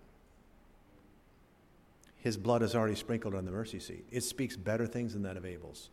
His 2.16 2.36
blood 2.36 2.62
is 2.62 2.74
already 2.74 2.94
sprinkled 2.94 3.34
on 3.34 3.44
the 3.44 3.50
mercy 3.50 3.78
seat. 3.78 4.04
It 4.10 4.22
speaks 4.22 4.56
better 4.56 4.86
things 4.86 5.12
than 5.12 5.22
that 5.22 5.36
of 5.36 5.44
Abel's. 5.44 5.90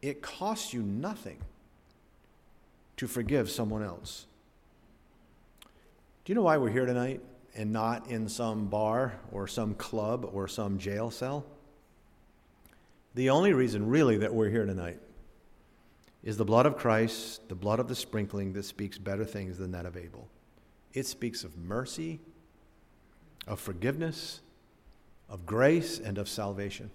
It 0.00 0.22
costs 0.22 0.72
you 0.72 0.80
nothing 0.82 1.38
to 2.96 3.06
forgive 3.06 3.50
someone 3.50 3.82
else. 3.82 4.26
Do 5.64 6.30
you 6.30 6.34
know 6.34 6.42
why 6.42 6.56
we're 6.56 6.70
here 6.70 6.86
tonight 6.86 7.20
and 7.58 7.72
not 7.72 8.06
in 8.08 8.28
some 8.28 8.68
bar 8.68 9.18
or 9.32 9.48
some 9.48 9.74
club 9.74 10.30
or 10.32 10.46
some 10.46 10.78
jail 10.78 11.10
cell? 11.10 11.44
The 13.14 13.30
only 13.30 13.52
reason, 13.52 13.88
really, 13.88 14.16
that 14.18 14.32
we're 14.32 14.48
here 14.48 14.64
tonight 14.64 15.00
is 16.22 16.36
the 16.36 16.44
blood 16.44 16.66
of 16.66 16.76
Christ, 16.76 17.48
the 17.48 17.56
blood 17.56 17.80
of 17.80 17.88
the 17.88 17.96
sprinkling 17.96 18.52
that 18.52 18.64
speaks 18.64 18.96
better 18.96 19.24
things 19.24 19.58
than 19.58 19.72
that 19.72 19.86
of 19.86 19.96
Abel. 19.96 20.28
It 20.94 21.04
speaks 21.06 21.42
of 21.42 21.56
mercy, 21.58 22.20
of 23.48 23.58
forgiveness, 23.58 24.40
of 25.28 25.44
grace 25.44 25.98
and 25.98 26.16
of 26.16 26.28
salvation. 26.28 26.90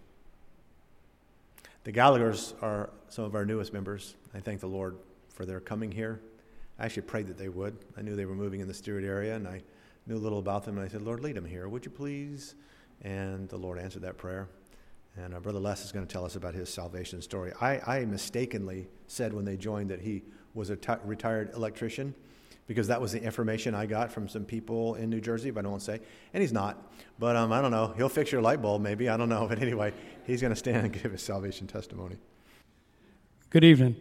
The 1.83 1.91
Gallaghers 1.91 2.53
are 2.63 2.89
some 3.09 3.25
of 3.25 3.35
our 3.35 3.45
newest 3.45 3.73
members. 3.73 4.15
I 4.33 4.39
thank 4.39 4.61
the 4.61 4.67
Lord 4.67 4.95
for 5.27 5.45
their 5.45 5.59
coming 5.59 5.91
here. 5.91 6.21
I 6.79 6.85
actually 6.85 7.03
prayed 7.03 7.27
that 7.27 7.37
they 7.37 7.49
would. 7.49 7.75
I 7.97 8.01
knew 8.01 8.15
they 8.15 8.25
were 8.25 8.33
moving 8.33 8.61
in 8.61 8.67
the 8.69 8.73
Stewart 8.73 9.03
area, 9.03 9.35
and 9.35 9.45
I 9.45 9.61
knew 10.05 10.15
a 10.15 10.17
little 10.17 10.39
about 10.39 10.63
them. 10.63 10.77
And 10.77 10.85
I 10.85 10.89
said, 10.89 11.01
Lord, 11.01 11.19
lead 11.19 11.35
them 11.35 11.45
here, 11.45 11.67
would 11.67 11.85
you 11.85 11.91
please? 11.91 12.55
And 13.01 13.49
the 13.49 13.57
Lord 13.57 13.79
answered 13.79 14.01
that 14.03 14.17
prayer. 14.17 14.47
And 15.15 15.33
our 15.33 15.39
brother 15.39 15.59
Les 15.59 15.85
is 15.85 15.91
going 15.91 16.05
to 16.05 16.11
tell 16.11 16.25
us 16.25 16.35
about 16.35 16.55
his 16.55 16.69
salvation 16.69 17.21
story. 17.21 17.53
I, 17.61 17.99
I 17.99 18.05
mistakenly 18.05 18.87
said 19.07 19.33
when 19.33 19.45
they 19.45 19.57
joined 19.57 19.89
that 19.91 20.01
he 20.01 20.23
was 20.53 20.69
a 20.69 20.75
t- 20.75 20.93
retired 21.03 21.53
electrician 21.53 22.15
because 22.65 22.87
that 22.87 22.99
was 22.99 23.11
the 23.11 23.21
information 23.21 23.75
I 23.75 23.85
got 23.85 24.11
from 24.11 24.27
some 24.27 24.45
people 24.45 24.95
in 24.95 25.09
New 25.09 25.21
Jersey, 25.21 25.51
but 25.51 25.65
I 25.65 25.73
to 25.73 25.79
say. 25.79 25.99
And 26.33 26.41
he's 26.41 26.53
not. 26.53 26.93
But 27.19 27.35
um, 27.35 27.51
I 27.51 27.61
don't 27.61 27.71
know. 27.71 27.93
He'll 27.97 28.09
fix 28.09 28.31
your 28.31 28.41
light 28.41 28.61
bulb, 28.61 28.81
maybe. 28.81 29.09
I 29.09 29.17
don't 29.17 29.29
know. 29.29 29.47
But 29.53 29.61
anyway, 29.61 29.93
he's 30.25 30.41
going 30.41 30.53
to 30.53 30.59
stand 30.59 30.85
and 30.85 30.93
give 31.03 31.11
his 31.11 31.21
salvation 31.21 31.67
testimony. 31.67 32.17
Good 33.49 33.63
evening. 33.63 33.95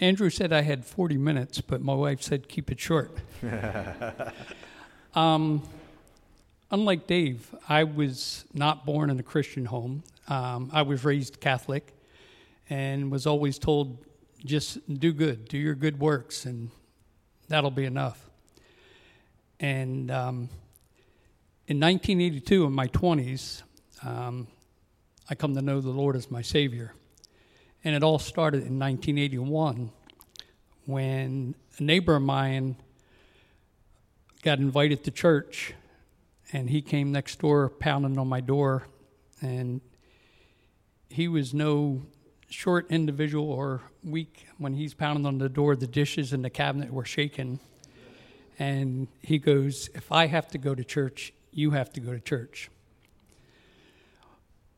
Andrew 0.00 0.28
said 0.28 0.52
I 0.52 0.62
had 0.62 0.84
40 0.84 1.16
minutes, 1.16 1.60
but 1.60 1.80
my 1.80 1.94
wife 1.94 2.22
said 2.22 2.48
keep 2.48 2.70
it 2.70 2.80
short. 2.80 3.16
um, 5.14 5.62
unlike 6.70 7.06
Dave, 7.06 7.54
I 7.68 7.84
was 7.84 8.44
not 8.52 8.84
born 8.84 9.10
in 9.10 9.18
a 9.20 9.22
Christian 9.22 9.66
home. 9.66 10.02
Um, 10.28 10.70
I 10.72 10.82
was 10.82 11.04
raised 11.04 11.40
Catholic 11.40 11.94
and 12.68 13.10
was 13.10 13.26
always 13.26 13.58
told 13.58 13.98
just 14.44 14.78
do 15.00 15.12
good, 15.12 15.48
do 15.48 15.58
your 15.58 15.74
good 15.74 16.00
works, 16.00 16.44
and 16.44 16.70
that'll 17.48 17.70
be 17.70 17.84
enough. 17.84 18.28
And 19.60 20.10
um, 20.10 20.48
in 21.66 21.80
1982, 21.80 22.64
in 22.64 22.72
my 22.72 22.88
20s, 22.88 23.62
um, 24.02 24.48
I 25.30 25.34
come 25.34 25.54
to 25.54 25.62
know 25.62 25.80
the 25.80 25.90
Lord 25.90 26.16
as 26.16 26.30
my 26.30 26.42
Savior. 26.42 26.94
And 27.84 27.94
it 27.94 28.02
all 28.02 28.18
started 28.18 28.66
in 28.66 28.78
1981 28.78 29.90
when 30.86 31.54
a 31.78 31.82
neighbor 31.82 32.16
of 32.16 32.22
mine 32.22 32.76
got 34.42 34.58
invited 34.58 35.04
to 35.04 35.10
church, 35.10 35.74
and 36.52 36.70
he 36.70 36.80
came 36.80 37.12
next 37.12 37.38
door 37.40 37.68
pounding 37.68 38.18
on 38.18 38.26
my 38.26 38.40
door, 38.40 38.86
and 39.42 39.82
he 41.10 41.28
was 41.28 41.52
no 41.52 42.02
short 42.48 42.90
individual 42.90 43.50
or 43.50 43.82
weak 44.02 44.46
when 44.58 44.74
he's 44.74 44.94
pounding 44.94 45.26
on 45.26 45.38
the 45.38 45.48
door 45.48 45.76
the 45.76 45.86
dishes 45.86 46.32
in 46.32 46.42
the 46.42 46.50
cabinet 46.50 46.92
were 46.92 47.04
shaking. 47.04 47.58
And 48.58 49.08
he 49.20 49.38
goes 49.38 49.90
if 49.94 50.12
i 50.12 50.26
have 50.26 50.46
to 50.48 50.58
go 50.58 50.74
to 50.74 50.84
church 50.84 51.32
you 51.50 51.72
have 51.72 51.92
to 51.94 52.00
go 52.00 52.12
to 52.12 52.20
church. 52.20 52.70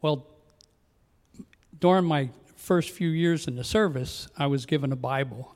Well 0.00 0.26
during 1.78 2.06
my 2.06 2.30
first 2.56 2.90
few 2.90 3.08
years 3.08 3.46
in 3.46 3.54
the 3.54 3.64
service 3.64 4.28
i 4.36 4.46
was 4.46 4.66
given 4.66 4.92
a 4.92 4.96
bible. 4.96 5.54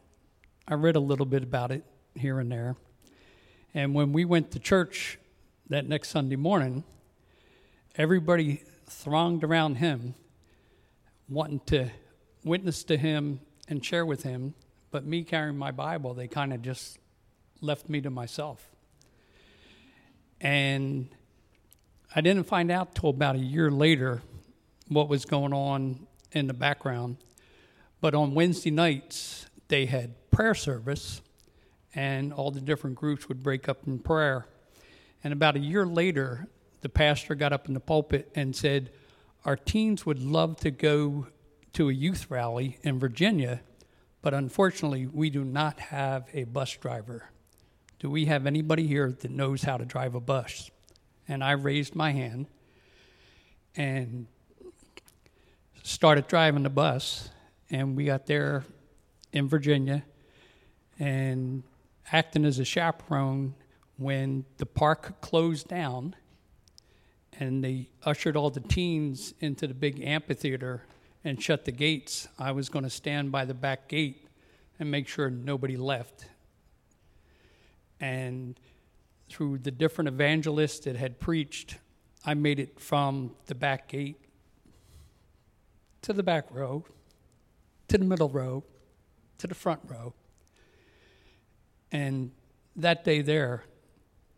I 0.69 0.75
read 0.75 0.95
a 0.95 1.01
little 1.01 1.27
bit 1.27 1.43
about 1.43 1.73
it 1.73 1.85
here 2.15 2.39
and 2.39 2.53
there. 2.53 2.77
And 3.75 3.93
when 3.93 4.13
we 4.13 4.25
went 4.25 4.53
to 4.53 4.61
church 4.61 5.19
that 5.69 5.89
next 5.89 6.11
sunday 6.11 6.37
morning 6.37 6.85
everybody 7.97 8.63
thronged 8.87 9.45
around 9.45 9.77
him 9.77 10.15
wanting 11.29 11.61
to 11.61 11.89
witness 12.45 12.85
to 12.85 12.97
him 12.97 13.41
and 13.69 13.85
share 13.85 14.05
with 14.05 14.25
him, 14.25 14.55
but 14.91 15.05
me 15.05 15.23
carrying 15.23 15.57
my 15.57 15.71
Bible, 15.71 16.13
they 16.13 16.27
kind 16.27 16.53
of 16.53 16.61
just 16.61 16.99
left 17.61 17.89
me 17.89 18.01
to 18.01 18.11
myself. 18.11 18.69
And 20.41 21.09
I 22.15 22.21
didn't 22.21 22.45
find 22.45 22.71
out 22.71 22.95
till 22.95 23.11
about 23.11 23.37
a 23.37 23.41
year 23.41 23.71
later 23.71 24.23
what 24.89 25.09
was 25.09 25.25
going 25.25 25.53
on 25.53 26.07
in 26.33 26.47
the 26.47 26.55
background. 26.55 27.17
But 28.01 28.15
on 28.15 28.35
Wednesday 28.35 28.71
nights, 28.71 29.47
they 29.69 29.87
had 29.87 30.15
prayer 30.31 30.55
service, 30.55 31.21
and 31.95 32.33
all 32.33 32.51
the 32.51 32.61
different 32.61 32.97
groups 32.97 33.29
would 33.29 33.43
break 33.43 33.69
up 33.69 33.87
in 33.87 33.99
prayer. 33.99 34.47
And 35.23 35.33
about 35.33 35.57
a 35.57 35.61
year 35.61 35.87
later, 35.87 36.49
the 36.81 36.89
pastor 36.89 37.35
got 37.35 37.53
up 37.53 37.69
in 37.69 37.75
the 37.75 37.81
pulpit 37.81 38.31
and 38.35 38.55
said, 38.57 38.91
Our 39.45 39.57
teens 39.57 40.07
would 40.07 40.21
love 40.21 40.57
to 40.61 40.71
go 40.71 41.27
to 41.75 41.89
a 41.89 41.93
youth 41.93 42.31
rally 42.31 42.79
in 42.83 42.99
Virginia, 42.99 43.61
but 44.23 44.35
unfortunately, 44.35 45.07
we 45.07 45.31
do 45.31 45.45
not 45.45 45.79
have 45.81 46.29
a 46.33 46.45
bus 46.45 46.73
driver. 46.77 47.31
Do 47.99 48.11
we 48.11 48.25
have 48.27 48.47
anybody 48.47 48.87
here 48.87 49.13
that 49.13 49.31
knows 49.31 49.63
how 49.63 49.77
to 49.77 49.85
drive 49.85 50.15
a 50.15 50.21
bus? 50.21 50.71
And 51.29 51.45
I 51.45 51.53
raised 51.53 51.95
my 51.95 52.13
hand 52.13 52.47
and 53.77 54.27
started 55.83 56.27
driving 56.27 56.63
the 56.63 56.71
bus. 56.71 57.31
And 57.71 57.97
we 57.97 58.05
got 58.05 58.27
there 58.27 58.65
in 59.33 59.49
Virginia 59.49 60.05
and 60.99 61.63
acting 62.13 62.45
as 62.45 62.59
a 62.59 62.65
chaperone 62.65 63.55
when 63.97 64.45
the 64.57 64.67
park 64.67 65.21
closed 65.21 65.69
down 65.69 66.17
and 67.39 67.63
they 67.63 67.89
ushered 68.05 68.37
all 68.37 68.51
the 68.51 68.61
teens 68.61 69.35
into 69.41 69.67
the 69.67 69.75
big 69.75 70.03
amphitheater 70.03 70.83
and 71.23 71.43
shut 71.43 71.65
the 71.65 71.73
gates, 71.73 72.29
I 72.39 72.53
was 72.53 72.69
going 72.69 72.85
to 72.85 72.91
stand 72.91 73.31
by 73.31 73.45
the 73.45 73.55
back 73.55 73.89
gate 73.89 74.27
and 74.79 74.91
make 74.91 75.07
sure 75.07 75.31
nobody 75.31 75.77
left. 75.77 76.27
And 78.01 78.59
through 79.29 79.59
the 79.59 79.71
different 79.71 80.09
evangelists 80.09 80.81
that 80.81 80.97
had 80.97 81.21
preached, 81.21 81.77
I 82.25 82.35
made 82.35 82.59
it 82.59 82.81
from 82.81 83.33
the 83.47 83.55
back 83.55 83.89
gate 83.89 84.20
to 86.03 86.13
the 86.13 86.23
back 86.23 86.47
row, 86.51 86.85
to 87.89 87.99
the 87.99 88.05
middle 88.05 88.29
row, 88.29 88.65
to 89.39 89.47
the 89.47 89.55
front 89.55 89.81
row. 89.87 90.15
And 91.93 92.31
that 92.77 93.05
day 93.05 93.21
there, 93.23 93.65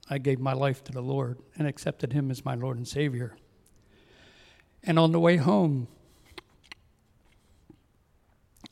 I 0.08 0.18
gave 0.18 0.40
my 0.40 0.52
life 0.52 0.82
to 0.84 0.92
the 0.92 1.02
Lord 1.02 1.38
and 1.56 1.68
accepted 1.68 2.12
Him 2.12 2.30
as 2.30 2.44
my 2.44 2.54
Lord 2.54 2.76
and 2.76 2.88
Savior. 2.88 3.36
And 4.82 4.98
on 4.98 5.12
the 5.12 5.20
way 5.20 5.36
home, 5.36 5.86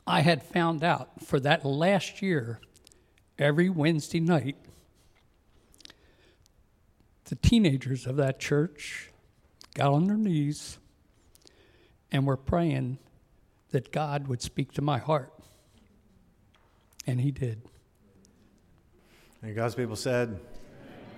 I 0.06 0.22
had 0.22 0.42
found 0.42 0.82
out 0.82 1.24
for 1.24 1.38
that 1.40 1.64
last 1.64 2.20
year, 2.20 2.60
every 3.38 3.70
Wednesday 3.70 4.18
night, 4.18 4.56
the 7.26 7.36
teenagers 7.36 8.06
of 8.06 8.16
that 8.16 8.40
church 8.40 9.10
got 9.74 9.92
on 9.92 10.08
their 10.08 10.16
knees 10.16 10.79
and 12.12 12.26
were 12.26 12.36
praying 12.36 12.98
that 13.70 13.92
God 13.92 14.28
would 14.28 14.42
speak 14.42 14.72
to 14.72 14.82
my 14.82 14.98
heart. 14.98 15.32
And 17.06 17.20
He 17.20 17.30
did. 17.30 17.62
And 19.42 19.54
God's 19.54 19.74
people 19.74 19.96
said, 19.96 20.38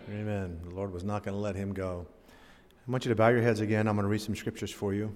Amen. 0.09 0.20
Amen. 0.20 0.61
The 0.68 0.74
Lord 0.74 0.93
was 0.93 1.05
not 1.05 1.24
going 1.24 1.34
to 1.34 1.40
let 1.40 1.57
him 1.57 1.72
go. 1.72 2.07
I 2.86 2.90
want 2.90 3.05
you 3.05 3.09
to 3.09 3.16
bow 3.16 3.28
your 3.28 3.43
heads 3.43 3.61
again. 3.61 3.88
I'm 3.88 3.97
going 3.97 4.05
to 4.05 4.09
read 4.09 4.20
some 4.20 4.36
scriptures 4.36 4.70
for 4.70 4.93
you. 4.95 5.14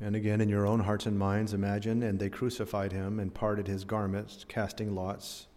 And 0.00 0.14
again, 0.14 0.40
in 0.40 0.48
your 0.48 0.66
own 0.66 0.80
hearts 0.80 1.06
and 1.06 1.18
minds, 1.18 1.54
imagine, 1.54 2.02
and 2.02 2.18
they 2.18 2.30
crucified 2.30 2.92
him 2.92 3.18
and 3.18 3.34
parted 3.34 3.66
his 3.66 3.84
garments, 3.84 4.44
casting 4.48 4.94
lots. 4.94 5.48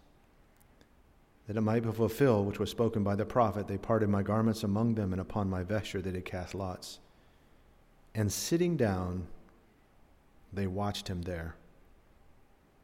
That 1.46 1.56
it 1.56 1.60
might 1.60 1.84
be 1.84 1.92
fulfilled 1.92 2.46
which 2.46 2.58
was 2.58 2.70
spoken 2.70 3.04
by 3.04 3.14
the 3.14 3.24
prophet, 3.24 3.68
they 3.68 3.78
parted 3.78 4.08
my 4.08 4.22
garments 4.22 4.64
among 4.64 4.94
them, 4.94 5.12
and 5.12 5.20
upon 5.20 5.48
my 5.48 5.62
vesture 5.62 6.02
they 6.02 6.10
did 6.10 6.24
cast 6.24 6.54
lots. 6.54 6.98
And 8.14 8.32
sitting 8.32 8.76
down, 8.76 9.26
they 10.52 10.66
watched 10.66 11.08
him 11.08 11.22
there, 11.22 11.56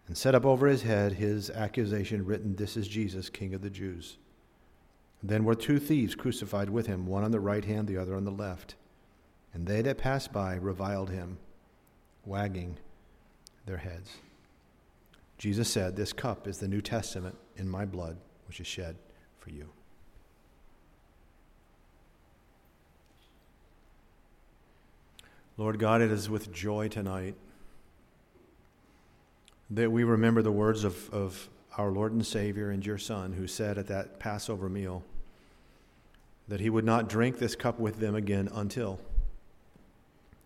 and 0.07 0.17
set 0.17 0.35
up 0.35 0.47
over 0.47 0.67
his 0.67 0.83
head 0.83 1.13
his 1.13 1.51
accusation 1.51 2.25
written, 2.25 2.57
This 2.57 2.77
is 2.77 2.89
Jesus, 2.89 3.29
King 3.29 3.53
of 3.53 3.61
the 3.61 3.71
Jews. 3.71 4.17
Then 5.23 5.45
were 5.45 5.55
two 5.55 5.79
thieves 5.79 6.15
crucified 6.15 6.71
with 6.71 6.87
him, 6.87 7.07
one 7.07 7.25
on 7.25 7.31
the 7.31 7.41
right 7.41 7.65
hand, 7.65 7.89
the 7.89 7.99
other 7.99 8.15
on 8.15 8.25
the 8.25 8.31
left. 8.31 8.77
And 9.53 9.67
they 9.67 9.83
that 9.83 9.99
passed 9.99 10.33
by 10.33 10.55
reviled 10.55 11.11
him 11.11 11.39
wagging 12.25 12.79
their 13.67 13.79
heads. 13.79 14.11
Jesus 15.37 15.71
said, 15.71 15.95
This 15.95 16.13
cup 16.13 16.47
is 16.47 16.59
the 16.59 16.69
New 16.69 16.81
Testament 16.81 17.37
in 17.57 17.69
my 17.69 17.85
blood, 17.85 18.17
which 18.47 18.61
is 18.61 18.67
shed 18.67 18.97
for 19.39 19.51
you. 19.51 19.69
Lord 25.59 25.81
God, 25.81 26.01
it 26.01 26.13
is 26.13 26.31
with 26.31 26.53
joy 26.53 26.87
tonight 26.87 27.35
that 29.71 29.91
we 29.91 30.05
remember 30.05 30.41
the 30.41 30.53
words 30.53 30.85
of, 30.85 31.13
of 31.13 31.49
our 31.77 31.91
Lord 31.91 32.13
and 32.13 32.25
Savior 32.25 32.71
and 32.71 32.87
your 32.87 32.97
Son, 32.97 33.33
who 33.33 33.49
said 33.49 33.77
at 33.77 33.89
that 33.89 34.21
Passover 34.21 34.69
meal 34.69 35.03
that 36.47 36.61
he 36.61 36.71
would 36.71 36.85
not 36.85 37.09
drink 37.09 37.41
this 37.41 37.57
cup 37.57 37.81
with 37.81 37.99
them 37.99 38.15
again 38.15 38.49
until 38.55 39.01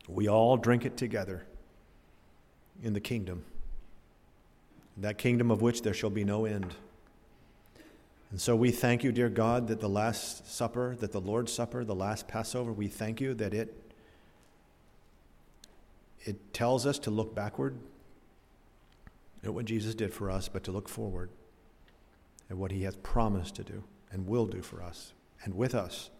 we 0.09 0.29
all 0.29 0.57
drink 0.57 0.87
it 0.87 0.97
together 0.97 1.45
in 2.83 2.95
the 2.95 3.01
kingdom, 3.01 3.45
that 4.97 5.19
kingdom 5.19 5.51
of 5.51 5.61
which 5.61 5.83
there 5.83 5.95
shall 5.95 6.11
be 6.11 6.25
no 6.25 6.47
end. 6.47 6.75
And 8.31 8.41
so 8.41 8.57
we 8.57 8.71
thank 8.71 9.05
you, 9.05 9.13
dear 9.13 9.29
God, 9.29 9.69
that 9.69 9.79
the 9.79 9.91
Last 9.91 10.51
Supper, 10.51 10.97
that 11.01 11.13
the 11.13 11.21
Lord's 11.21 11.53
Supper, 11.53 11.85
the 11.85 11.95
last 11.95 12.29
Passover, 12.29 12.73
we 12.73 12.89
thank 12.89 13.21
you 13.21 13.35
that 13.35 13.53
it, 13.53 13.82
it 16.23 16.55
tells 16.55 16.87
us 16.87 16.99
to 17.01 17.11
look 17.11 17.35
backward 17.35 17.77
at 19.45 19.53
what 19.53 19.65
Jesus 19.65 19.95
did 19.95 20.15
for 20.15 20.31
us, 20.31 20.49
but 20.49 20.63
to 20.65 20.73
look 20.73 20.89
forward 20.89 21.31
at 22.51 22.57
what 22.57 22.71
he 22.71 22.83
has 22.85 22.97
promised 22.97 23.57
to 23.57 23.65
do 23.65 23.83
and 24.11 24.27
will 24.27 24.47
do 24.47 24.63
for 24.63 24.83
us 24.83 25.13
and 25.45 25.55
with 25.55 25.75
us 25.75 26.11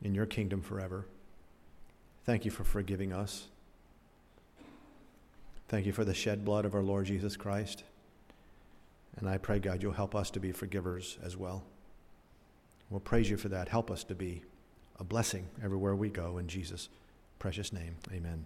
in 0.00 0.14
your 0.14 0.26
kingdom 0.26 0.62
forever. 0.62 1.06
Thank 2.24 2.44
you 2.44 2.50
for 2.50 2.64
forgiving 2.64 3.12
us. 3.12 3.48
Thank 5.68 5.86
you 5.86 5.92
for 5.92 6.04
the 6.04 6.14
shed 6.14 6.44
blood 6.44 6.64
of 6.64 6.74
our 6.74 6.82
Lord 6.82 7.06
Jesus 7.06 7.36
Christ. 7.36 7.84
And 9.16 9.28
I 9.28 9.38
pray, 9.38 9.58
God, 9.58 9.82
you'll 9.82 9.92
help 9.92 10.14
us 10.14 10.30
to 10.30 10.40
be 10.40 10.52
forgivers 10.52 11.18
as 11.22 11.36
well. 11.36 11.64
We'll 12.90 13.00
praise 13.00 13.28
you 13.28 13.36
for 13.36 13.48
that. 13.48 13.68
Help 13.68 13.90
us 13.90 14.04
to 14.04 14.14
be 14.14 14.42
a 14.98 15.04
blessing 15.04 15.48
everywhere 15.62 15.96
we 15.96 16.08
go. 16.08 16.38
In 16.38 16.46
Jesus' 16.46 16.88
precious 17.38 17.72
name, 17.72 17.96
amen. 18.12 18.44